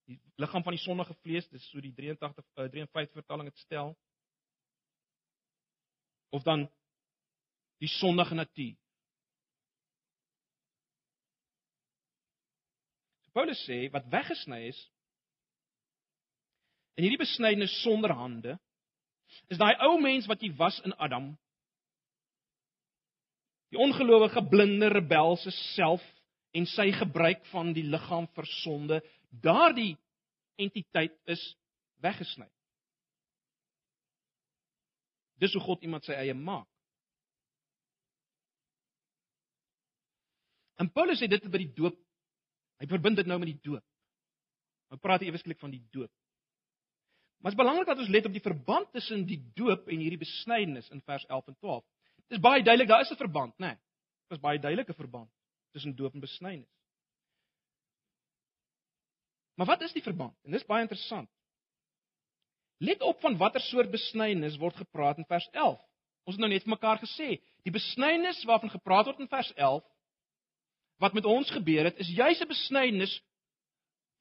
Die 0.09 0.19
liggaam 0.41 0.63
van 0.63 0.73
die 0.73 0.81
sondige 0.81 1.15
vlees, 1.23 1.49
dis 1.49 1.65
so 1.71 1.81
die 1.81 1.93
83 1.93 2.45
uh, 2.57 2.69
53 2.73 3.13
vertaling 3.13 3.51
dit 3.51 3.59
stel. 3.59 3.97
Of 6.37 6.45
dan 6.45 6.67
die 7.81 7.89
sondige 7.89 8.35
natuur. 8.37 8.75
Paulus 13.33 13.61
sê 13.69 13.87
wat 13.93 14.09
weggesny 14.13 14.63
is 14.71 14.79
in 16.97 17.05
hierdie 17.05 17.21
besnydenis 17.21 17.75
sonder 17.83 18.15
hande 18.17 18.55
is 19.53 19.61
daai 19.61 19.75
ou 19.85 19.99
mens 20.01 20.29
wat 20.31 20.41
jy 20.41 20.49
was 20.57 20.79
in 20.89 20.97
Adam 20.97 21.35
die 23.75 23.81
ongelowige 23.85 24.41
blinde 24.49 24.89
rebelse 24.93 25.53
self 25.77 26.05
en 26.57 26.69
sy 26.73 26.89
gebruik 26.97 27.45
van 27.53 27.75
die 27.77 27.85
liggaam 27.85 28.29
vir 28.39 28.49
sonde 28.63 29.03
daardie 29.45 29.93
entiteit 30.57 31.17
is 31.37 31.45
weggesny 32.01 32.49
dis 35.41 35.53
hoe 35.53 35.63
God 35.63 35.83
iemand 35.83 36.05
sy 36.05 36.17
eie 36.17 36.35
maak 36.35 36.69
en 40.81 40.91
Paulus 40.93 41.21
sê 41.21 41.29
dit 41.29 41.51
by 41.51 41.59
die 41.65 41.75
doop 41.77 41.97
Hy 42.81 42.89
verbind 42.91 43.17
dit 43.21 43.29
nou 43.29 43.39
met 43.41 43.51
die 43.51 43.61
doop. 43.65 43.85
Nou 44.93 45.01
praat 45.03 45.25
hy 45.25 45.31
ewesklik 45.31 45.61
van 45.63 45.73
die 45.73 45.83
doop. 45.95 46.13
Maar 47.41 47.53
dit 47.53 47.59
is 47.59 47.63
belangrik 47.63 47.89
dat 47.89 48.01
ons 48.01 48.13
let 48.13 48.29
op 48.29 48.35
die 48.37 48.45
verband 48.45 48.91
tussen 48.97 49.25
die 49.29 49.39
doop 49.59 49.89
en 49.93 50.03
hierdie 50.03 50.21
besnydenis 50.21 50.89
in 50.95 51.03
vers 51.05 51.25
11 51.29 51.53
en 51.53 51.59
12. 51.61 51.85
Dit 52.27 52.39
is 52.39 52.43
baie 52.43 52.63
duidelik, 52.65 52.89
daar 52.89 53.05
is 53.05 53.13
'n 53.13 53.21
verband, 53.21 53.55
né? 53.59 53.67
Nee, 53.67 53.77
dit 54.29 54.37
is 54.37 54.43
baie 54.43 54.59
duidelike 54.59 54.95
verband 54.95 55.31
tussen 55.73 55.97
doop 55.97 56.15
en 56.15 56.21
besnydenis. 56.21 56.73
Maar 59.55 59.67
wat 59.67 59.83
is 59.83 59.93
die 59.93 60.03
verband? 60.03 60.37
En 60.45 60.51
dis 60.51 60.67
baie 60.67 60.83
interessant. 60.83 61.31
Let 62.79 63.03
op 63.03 63.21
van 63.21 63.37
watter 63.41 63.61
soort 63.61 63.91
besnydenis 63.91 64.59
word 64.61 64.77
gepraat 64.77 65.19
in 65.19 65.29
vers 65.29 65.49
11. 65.53 65.79
Ons 66.27 66.37
het 66.37 66.43
nou 66.43 66.51
net 66.51 66.65
vir 66.67 66.75
mekaar 66.75 66.99
gesê, 67.01 67.37
die 67.65 67.73
besnydenis 67.73 68.43
waarvan 68.49 68.73
gepraat 68.73 69.07
word 69.09 69.23
in 69.23 69.31
vers 69.31 69.53
11 69.55 69.85
wat 71.03 71.13
met 71.13 71.27
ons 71.29 71.51
gebeur 71.53 71.85
het, 71.85 71.99
is 72.01 72.09
juis 72.09 72.41
'n 72.41 72.49
besnydenis 72.49 73.21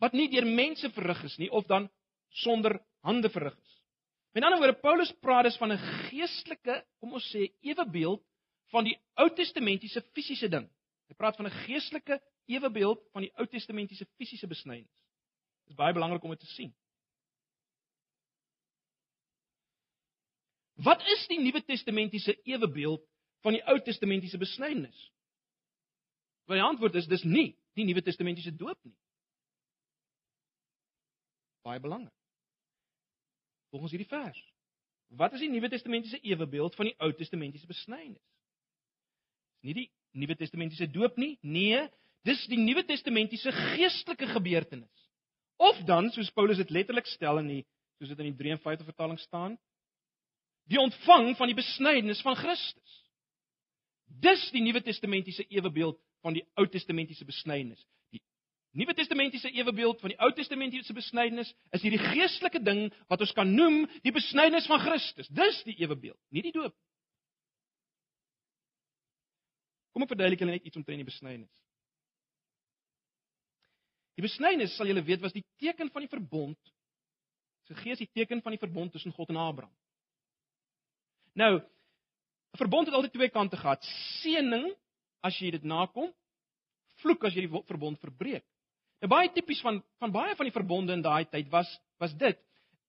wat 0.04 0.14
nie 0.14 0.28
deur 0.28 0.46
mense 0.46 0.90
verrig 0.92 1.24
is 1.24 1.38
nie 1.38 1.50
of 1.52 1.68
dan 1.68 1.90
sonder 2.44 2.80
hande 3.02 3.30
verrig 3.30 3.56
is. 3.56 3.76
Met 4.36 4.44
ander 4.44 4.60
woorde, 4.60 4.80
Paulus 4.80 5.12
praat 5.24 5.44
dus 5.44 5.58
van 5.58 5.72
'n 5.72 5.78
geestelike, 6.10 6.84
kom 7.00 7.14
ons 7.14 7.32
sê, 7.32 7.52
ewebeeld 7.62 8.22
van 8.72 8.84
die 8.84 8.98
Ou 9.16 9.30
Testamentiese 9.30 10.02
fisiese 10.14 10.50
ding. 10.50 10.70
Hy 11.08 11.14
praat 11.16 11.36
van 11.36 11.46
'n 11.46 11.58
geestelike 11.66 12.22
ewebeeld 12.46 13.00
van 13.14 13.22
die 13.22 13.32
Ou 13.36 13.48
Testamentiese 13.48 14.06
fisiese 14.18 14.48
besnydenis. 14.48 14.92
Dit 15.64 15.70
is 15.70 15.76
baie 15.76 15.94
belangrik 15.94 16.24
om 16.24 16.30
dit 16.30 16.40
te 16.40 16.46
sien. 16.46 16.76
Wat 20.76 21.02
is 21.08 21.28
die 21.28 21.40
Nuwe 21.40 21.64
Testamentiese 21.64 22.36
ewebeeld 22.44 23.04
van 23.46 23.56
die 23.56 23.64
Ou 23.72 23.80
Testamentiese 23.80 24.38
besnydenis? 24.38 25.12
Want 26.46 26.60
die 26.60 26.68
antwoord 26.68 26.96
is 27.00 27.08
dis 27.08 27.24
nie 27.24 27.54
die 27.80 27.86
Nuwe 27.88 28.04
Testamentiese 28.04 28.52
doop 28.56 28.80
nie. 28.84 28.96
Baie 31.66 31.80
belangrik. 31.80 32.14
Volgens 33.72 33.96
hierdie 33.96 34.10
vers. 34.10 34.42
Wat 35.16 35.34
is 35.34 35.46
die 35.46 35.50
Nuwe 35.50 35.70
Testamentiese 35.72 36.20
ewebeeld 36.20 36.76
van 36.76 36.90
die 36.90 36.96
Ou 37.00 37.12
Testamentiese 37.16 37.68
besnydenis? 37.68 38.22
Dis 39.64 39.72
nie 39.72 39.78
die 39.80 39.90
Nuwe 40.20 40.36
Testamentiese 40.36 40.88
doop 40.92 41.18
nie. 41.18 41.38
Nee, 41.42 41.86
dis 42.28 42.44
die 42.52 42.60
Nuwe 42.60 42.84
Testamentiese 42.86 43.52
geestelike 43.52 44.28
gebeurtenis. 44.28 45.08
Of 45.58 45.80
dan, 45.88 46.12
soos 46.12 46.32
Paulus 46.36 46.60
dit 46.60 46.70
letterlik 46.70 47.08
stel 47.08 47.40
in 47.40 47.48
die 47.54 47.64
soos 47.96 48.12
dit 48.12 48.20
in 48.20 48.34
die 48.34 48.38
53 48.38 48.84
vertaling 48.90 49.20
staan, 49.24 49.54
die 50.72 50.80
ontvang 50.82 51.36
van 51.38 51.52
die 51.52 51.58
besnydenis 51.58 52.22
van 52.26 52.38
Christus. 52.40 53.02
Dis 54.06 54.48
die 54.54 54.64
Nuwe 54.64 54.82
Testamentiese 54.82 55.46
ewebeeld 55.50 56.00
van 56.26 56.34
die 56.34 56.46
Ou 56.58 56.66
Testamentiese 56.68 57.26
besnydenis. 57.26 57.82
Die 58.14 58.22
Nuwe 58.72 58.94
Testamentiese 58.94 59.52
ewebeeld 59.52 60.02
van 60.02 60.14
die 60.14 60.20
Ou 60.20 60.32
Testamentiese 60.34 60.94
besnydenis 60.94 61.52
is 61.76 61.86
hierdie 61.86 62.02
geestelike 62.02 62.62
ding 62.64 62.88
wat 63.12 63.22
ons 63.22 63.34
kan 63.38 63.52
noem 63.54 63.84
die 64.06 64.14
besnydenis 64.16 64.70
van 64.72 64.82
Christus. 64.82 65.30
Dis 65.30 65.62
die 65.68 65.78
ewebeeld, 65.84 66.20
nie 66.34 66.46
die 66.46 66.56
doop. 66.56 66.76
Kom 69.94 70.04
ek 70.04 70.12
verduidelik 70.12 70.42
julle 70.44 70.58
net 70.58 70.66
iets 70.68 70.76
omtrent 70.76 71.00
die 71.00 71.08
besnydenis. 71.08 71.52
Die 74.16 74.24
besnydenis, 74.24 74.74
sal 74.76 74.88
julle 74.88 75.04
weet, 75.04 75.22
was 75.24 75.36
die 75.36 75.44
teken 75.60 75.92
van 75.92 76.04
die 76.06 76.12
verbond. 76.12 76.60
Se 77.68 77.76
gees 77.80 78.00
die 78.00 78.12
teken 78.12 78.42
van 78.44 78.56
die 78.56 78.62
verbond 78.62 78.94
tussen 78.96 79.14
God 79.16 79.32
en 79.32 79.40
Abraham. 79.40 79.74
Nou, 81.36 81.60
'n 81.60 82.58
verbond 82.58 82.88
het 82.88 82.96
altyd 82.96 83.14
twee 83.14 83.30
kante 83.30 83.58
gehad. 83.58 83.84
Seëning 84.22 84.74
as 85.20 85.38
jy 85.40 85.52
dit 85.52 85.64
nakom, 85.64 86.14
vloek 87.02 87.24
as 87.24 87.34
jy 87.36 87.48
die 87.48 87.62
verbond 87.68 88.00
verbreek. 88.00 88.46
Nou 89.04 89.10
baie 89.12 89.32
tipies 89.34 89.62
van 89.62 89.84
van 90.00 90.12
baie 90.12 90.36
van 90.36 90.48
die 90.48 90.56
verbonde 90.56 90.94
in 90.94 91.04
daai 91.04 91.26
tyd 91.30 91.50
was 91.52 91.70
was 92.00 92.16
dit 92.18 92.40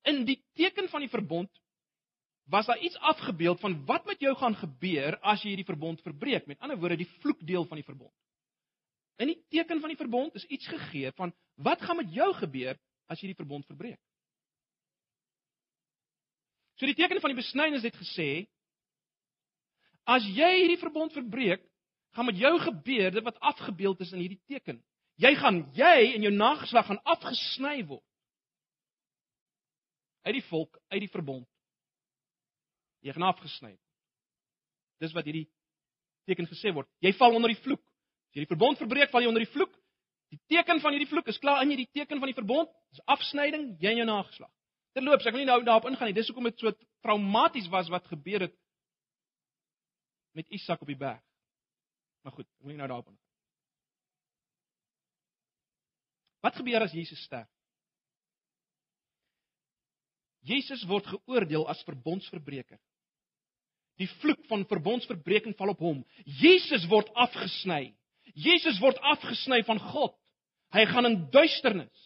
in 0.07 0.25
die 0.25 0.39
teken 0.55 0.89
van 0.89 1.03
die 1.03 1.11
verbond 1.11 1.51
was 2.47 2.67
daar 2.67 2.79
iets 2.79 2.99
afgebeeld 2.99 3.61
van 3.61 3.85
wat 3.87 4.07
met 4.07 4.21
jou 4.23 4.35
gaan 4.39 4.55
gebeur 4.55 5.19
as 5.21 5.43
jy 5.43 5.49
hierdie 5.49 5.67
verbond 5.67 6.03
verbreek. 6.03 6.47
Met 6.47 6.61
ander 6.61 6.79
woorde, 6.79 6.97
die 6.97 7.11
vloekdeel 7.21 7.67
van 7.67 7.77
die 7.77 7.85
verbond. 7.85 8.13
In 9.19 9.33
die 9.33 9.41
teken 9.49 9.81
van 9.81 9.91
die 9.91 9.99
verbond 9.99 10.35
is 10.35 10.45
iets 10.45 10.69
gegee 10.69 11.11
van 11.13 11.35
wat 11.55 11.83
gaan 11.83 11.97
met 11.97 12.13
jou 12.15 12.31
gebeur 12.35 12.79
as 13.11 13.21
jy 13.21 13.33
die 13.33 13.41
verbond 13.43 13.67
verbreek. 13.67 13.99
So 16.77 16.89
die 16.89 16.97
teken 16.97 17.21
van 17.21 17.33
die 17.33 17.41
besnydenis 17.41 17.87
het 17.87 17.97
gesê 17.97 18.47
as 20.07 20.27
jy 20.31 20.51
hierdie 20.61 20.79
verbond 20.79 21.15
verbreek, 21.17 21.65
gaan 22.15 22.29
met 22.29 22.39
jou 22.39 22.53
gebeur 22.63 23.11
dit 23.11 23.25
wat 23.25 23.41
afgebeeld 23.41 24.01
is 24.05 24.13
in 24.15 24.23
hierdie 24.23 24.43
teken. 24.49 24.79
Jy 25.21 25.33
gaan 25.41 25.63
jy 25.77 26.13
en 26.15 26.27
jou 26.29 26.33
nageslag 26.33 26.87
gaan 26.87 27.01
afgesny 27.09 27.81
word. 27.89 28.05
Uit 30.27 30.37
die 30.39 30.47
volk, 30.49 30.79
uit 30.93 31.03
die 31.05 31.13
verbond. 31.13 31.47
Jy 33.05 33.15
gaan 33.17 33.29
afgesny. 33.29 33.75
Dis 35.01 35.15
wat 35.17 35.29
hierdie 35.29 35.47
teken 36.29 36.49
gesê 36.51 36.73
word. 36.75 36.89
Jy 37.05 37.13
val 37.17 37.37
onder 37.37 37.53
die 37.53 37.61
vloek. 37.63 37.83
As 37.83 38.39
jy 38.39 38.45
die 38.45 38.53
verbond 38.53 38.81
verbreek, 38.81 39.13
val 39.13 39.25
jy 39.25 39.31
onder 39.31 39.45
die 39.45 39.53
vloek. 39.53 39.73
Die 40.35 40.41
teken 40.51 40.81
van 40.83 40.97
hierdie 40.97 41.09
vloek 41.09 41.29
is 41.31 41.39
klaar 41.41 41.63
in 41.63 41.73
hierdie 41.73 41.89
teken 41.95 42.21
van 42.21 42.33
die 42.33 42.37
verbond. 42.37 42.73
Dis 42.93 43.05
afsnyding, 43.07 43.77
jy 43.81 43.93
en 43.95 44.03
jou 44.03 44.09
nageslag. 44.09 44.53
Terloops, 44.97 45.27
ek 45.29 45.35
wil 45.37 45.43
nie 45.45 45.51
nou 45.51 45.59
daarop 45.61 45.91
ingaan 45.91 46.09
nie. 46.09 46.17
Dis 46.17 46.31
hoekom 46.31 46.49
dit 46.49 46.63
so 46.63 46.73
traumaties 47.05 47.69
was 47.69 47.91
wat 47.93 48.07
gebeur 48.09 48.47
het 48.47 48.55
met 50.37 50.49
Isak 50.57 50.81
op 50.81 50.89
die 50.89 50.97
berg. 50.97 51.21
Maar 52.25 52.33
goed, 52.33 52.49
ek 52.49 52.65
moet 52.65 52.73
nie 52.73 52.81
nou 52.81 52.89
daarop 52.89 53.11
ingaan. 53.11 53.23
Wat 56.47 56.57
gebeur 56.57 56.87
as 56.87 56.95
Jesus 56.97 57.21
sterf? 57.29 57.49
Jesus 60.47 60.85
word 60.87 61.09
geoordeel 61.11 61.67
as 61.69 61.83
verbondsverbreker. 61.85 62.79
Die 64.01 64.09
vloek 64.21 64.45
van 64.49 64.65
verbondsverbreking 64.69 65.57
val 65.59 65.73
op 65.75 65.83
hom. 65.83 66.03
Jesus 66.41 66.87
word 66.89 67.11
afgesny. 67.19 67.91
Jesus 68.33 68.79
word 68.81 69.01
afgesny 69.13 69.61
van 69.67 69.81
God. 69.93 70.15
Hy 70.77 70.85
gaan 70.89 71.09
in 71.09 71.19
duisternis. 71.35 72.05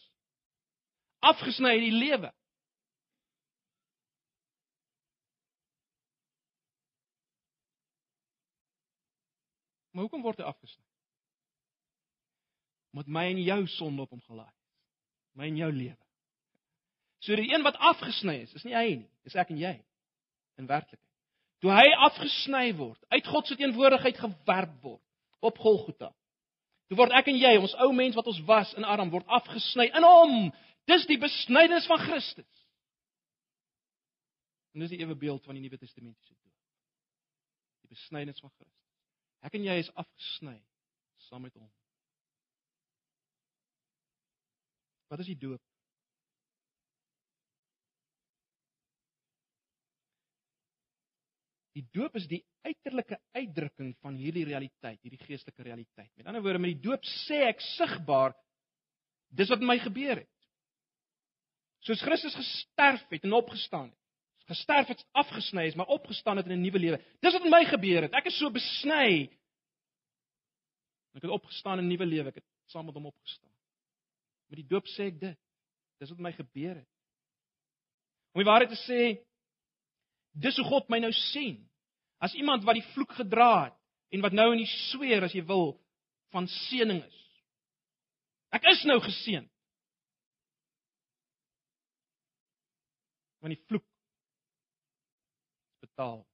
Afgesny 1.20 1.74
uit 1.76 1.86
die 1.86 1.98
lewe. 1.98 2.30
Maar 9.90 10.06
hoekom 10.06 10.22
word 10.22 10.40
hy 10.42 10.46
afgesny? 10.46 10.84
Omdat 12.94 13.10
my 13.14 13.24
en 13.30 13.42
jou 13.42 13.60
sonde 13.76 14.02
op 14.02 14.14
hom 14.14 14.22
gelaai 14.26 14.50
is. 14.50 14.68
My 15.38 15.50
en 15.50 15.58
jou 15.58 15.70
lewe. 15.72 16.06
So 17.20 17.36
die 17.36 17.50
een 17.52 17.62
wat 17.62 17.76
afgesny 17.76 18.40
is, 18.46 18.54
is 18.56 18.64
nie 18.64 18.74
hy 18.74 18.86
nie, 19.02 19.10
dis 19.26 19.36
ek 19.38 19.52
en 19.52 19.60
jy 19.60 19.74
in 20.60 20.68
werklikheid. 20.70 21.06
Toe 21.60 21.72
hy 21.74 21.90
afgesny 22.06 22.70
word, 22.78 23.00
uit 23.12 23.26
God 23.28 23.48
se 23.48 23.56
teenwoordigheid 23.60 24.16
gewerp 24.16 24.78
word 24.80 25.44
op 25.44 25.60
Golgotha. 25.60 26.08
Toe 26.88 26.96
word 26.98 27.12
ek 27.18 27.28
en 27.30 27.36
jy, 27.38 27.52
ons 27.60 27.76
ou 27.84 27.90
mens 27.94 28.16
wat 28.16 28.30
ons 28.32 28.40
was 28.48 28.72
in 28.80 28.88
Adam, 28.88 29.12
word 29.12 29.28
afgesny 29.28 29.90
in 29.92 30.06
hom. 30.06 30.48
Dis 30.88 31.04
die 31.10 31.20
besnydenis 31.20 31.86
van 31.90 32.00
Christus. 32.06 32.64
En 34.74 34.82
dis 34.84 34.94
die 34.94 35.02
ewe 35.04 35.14
beeld 35.18 35.44
van 35.44 35.58
die 35.58 35.62
Nuwe 35.62 35.76
Testamentiese 35.76 36.32
doop. 36.32 36.56
Die 37.84 37.92
besnydenis 37.92 38.40
van 38.40 38.52
Christus. 38.54 38.79
Ek 39.46 39.56
en 39.56 39.64
jy 39.64 39.76
is 39.80 39.92
afgesny 39.96 40.58
saam 41.28 41.44
met 41.46 41.54
hom. 41.56 41.68
Wat 45.10 45.22
is 45.24 45.30
die 45.32 45.38
doop? 45.40 45.62
Die 51.78 51.86
doop 51.94 52.16
is 52.18 52.26
die 52.30 52.42
uiterlike 52.66 53.16
uitdrukking 53.36 53.92
van 54.02 54.16
hierdie 54.18 54.44
realiteit, 54.48 54.98
hierdie 55.04 55.22
geestelike 55.22 55.64
realiteit. 55.64 56.10
Met 56.18 56.28
ander 56.28 56.42
woorde, 56.44 56.60
met 56.62 56.74
die 56.74 56.84
doop 56.88 57.06
sê 57.24 57.44
ek 57.46 57.62
sigbaar 57.76 58.34
dis 59.38 59.50
wat 59.52 59.62
met 59.62 59.70
my 59.70 59.78
gebeur 59.84 60.18
het. 60.20 60.28
Soos 61.86 62.02
Christus 62.04 62.36
gesterf 62.36 63.06
het 63.14 63.24
en 63.24 63.38
opgestaan 63.38 63.88
het. 63.88 63.99
Gesterf 64.50 64.88
het, 64.90 65.04
afgesny 65.14 65.68
is, 65.68 65.76
maar 65.78 65.86
opgestaan 65.86 66.36
het 66.36 66.46
in 66.46 66.58
'n 66.58 66.60
nuwe 66.60 66.78
lewe. 66.78 66.98
Dis 67.20 67.32
wat 67.32 67.42
met 67.42 67.50
my 67.50 67.64
gebeur 67.64 68.02
het. 68.02 68.12
Ek 68.12 68.26
is 68.26 68.38
so 68.38 68.50
besny. 68.50 69.30
Ek 71.14 71.22
het 71.22 71.30
opgestaan 71.30 71.78
in 71.78 71.84
'n 71.84 71.88
nuwe 71.88 72.06
lewe. 72.06 72.28
Ek 72.28 72.34
het 72.34 72.44
saam 72.66 72.84
met 72.84 72.94
hom 72.94 73.06
opgestaan. 73.06 73.54
Met 74.48 74.58
die 74.58 74.66
doop 74.66 74.86
sê 74.86 75.06
ek 75.06 75.20
dit. 75.20 75.38
Dis 75.98 76.08
wat 76.08 76.18
met 76.18 76.32
my 76.32 76.32
gebeur 76.32 76.74
het. 76.74 76.88
Om 78.32 78.42
die 78.42 78.50
waarheid 78.50 78.70
te 78.70 78.84
sê, 78.86 79.24
dis 80.32 80.56
hoe 80.56 80.64
God 80.64 80.88
my 80.88 80.98
nou 80.98 81.12
sien. 81.12 81.70
As 82.18 82.34
iemand 82.34 82.64
wat 82.64 82.74
die 82.74 82.88
vloek 82.94 83.12
gedra 83.12 83.64
het 83.64 83.78
en 84.08 84.20
wat 84.20 84.32
nou 84.32 84.52
in 84.52 84.58
die 84.64 84.74
sweer 84.90 85.22
as 85.22 85.32
jy 85.32 85.44
wil 85.44 85.80
van 86.30 86.46
seëning 86.46 87.04
is. 87.04 87.18
Ek 88.50 88.64
is 88.64 88.82
nou 88.84 89.00
geseën. 89.00 89.50
Want 93.40 93.54
die 93.54 93.64
vloek 93.66 93.89
is 96.00 96.06
betaal. 96.06 96.26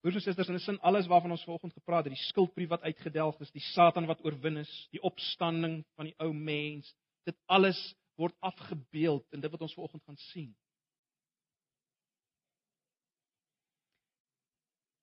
Broers 0.00 0.16
en 0.16 0.20
susters, 0.20 0.48
in 0.48 0.54
'n 0.54 0.60
sin 0.60 0.80
alles 0.80 1.06
waarvan 1.06 1.30
ons 1.30 1.44
vanoggend 1.44 1.72
gepraat 1.72 2.04
het, 2.04 2.12
die 2.12 2.28
skuldbrief 2.28 2.68
wat 2.68 2.82
uitgedelg 2.82 3.40
is, 3.40 3.50
die 3.50 3.60
Satan 3.72 4.06
wat 4.06 4.24
oorwin 4.24 4.56
is, 4.56 4.88
die 4.90 5.00
opstanding 5.00 5.84
van 5.96 6.04
die 6.04 6.14
ou 6.18 6.32
mens, 6.32 6.94
dit 7.24 7.36
alles 7.46 7.94
word 8.16 8.34
afgebeeld 8.40 9.24
in 9.32 9.40
dit 9.40 9.50
wat 9.50 9.60
ons 9.60 9.74
vanoggend 9.74 10.04
gaan 10.04 10.16
sien. 10.16 10.54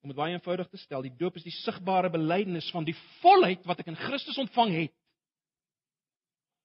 Om 0.02 0.10
dit 0.10 0.18
baie 0.18 0.34
eenvoudig 0.34 0.70
te 0.70 0.78
stel, 0.78 1.02
die 1.02 1.18
doop 1.18 1.36
is 1.36 1.44
die 1.44 1.58
sigbare 1.64 2.10
belydenis 2.10 2.72
van 2.72 2.84
die 2.84 2.96
volheid 3.22 3.66
wat 3.66 3.80
ek 3.80 3.88
in 3.88 3.96
Christus 3.96 4.38
ontvang 4.38 4.72
het. 4.72 4.94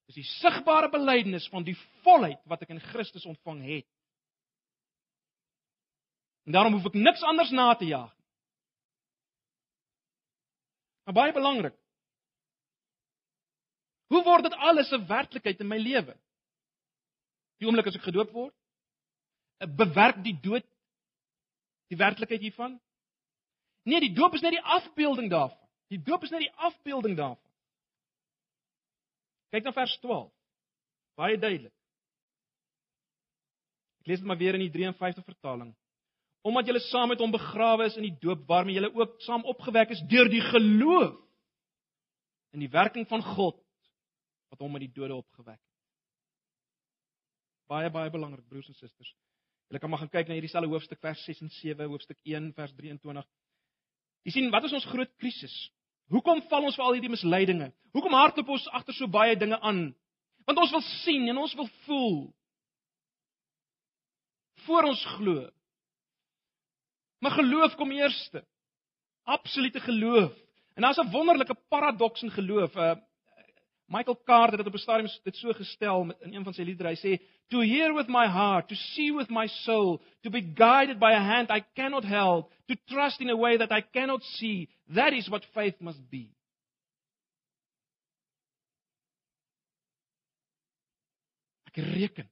Dis 0.06 0.14
die 0.14 0.30
sigbare 0.40 0.90
belydenis 0.90 1.48
van 1.48 1.64
die 1.64 1.76
volheid 2.02 2.40
wat 2.44 2.62
ek 2.62 2.68
in 2.68 2.80
Christus 2.80 3.26
ontvang 3.26 3.64
het. 3.64 3.88
En 6.46 6.52
daarom 6.52 6.76
hoef 6.78 6.86
ek 6.86 6.98
niks 6.98 7.22
anders 7.26 7.50
na 7.50 7.74
te 7.74 7.84
jaag. 7.84 8.12
Maar 11.06 11.14
baie 11.14 11.32
belangrik. 11.34 11.74
Hoe 14.06 14.22
word 14.22 14.46
dit 14.46 14.54
alles 14.54 14.90
'n 14.94 15.06
werklikheid 15.06 15.60
in 15.60 15.68
my 15.68 15.78
lewe? 15.78 16.14
Die 17.58 17.66
oomblik 17.66 17.86
as 17.86 17.96
ek 17.96 18.06
gedoop 18.06 18.30
word, 18.30 18.54
eh, 19.58 19.66
bewerk 19.66 20.22
die 20.22 20.38
dood 20.40 20.66
die 21.86 21.96
werklikheid 21.96 22.40
hiervan? 22.40 22.80
Nee, 23.82 24.00
die 24.00 24.14
doop 24.14 24.34
is 24.34 24.40
net 24.40 24.50
die 24.50 24.62
afbeelding 24.62 25.30
daarvan. 25.30 25.68
Die 25.88 26.02
doop 26.02 26.22
is 26.22 26.30
net 26.30 26.40
die 26.40 26.54
afbeelding 26.54 27.16
daarvan. 27.16 27.52
Kyk 29.50 29.64
na 29.64 29.72
vers 29.72 29.98
12. 29.98 30.32
Baie 31.14 31.38
duidelik. 31.38 31.74
Ek 34.00 34.06
lees 34.06 34.18
dit 34.18 34.26
maar 34.26 34.38
weer 34.38 34.54
in 34.54 34.60
die 34.60 34.70
53 34.70 35.24
vertaling 35.24 35.76
omdat 36.46 36.68
julle 36.68 36.82
saam 36.86 37.10
met 37.10 37.22
hom 37.22 37.32
begrawe 37.34 37.88
is 37.90 37.96
in 37.98 38.06
die 38.06 38.16
doop 38.22 38.44
waarmee 38.46 38.76
julle 38.78 38.92
ook 38.94 39.16
saam 39.26 39.44
opgewek 39.50 39.90
is 39.94 40.02
deur 40.10 40.28
die 40.30 40.42
geloof 40.44 41.16
in 42.54 42.62
die 42.62 42.70
werking 42.70 43.06
van 43.10 43.24
God 43.34 43.58
wat 44.52 44.62
hom 44.62 44.76
uit 44.78 44.86
die 44.86 44.94
dode 44.94 45.16
opgewek 45.16 45.58
het. 45.58 45.72
Baie 47.66 47.90
baie 47.90 48.12
belangrik 48.14 48.46
broers 48.46 48.68
en 48.70 48.78
susters. 48.78 49.10
Julle 49.66 49.82
kan 49.82 49.90
maar 49.90 50.04
gaan 50.04 50.12
kyk 50.12 50.28
na 50.28 50.36
hierdie 50.38 50.52
selfe 50.52 50.70
hoofstuk 50.70 51.00
vers 51.02 51.24
6 51.26 51.42
en 51.42 51.50
7, 51.50 51.88
hoofstuk 51.90 52.18
1 52.22 52.52
vers 52.54 52.74
23. 52.78 53.26
Jy 54.26 54.34
sien, 54.36 54.50
wat 54.54 54.68
is 54.68 54.74
ons 54.78 54.86
groot 54.90 55.10
krisis? 55.18 55.54
Hoekom 56.14 56.44
val 56.50 56.68
ons 56.68 56.78
vir 56.78 56.86
al 56.86 56.96
hierdie 56.96 57.10
misleidinge? 57.10 57.72
Hoekom 57.96 58.14
hardloop 58.14 58.54
ons 58.54 58.68
agter 58.78 58.94
so 58.94 59.10
baie 59.10 59.34
dinge 59.38 59.58
aan? 59.58 59.88
Want 60.46 60.62
ons 60.62 60.74
wil 60.76 60.84
sien 61.02 61.26
en 61.32 61.42
ons 61.42 61.54
wil 61.58 61.66
voel. 61.86 62.20
Voor 64.66 64.86
ons 64.92 65.02
glo. 65.16 65.48
Maar 67.26 67.34
geloof 67.34 67.74
kom 67.74 67.90
eerste. 67.90 68.44
Absolute 69.22 69.80
geloof. 69.80 70.32
En 70.74 70.82
daar's 70.82 70.96
'n 70.96 71.10
wonderlike 71.10 71.54
paradoks 71.68 72.22
in 72.22 72.30
geloof. 72.30 72.76
Uh 72.76 72.94
Michael 73.86 74.22
Card 74.24 74.50
het 74.50 74.58
dit 74.58 74.66
op 74.66 74.74
'n 74.74 74.78
stadium 74.78 75.10
dit 75.22 75.36
so 75.36 75.52
gestel 75.52 76.04
met 76.04 76.20
in 76.20 76.34
een 76.34 76.44
van 76.44 76.54
sy 76.54 76.62
liedere. 76.62 76.88
Hy 76.88 76.96
sê, 76.96 77.22
"To 77.48 77.60
hear 77.60 77.94
with 77.94 78.06
my 78.08 78.26
heart, 78.26 78.68
to 78.68 78.74
see 78.74 79.14
with 79.14 79.28
my 79.28 79.46
soul, 79.46 80.02
to 80.20 80.30
be 80.30 80.52
guided 80.54 80.98
by 80.98 81.12
a 81.12 81.20
hand 81.20 81.50
I 81.50 81.64
cannot 81.74 82.04
help, 82.04 82.52
to 82.66 82.74
trust 82.84 83.20
in 83.20 83.30
a 83.30 83.36
way 83.36 83.56
that 83.56 83.70
I 83.70 83.80
cannot 83.90 84.22
see, 84.22 84.68
that 84.94 85.12
is 85.12 85.28
what 85.28 85.44
faith 85.44 85.80
must 85.80 86.08
be." 86.10 86.30
Ek 91.64 91.76
reken 91.76 92.30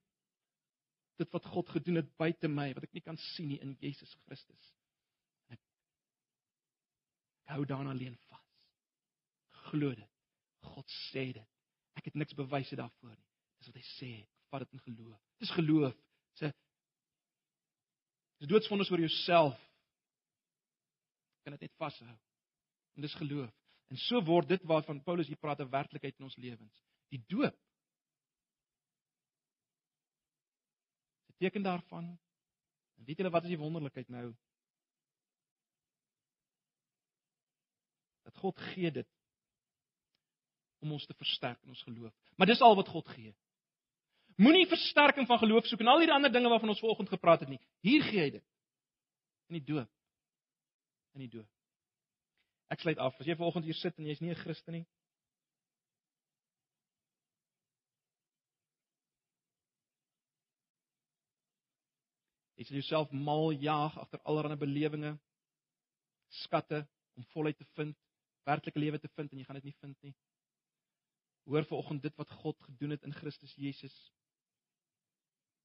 dit 1.17 1.31
wat 1.31 1.45
God 1.45 1.69
gedoen 1.69 1.95
het 1.95 2.17
buite 2.17 2.49
my 2.49 2.73
wat 2.75 2.83
ek 2.83 2.93
nie 2.93 3.05
kan 3.05 3.17
sien 3.17 3.49
nie 3.49 3.61
in 3.61 3.77
Jesus 3.81 4.17
Christus. 4.27 4.73
Ek 7.45 7.57
hou 7.57 7.65
daaraan 7.69 7.93
alleen 7.93 8.17
vas. 8.29 8.45
Glo 9.69 9.95
dit. 9.95 10.11
God 10.65 10.95
sê 11.11 11.27
dit. 11.37 11.51
Ek 11.99 12.09
het 12.09 12.17
niks 12.19 12.37
bewyse 12.37 12.77
daarvoor 12.77 13.15
nie. 13.15 13.27
Dis 13.59 13.71
wat 13.71 13.81
hy 13.81 13.87
sê. 13.95 14.13
Ek 14.25 14.55
vat 14.55 14.65
dit 14.65 14.77
in 14.77 14.85
geloof. 14.87 15.21
Dis 15.43 15.53
geloof. 15.57 15.99
Dis 16.35 16.49
'n 16.49 16.55
Dis 18.39 18.49
doodsvonnis 18.49 18.91
oor 18.91 19.01
jouself. 19.01 19.59
Kan 21.45 21.53
dit 21.53 21.61
net 21.61 21.77
vashou. 21.77 22.09
En 22.97 23.03
dis 23.03 23.15
geloof. 23.15 23.53
En 23.91 23.97
so 23.97 24.21
word 24.25 24.49
dit 24.49 24.63
waarvan 24.63 25.03
Paulus 25.03 25.27
hier 25.27 25.37
praat 25.37 25.61
'n 25.61 25.71
werklikheid 25.71 26.19
in 26.19 26.25
ons 26.25 26.37
lewens. 26.37 26.83
Die 27.09 27.25
doop 27.29 27.57
teken 31.45 31.63
daarvan. 31.63 32.19
En 32.95 33.05
weet 33.05 33.17
julle 33.17 33.31
wat 33.31 33.43
is 33.43 33.53
die 33.53 33.59
wonderlikheid 33.59 34.09
nou? 34.09 34.35
God 38.45 38.61
gee 38.75 38.93
dit 38.93 39.09
om 40.85 40.93
ons 40.93 41.07
te 41.09 41.17
versterk 41.17 41.63
in 41.65 41.73
ons 41.73 41.85
geloof. 41.87 42.13
Maar 42.37 42.51
dis 42.51 42.61
al 42.61 42.77
wat 42.77 42.91
God 42.93 43.09
gee. 43.17 43.33
Moenie 44.37 44.67
versterking 44.69 45.29
van 45.31 45.41
geloof 45.41 45.69
soek 45.71 45.81
en 45.81 45.93
al 45.93 46.03
hierdie 46.03 46.17
ander 46.17 46.33
dinge 46.33 46.51
waarvan 46.53 46.75
ons 46.75 46.83
vanoggend 46.83 47.09
gepraat 47.09 47.45
het 47.45 47.55
nie. 47.55 47.61
Hier 47.87 48.05
gee 48.05 48.21
hy 48.21 48.31
dit. 48.37 48.45
In 49.49 49.61
die 49.61 49.65
doop. 49.73 49.89
In 51.17 51.25
die 51.25 51.31
doop. 51.31 51.49
Ek 52.75 52.83
sluit 52.83 53.01
af. 53.01 53.17
As 53.21 53.29
jy 53.29 53.37
vanoggend 53.39 53.69
hier 53.69 53.79
sit 53.79 53.97
en 53.97 54.11
jy's 54.11 54.21
nie 54.21 54.35
'n 54.35 54.43
Christen 54.43 54.77
nie, 54.81 54.87
Jy 62.55 62.65
sal 62.65 62.77
jouself 62.79 63.11
mal 63.13 63.51
jaag 63.53 63.97
agter 63.99 64.21
allerlei 64.25 64.57
belewinge, 64.57 65.19
skatte 66.45 66.87
om 67.19 67.25
volheid 67.35 67.59
te 67.59 67.67
vind, 67.75 67.97
werklike 68.45 68.79
lewe 68.79 69.01
te 69.01 69.11
vind 69.17 69.33
en 69.33 69.39
jy 69.41 69.45
gaan 69.45 69.61
dit 69.61 69.71
nie 69.71 69.79
vind 69.81 70.03
nie. 70.03 70.15
Hoor 71.45 71.65
vanoggend 71.69 72.03
dit 72.03 72.17
wat 72.17 72.31
God 72.31 72.61
gedoen 72.69 72.95
het 72.97 73.03
in 73.05 73.15
Christus 73.15 73.55
Jesus. 73.61 73.95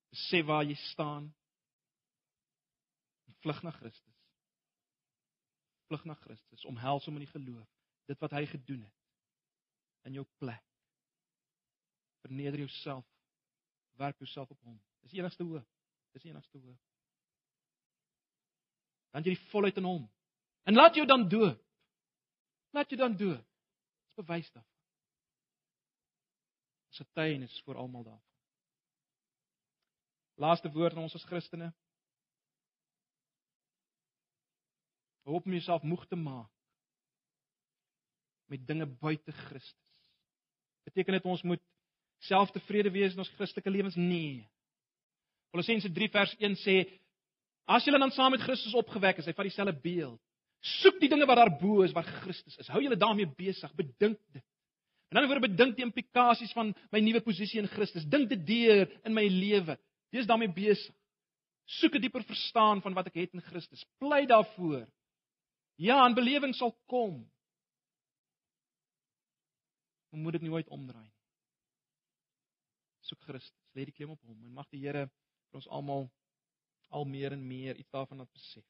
Besef 0.09 0.45
waar 0.45 0.65
jy 0.65 0.75
staan. 0.89 1.29
Vlug 3.39 3.61
na 3.63 3.71
Christus. 3.71 4.15
Vlug 5.87 6.03
na 6.05 6.13
Christus, 6.13 6.65
omhels 6.69 7.05
hom 7.07 7.15
in 7.17 7.23
die 7.25 7.31
geloof, 7.31 7.67
dit 8.05 8.19
wat 8.21 8.33
hy 8.37 8.43
gedoen 8.45 8.83
het 8.83 8.99
in 10.09 10.19
jou 10.19 10.25
plek. 10.41 10.65
Verneder 12.21 12.59
jouself. 12.59 13.05
Werk 13.99 14.17
jouself 14.17 14.49
op 14.49 14.59
hom. 14.61 14.77
Dis 15.01 15.11
die 15.11 15.19
enigste 15.19 15.43
hoop. 15.43 15.65
Dis 16.13 16.23
die 16.23 16.31
enigste 16.31 16.59
hoop. 16.59 16.77
Dan 19.13 19.25
jy 19.25 19.33
die 19.33 19.49
volheid 19.49 19.79
in 19.81 19.87
hom. 19.87 20.05
En 20.69 20.77
laat 20.77 20.97
jou 20.99 21.05
dan 21.09 21.27
doop. 21.29 21.59
Laat 22.69 22.89
jou 22.89 22.99
dan 23.01 23.15
doop. 23.17 23.45
Dis 24.05 24.19
bewys 24.19 24.51
daarvan. 24.51 24.77
Dis 26.89 26.99
'n 26.99 27.09
tuienis 27.13 27.61
vir 27.65 27.75
almal 27.75 28.03
daarvan. 28.03 28.27
Laaste 30.35 30.71
woord 30.71 30.95
aan 30.95 31.03
ons 31.03 31.15
as 31.15 31.25
Christene. 31.25 31.73
Hoop 35.21 35.45
om 35.45 35.51
jouself 35.51 35.83
moeg 35.83 36.07
te 36.07 36.15
maak 36.15 36.51
met 38.49 38.67
dinge 38.67 38.85
buite 38.85 39.31
Christus. 39.31 39.99
Beteken 40.83 41.13
dit 41.13 41.25
ons 41.25 41.41
moet 41.41 41.61
selftevrede 42.25 42.91
wees 42.91 43.13
in 43.13 43.21
ons 43.21 43.33
Christelike 43.37 43.69
lewens? 43.69 43.95
Nee. 43.95 44.49
Kolossense 45.53 45.91
3 45.91 46.09
vers 46.09 46.33
1 46.39 46.57
sê 46.63 46.77
as 47.69 47.85
julle 47.85 47.99
dan 48.01 48.11
saam 48.11 48.33
met 48.33 48.41
Christus 48.41 48.73
opgewek 48.73 49.21
is, 49.21 49.27
hy 49.29 49.35
vat 49.37 49.45
dieselfde 49.45 49.75
beeld. 49.83 50.21
Soek 50.59 50.99
die 50.99 51.09
dinge 51.09 51.25
wat 51.25 51.39
daar 51.39 51.53
bo 51.59 51.83
is 51.85 51.93
waar 51.95 52.07
Christus 52.23 52.57
is. 52.59 52.67
Hou 52.67 52.81
julle 52.83 52.97
daarmee 52.99 53.29
besig, 53.37 53.71
bedink 53.77 54.19
dit. 54.33 54.43
En 55.09 55.17
dan 55.17 55.29
word 55.29 55.47
bedink 55.47 55.77
die 55.77 55.85
implikasies 55.85 56.51
van 56.53 56.73
my 56.91 57.01
nuwe 57.01 57.21
posisie 57.25 57.61
in 57.61 57.69
Christus. 57.71 58.05
Dink 58.05 58.29
dit 58.29 58.43
deur 58.45 58.89
in 59.07 59.15
my 59.15 59.25
lewe. 59.25 59.77
Wees 60.13 60.27
daarmee 60.29 60.51
besig. 60.53 60.95
Soek 61.79 61.95
'n 61.95 62.01
dieper 62.01 62.23
verstaan 62.23 62.81
van 62.81 62.93
wat 62.93 63.07
ek 63.07 63.15
het 63.15 63.33
in 63.33 63.41
Christus. 63.41 63.85
Pleit 63.97 64.29
daarvoor. 64.29 64.87
Ja, 65.77 66.07
'n 66.07 66.15
belewing 66.15 66.55
sal 66.55 66.75
kom. 66.87 67.29
Maar 70.09 70.21
moet 70.21 70.31
dit 70.31 70.41
nooit 70.41 70.67
omdraai 70.67 71.07
nie. 71.07 71.19
Soek 72.99 73.21
Christus, 73.21 73.65
lê 73.73 73.85
die 73.85 73.93
klem 73.93 74.09
op 74.09 74.21
hom 74.21 74.43
en 74.43 74.53
mag 74.53 74.69
die 74.69 74.81
Here 74.81 75.07
vir 75.49 75.61
ons 75.61 75.67
almal 75.67 76.11
al 76.89 77.05
meer 77.05 77.31
en 77.31 77.47
meer 77.47 77.75
iets 77.75 77.89
daarvan 77.89 78.17
laat 78.17 78.31
besef. 78.31 78.65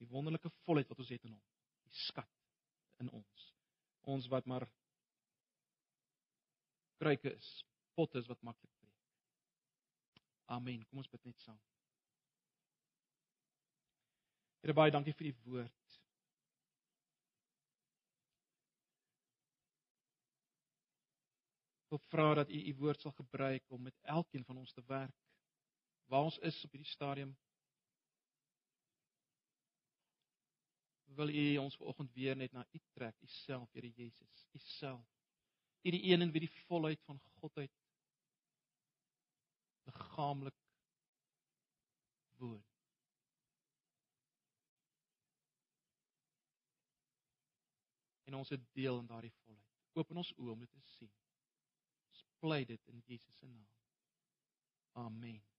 Die 0.00 0.08
wonderlike 0.08 0.50
volheid 0.64 0.88
wat 0.88 1.00
ons 1.02 1.12
het 1.12 1.24
in 1.28 1.34
hom, 1.34 1.42
die 1.84 1.96
skat 2.06 2.36
in 3.02 3.10
ons. 3.16 3.48
Ons 4.08 4.28
wat 4.32 4.46
maar 4.48 4.64
kruike 7.00 7.32
is, 7.32 7.48
potte 7.96 8.20
is 8.20 8.28
wat 8.28 8.40
maklik 8.44 8.70
breek. 8.80 10.24
Amen. 10.56 10.84
Kom 10.88 11.00
ons 11.02 11.10
bid 11.12 11.24
net 11.28 11.44
saam. 11.44 11.58
Here 14.60 14.76
baie 14.76 14.92
dankie 14.92 15.14
vir 15.16 15.30
die 15.30 15.36
woord. 15.46 16.00
Ek 21.90 22.04
vra 22.12 22.28
dat 22.38 22.50
U 22.54 22.58
U 22.70 22.74
woord 22.84 23.02
sal 23.02 23.14
gebruik 23.16 23.72
om 23.74 23.82
met 23.82 23.96
elkeen 24.16 24.44
van 24.46 24.60
ons 24.62 24.72
te 24.72 24.82
werk 24.86 25.16
waar 26.10 26.26
ons 26.28 26.38
is 26.46 26.58
op 26.64 26.74
hierdie 26.74 26.90
stadium. 26.90 27.32
Wil 31.16 31.28
U 31.28 31.56
ons 31.56 31.76
vanoggend 31.76 32.12
weer 32.12 32.36
net 32.36 32.52
na 32.52 32.66
U 32.72 32.80
trek, 32.94 33.16
U 33.20 33.26
self, 33.26 33.72
Here 33.72 33.90
Jesus, 33.90 34.46
U 34.52 34.58
self. 34.58 35.06
U 35.82 35.90
die 35.90 36.02
een 36.12 36.20
in 36.20 36.32
wie 36.32 36.40
die 36.40 36.52
volheid 36.66 37.02
van 37.02 37.20
Godheid 37.40 37.72
liggaamlik 39.84 40.54
woon. 42.36 42.64
En 48.24 48.34
ons 48.34 48.48
het 48.48 48.72
deel 48.72 48.98
in 48.98 49.06
daardie 49.06 49.34
volheid. 49.42 49.78
Open 49.92 50.16
ons 50.16 50.32
oë 50.38 50.52
om 50.54 50.60
dit 50.62 50.70
te 50.70 50.82
sien. 50.94 51.12
Ons 52.12 52.24
pleit 52.38 52.68
dit 52.68 52.92
in 52.94 53.02
Jesus 53.06 53.38
se 53.38 53.46
naam. 53.46 53.68
Amen. 54.92 55.49